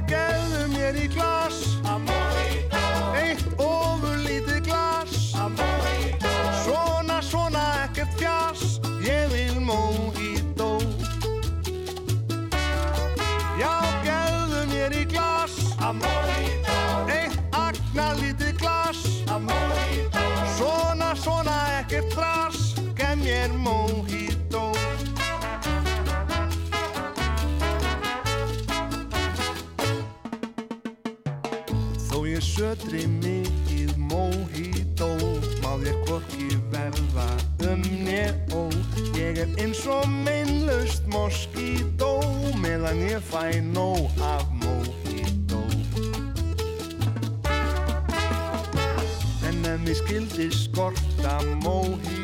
gefðu 0.09 0.67
mér 0.75 0.99
í 1.01 1.09
glas 1.13 1.74
sötri 32.55 33.07
mikið 33.11 33.97
mojito. 33.99 35.09
Má 35.63 35.73
þér 35.83 35.97
hvorki 36.07 36.59
verða 36.71 37.27
um 37.71 37.83
nér 38.07 38.35
ó. 38.55 38.63
Ég 39.19 39.41
er 39.43 39.51
eins 39.59 39.83
og 39.91 40.07
meinlaust 40.25 41.07
moskító 41.11 42.21
Meðan 42.63 43.03
ég 43.09 43.23
fæ 43.31 43.59
nóg 43.75 44.07
af 44.23 44.47
mojito. 44.63 45.65
En 49.49 49.65
ef 49.73 49.81
mér 49.87 49.99
skildi 50.05 50.51
skorta 50.55 51.05
Skelf 51.25 52.24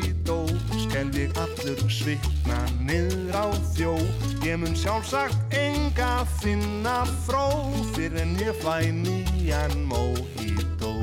ég 1.17 1.31
allur 1.39 1.79
svitna 1.91 2.57
niður 2.85 3.35
á 3.35 3.45
þjó 3.73 3.93
Ég 4.45 4.57
mun 4.61 4.75
sjálfsagt 4.77 5.55
enga 5.55 6.25
finna 6.39 7.01
fró 7.25 7.47
Fyrir 7.95 8.21
en 8.21 8.35
ég 8.39 8.55
fæ 8.61 8.91
nýjan 8.95 9.73
mojito. 9.89 10.93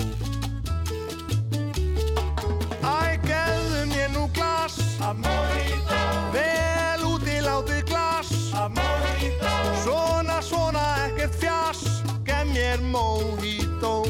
Æ, 2.81 3.19
gefðu 3.27 3.83
mér 3.93 4.11
nú 4.15 4.25
glas 4.37 4.79
Af 5.05 5.19
mojito. 5.25 6.01
Vel 6.37 7.05
úti 7.09 7.39
látið 7.45 7.85
glas 7.91 8.33
Af 8.57 8.73
mojito. 8.79 9.55
Svona, 9.85 10.41
svona, 10.43 10.87
ekkert 11.09 11.37
fjas. 11.43 11.85
Gef 12.25 12.49
mér 12.55 12.81
mojito. 12.95 14.07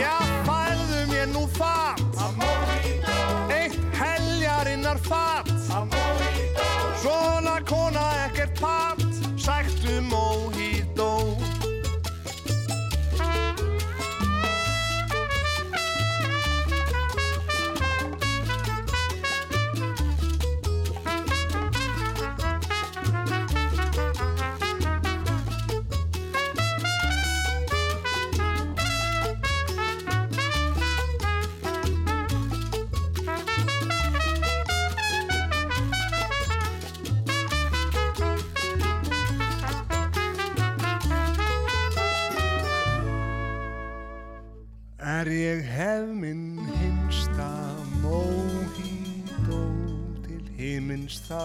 Já, 0.00 0.16
fælðu 0.48 1.06
mér 1.12 1.28
nú 1.34 1.44
Eitt 1.60 1.99
heljarinnar 4.90 4.98
fat. 4.98 5.48
Af 5.70 5.86
mojito 5.86 6.68
Svona 7.02 7.60
kona 7.64 8.26
ekkert 8.26 8.60
pat 8.60 8.89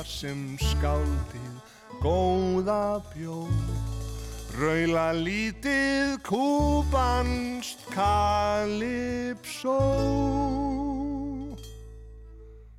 þar 0.05 0.11
sem 0.11 0.57
skáldið 0.61 1.55
góða 2.01 3.01
bjóð 3.13 3.49
Raula 4.55 5.11
lítið 5.13 6.21
kúbanst 6.23 7.79
kalipsó. 7.91 9.79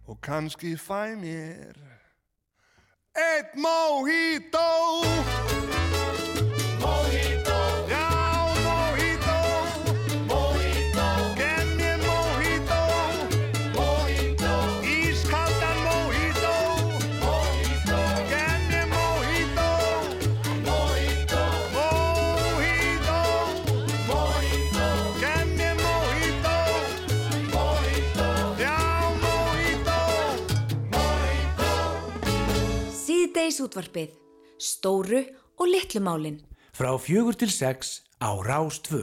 Og 0.07 0.17
kannski 0.23 0.77
fæ 0.77 1.17
mér 1.19 1.77
eitt 3.13 3.55
mojito. 3.59 4.71
Mojito 6.81 7.56
Síðdeis 33.57 33.71
útvarpið. 33.71 34.17
Stóru 34.61 35.21
og 35.57 35.69
litlu 35.71 36.01
málin. 36.05 36.35
Frá 36.77 36.91
fjögur 37.01 37.39
til 37.41 37.49
sex 37.49 38.03
á 38.21 38.37
Rás 38.45 38.83
2. 38.85 38.99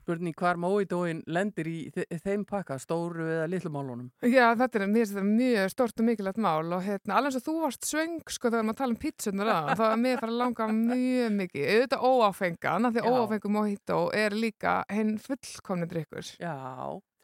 Spurning 0.00 0.34
hvar 0.34 0.58
móitóin 0.58 1.20
lendir 1.30 1.70
í 1.70 1.76
þe 1.94 2.18
þeim 2.24 2.42
pakka, 2.48 2.80
stóru 2.82 3.28
eða 3.36 3.46
litlu 3.52 3.70
málunum. 3.70 4.10
Já, 4.26 4.50
þetta 4.58 4.80
er, 4.80 4.86
þetta 4.98 5.24
mjög 5.28 5.70
stort 5.76 6.02
og 6.02 6.08
mikilvægt 6.10 6.42
mál 6.42 6.74
og 6.74 6.82
hérna, 6.82 7.20
alveg 7.20 7.30
eins 7.30 7.38
og 7.38 7.46
þú 7.46 7.56
varst 7.62 7.86
svöng 7.86 8.18
sko 8.26 8.50
þegar 8.50 8.66
maður 8.66 8.80
tala 8.82 8.96
um 8.96 9.00
pítsunar 9.06 9.54
að 9.54 9.72
þá 9.78 9.86
er 9.86 10.02
mér 10.02 10.20
fara 10.24 10.34
að 10.34 10.42
langa 10.42 10.70
mjög 10.82 11.32
mikið 11.38 11.70
auðvitað 11.70 12.06
óáfengan, 12.10 12.90
af 12.90 12.98
því 12.98 13.08
óáfengum 13.14 13.58
mojito 13.60 14.04
er 14.24 14.34
líka 14.34 14.80
hinn 14.90 15.16
fullkomni 15.22 15.86
drikkur 15.94 16.34
Já, 16.42 16.58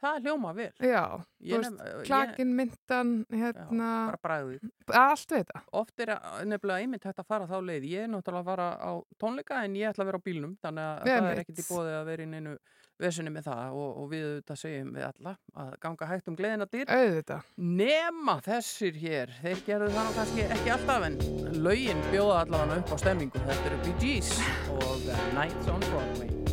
það 0.02 0.18
hljóma 0.24 0.54
vel. 0.56 0.72
Já, 0.80 1.04
Ég 1.44 1.60
nefn- 1.64 1.78
ég- 1.84 2.04
klakin, 2.08 2.54
myndan 2.56 3.12
hérna, 3.32 3.90
Bara 4.10 4.20
bragðið. 4.24 4.70
allt 4.88 5.28
við 5.30 5.44
þetta 5.44 5.62
Oft 5.72 6.00
er 6.00 6.14
nefnilega 6.44 6.80
einmitt 6.84 7.04
hægt 7.04 7.18
að 7.22 7.26
fara 7.26 7.46
þá 7.46 7.56
leið. 7.64 7.88
Ég 7.90 8.04
er 8.04 8.08
náttúrulega 8.08 8.40
að 8.42 8.50
fara 8.50 8.68
á 8.80 8.90
tónleika 9.20 9.64
en 9.64 9.74
ég 9.74 9.88
ætla 9.92 10.04
að 10.04 10.10
vera 10.12 10.18
á 10.20 10.26
bílnum 10.28 10.56
þannig 10.62 10.84
að 10.84 11.08
það 11.08 11.30
er 11.32 11.42
ekkert 11.44 11.58
í 11.64 11.68
bóði 11.70 11.96
að 12.00 12.04
vera 12.12 12.22
í 12.22 12.30
neinu 12.34 12.56
vesinni 13.00 13.30
með 13.32 13.44
það 13.48 13.72
og, 13.80 13.96
og 13.96 14.10
við 14.12 14.24
auðvitað 14.28 14.58
segjum 14.60 14.90
við 14.92 15.04
alla 15.06 15.32
að 15.56 15.70
ganga 15.80 16.06
hægt 16.10 16.28
um 16.28 16.36
gleðina 16.36 16.66
dyr. 16.68 16.84
Auðvitað. 16.92 17.42
Nema 17.56 18.34
þessir 18.44 18.92
hér, 19.00 19.32
þeir 19.40 19.62
gerðu 19.64 19.88
það 19.94 20.04
nú 20.10 20.14
kannski 20.18 20.44
ekki 20.58 20.74
alltaf 20.76 21.08
en 21.08 21.18
lögin 21.64 22.02
bjóða 22.12 22.42
allavega 22.44 22.78
upp 22.84 22.92
á 22.92 22.96
stemmingu. 23.00 23.40
Þetta 23.48 23.72
eru 23.72 23.98
Gees 24.04 24.34
og 24.68 25.08
Nights 25.32 25.68
on 25.72 25.80
Broadway. 25.88 26.49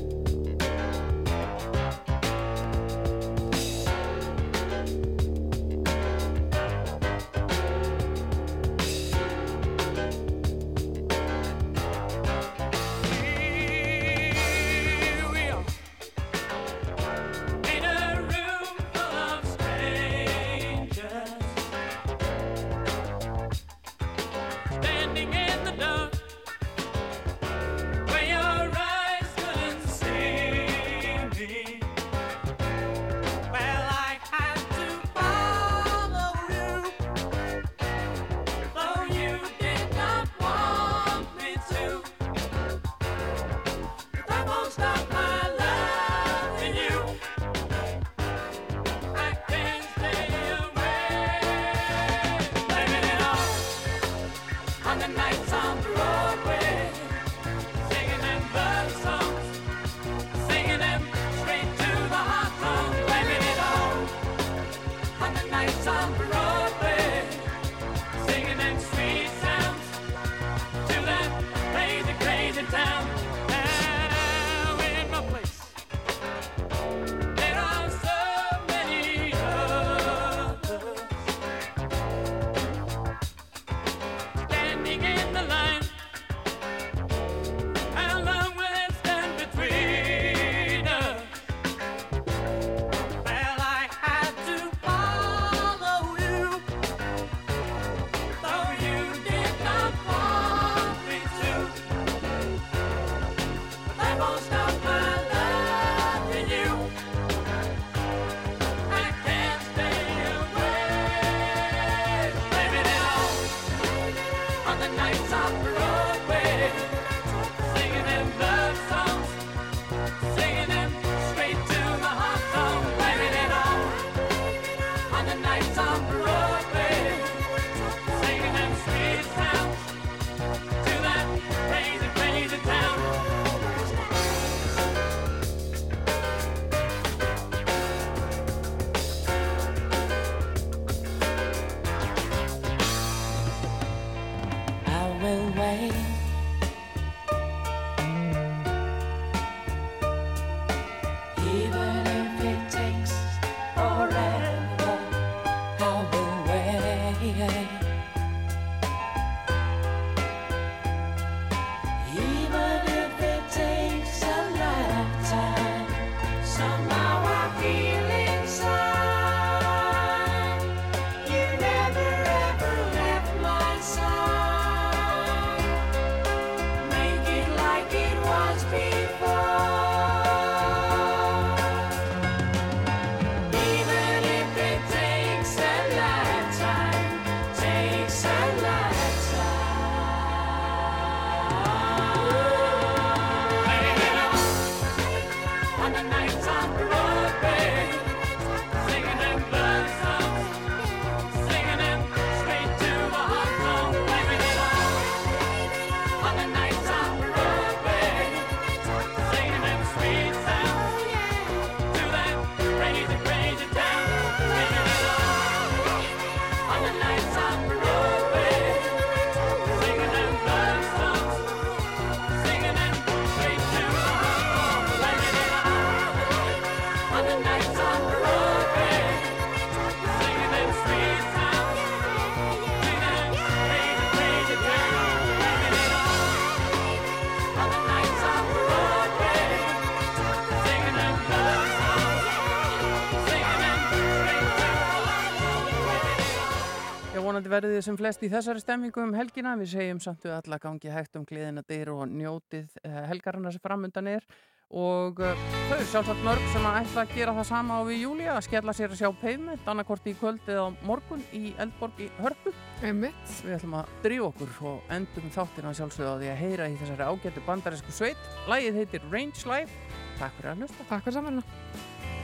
Vonandi 247.48 247.64
verðið 247.64 247.78
þið 247.78 247.86
sem 247.86 247.98
flest 247.98 248.24
í 248.24 248.28
þessari 248.28 248.60
stemmingu 248.60 249.00
um 249.00 249.14
helgina. 249.16 249.54
Við 249.56 249.70
segjum 249.72 250.00
samt 250.04 250.26
við 250.26 250.34
alla 250.36 250.58
gangi 250.60 250.92
hægt 250.92 251.16
um 251.16 251.24
gleðina 251.24 251.64
dyr 251.64 251.94
og 251.94 252.04
njótið 252.12 252.76
uh, 252.84 253.08
helgarna 253.08 253.54
sem 253.54 253.64
framundan 253.64 254.10
er. 254.12 254.26
Og 254.68 255.22
uh, 255.24 255.46
þau 255.70 255.78
er 255.78 255.88
sjálfsagt 255.88 256.26
mörg 256.26 256.44
sem 256.52 256.68
að 256.68 256.82
ætla 256.82 257.06
að 257.06 257.16
gera 257.16 257.38
það 257.38 257.48
sama 257.48 257.80
á 257.80 257.82
við 257.88 258.04
júli 258.04 258.28
að 258.28 258.44
skella 258.50 258.76
sér 258.76 258.92
að 258.92 259.00
sjá 259.00 259.10
pavement 259.22 259.72
annarkort 259.72 260.12
í 260.12 260.18
kvöld 260.20 260.52
eða 260.52 260.68
morgun 260.84 261.24
í 261.32 261.54
Eldborg 261.56 262.04
í 262.04 262.12
Hörpu. 262.20 262.52
Einmitt. 262.84 263.36
Við 263.46 263.60
ætlum 263.62 263.80
að 263.80 263.98
drífa 264.04 264.32
okkur 264.34 264.56
og 264.74 264.96
endum 264.98 265.36
þáttina 265.38 265.76
sjálfsögða 265.78 266.18
því 266.20 266.34
að 266.34 266.42
heyra 266.44 266.72
í 266.74 266.80
þessari 266.82 267.12
ágættu 267.14 267.46
bandarísku 267.48 267.96
sveit. 267.96 268.34
Lægið 268.52 268.82
heitir 268.82 269.08
Range 269.14 269.54
Life. 269.54 270.02
Takk 270.18 270.42
fyrir 270.42 270.58
að 270.58 270.66
hlusta. 270.66 270.90
Takk 270.92 271.08
fyrir 271.08 271.22
saman. 271.22 271.46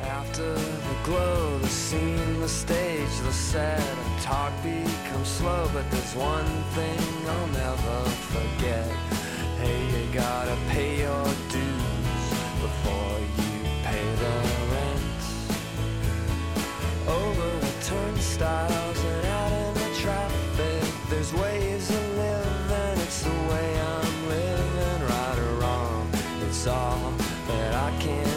After 0.02 0.54
the 0.54 0.96
glow, 1.04 1.58
the 1.60 1.68
scene, 1.68 2.40
the 2.40 2.48
stage, 2.48 3.20
the 3.24 3.32
set, 3.32 3.82
talk 4.22 4.52
becomes 4.64 5.28
slow. 5.28 5.70
But 5.74 5.90
there's 5.92 6.16
one 6.16 6.46
thing 6.76 7.00
I'll 7.28 7.48
never 7.48 8.10
forget. 8.34 8.88
Hey, 9.60 9.80
you 9.94 10.14
gotta 10.14 10.58
pay 10.70 11.00
your 11.00 11.26
dues 11.50 12.24
before 12.62 13.20
you 13.38 13.54
pay 13.84 14.04
the 14.24 14.36
rent. 14.74 15.22
Over 17.08 17.50
the 17.60 17.74
turnstiles 17.86 19.00
and 19.04 19.26
out 19.28 19.52
in 19.52 19.74
the 19.74 19.96
traffic, 20.02 20.84
there's 21.10 21.34
ways 21.34 21.90
live, 22.18 22.72
and 22.72 23.00
it's 23.02 23.24
the 23.24 23.30
way 23.30 23.82
I'm 23.82 24.30
living, 24.30 25.08
right 25.08 25.40
or 25.40 25.54
wrong. 25.62 26.10
It's 26.48 26.68
all 26.68 27.14
that 27.48 27.74
I 27.74 27.92
can 28.00 28.33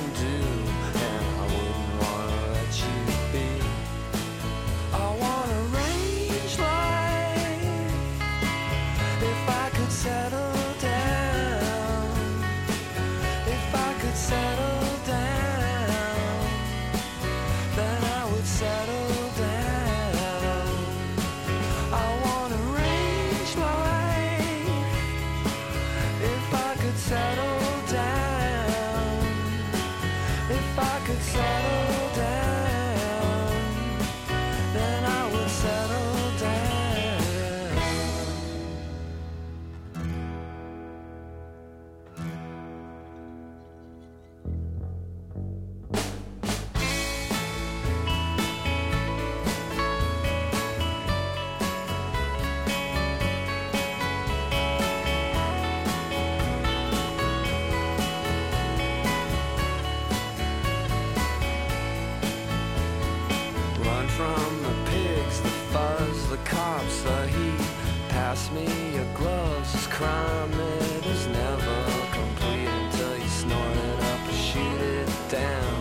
gloves, 70.07 70.57
this 70.57 70.57
crime 70.57 70.61
it 70.61 71.07
is 71.07 71.27
never 71.27 71.78
complete 72.12 72.69
until 72.69 73.15
you 73.19 73.28
snort 73.28 73.77
it 73.77 74.01
up 74.01 74.23
and 74.28 74.37
shoot 74.37 74.81
it 74.81 75.11
down. 75.31 75.74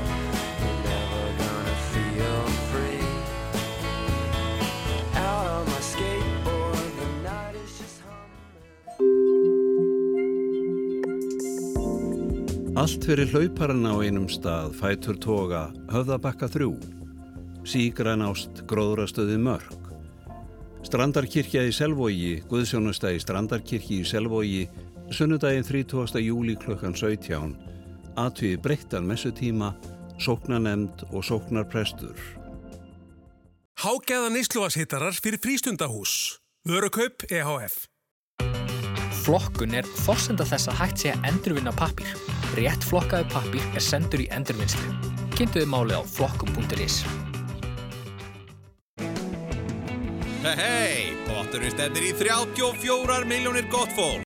You're 0.61 0.81
never 0.91 1.23
gonna 1.41 1.77
feel 1.93 2.41
free. 2.71 3.07
Out 5.15 5.47
on 5.47 5.65
my 5.65 5.81
skateboard, 5.91 6.91
the 6.99 7.07
night 7.23 7.55
is 7.55 7.71
just 7.79 8.01
Allt 12.75 13.05
fyrir 13.07 13.29
hlauparinn 13.31 13.87
á 13.87 13.93
einum 14.03 14.27
stað 14.27 14.75
fætur 14.75 15.15
toga 15.17 15.71
höfðabakka 15.93 16.47
þrjú. 16.51 16.75
Sígræn 17.65 18.21
ást 18.21 18.65
gróðrastöði 18.69 19.37
mörg. 19.41 19.84
Strandarkirkja 20.85 21.63
í 21.65 21.71
Selvogi, 21.73 22.43
Guðsjónustæði 22.49 23.21
Strandarkirkji 23.23 24.03
í 24.03 24.05
Selvogi, 24.05 24.67
sunnudaginn 25.09 25.65
30. 25.65 26.21
júli 26.21 26.53
klukkan 26.61 26.93
17. 26.93 27.55
Atviði 28.21 28.59
breyttan 28.61 29.07
messutíma, 29.09 29.73
sóknanemnd 30.21 31.07
og 31.09 31.25
sóknarprestur. 31.25 32.13
Hágæða 33.81 34.29
nýsluvarshittarar 34.37 35.17
fyrir 35.17 35.41
frístundahús. 35.41 36.37
Vörukaup 36.69 37.25
EHF. 37.33 37.87
Flokkun 39.25 39.73
er 39.73 39.89
forsenda 40.05 40.45
þess 40.45 40.69
að 40.69 40.81
hægt 40.83 41.01
sé 41.01 41.15
að 41.15 41.31
endurvinna 41.33 41.73
pappír. 41.75 42.13
Rétt 42.55 42.85
flokkaðu 42.85 43.27
pappír 43.33 43.69
er 43.73 43.83
sendur 43.83 44.21
í 44.21 44.29
endurvinnslu. 44.37 44.93
Kynntuðu 45.33 45.67
málið 45.73 45.97
á 45.97 46.03
flokkum.is. 46.13 47.01
Hei, 50.45 50.53
hei, 50.61 51.05
potturinn 51.25 51.71
stefnir 51.73 52.03
í 52.05 52.11
34 52.13 53.25
miljónir 53.25 53.65
gott 53.65 53.89
fólk. 53.97 54.21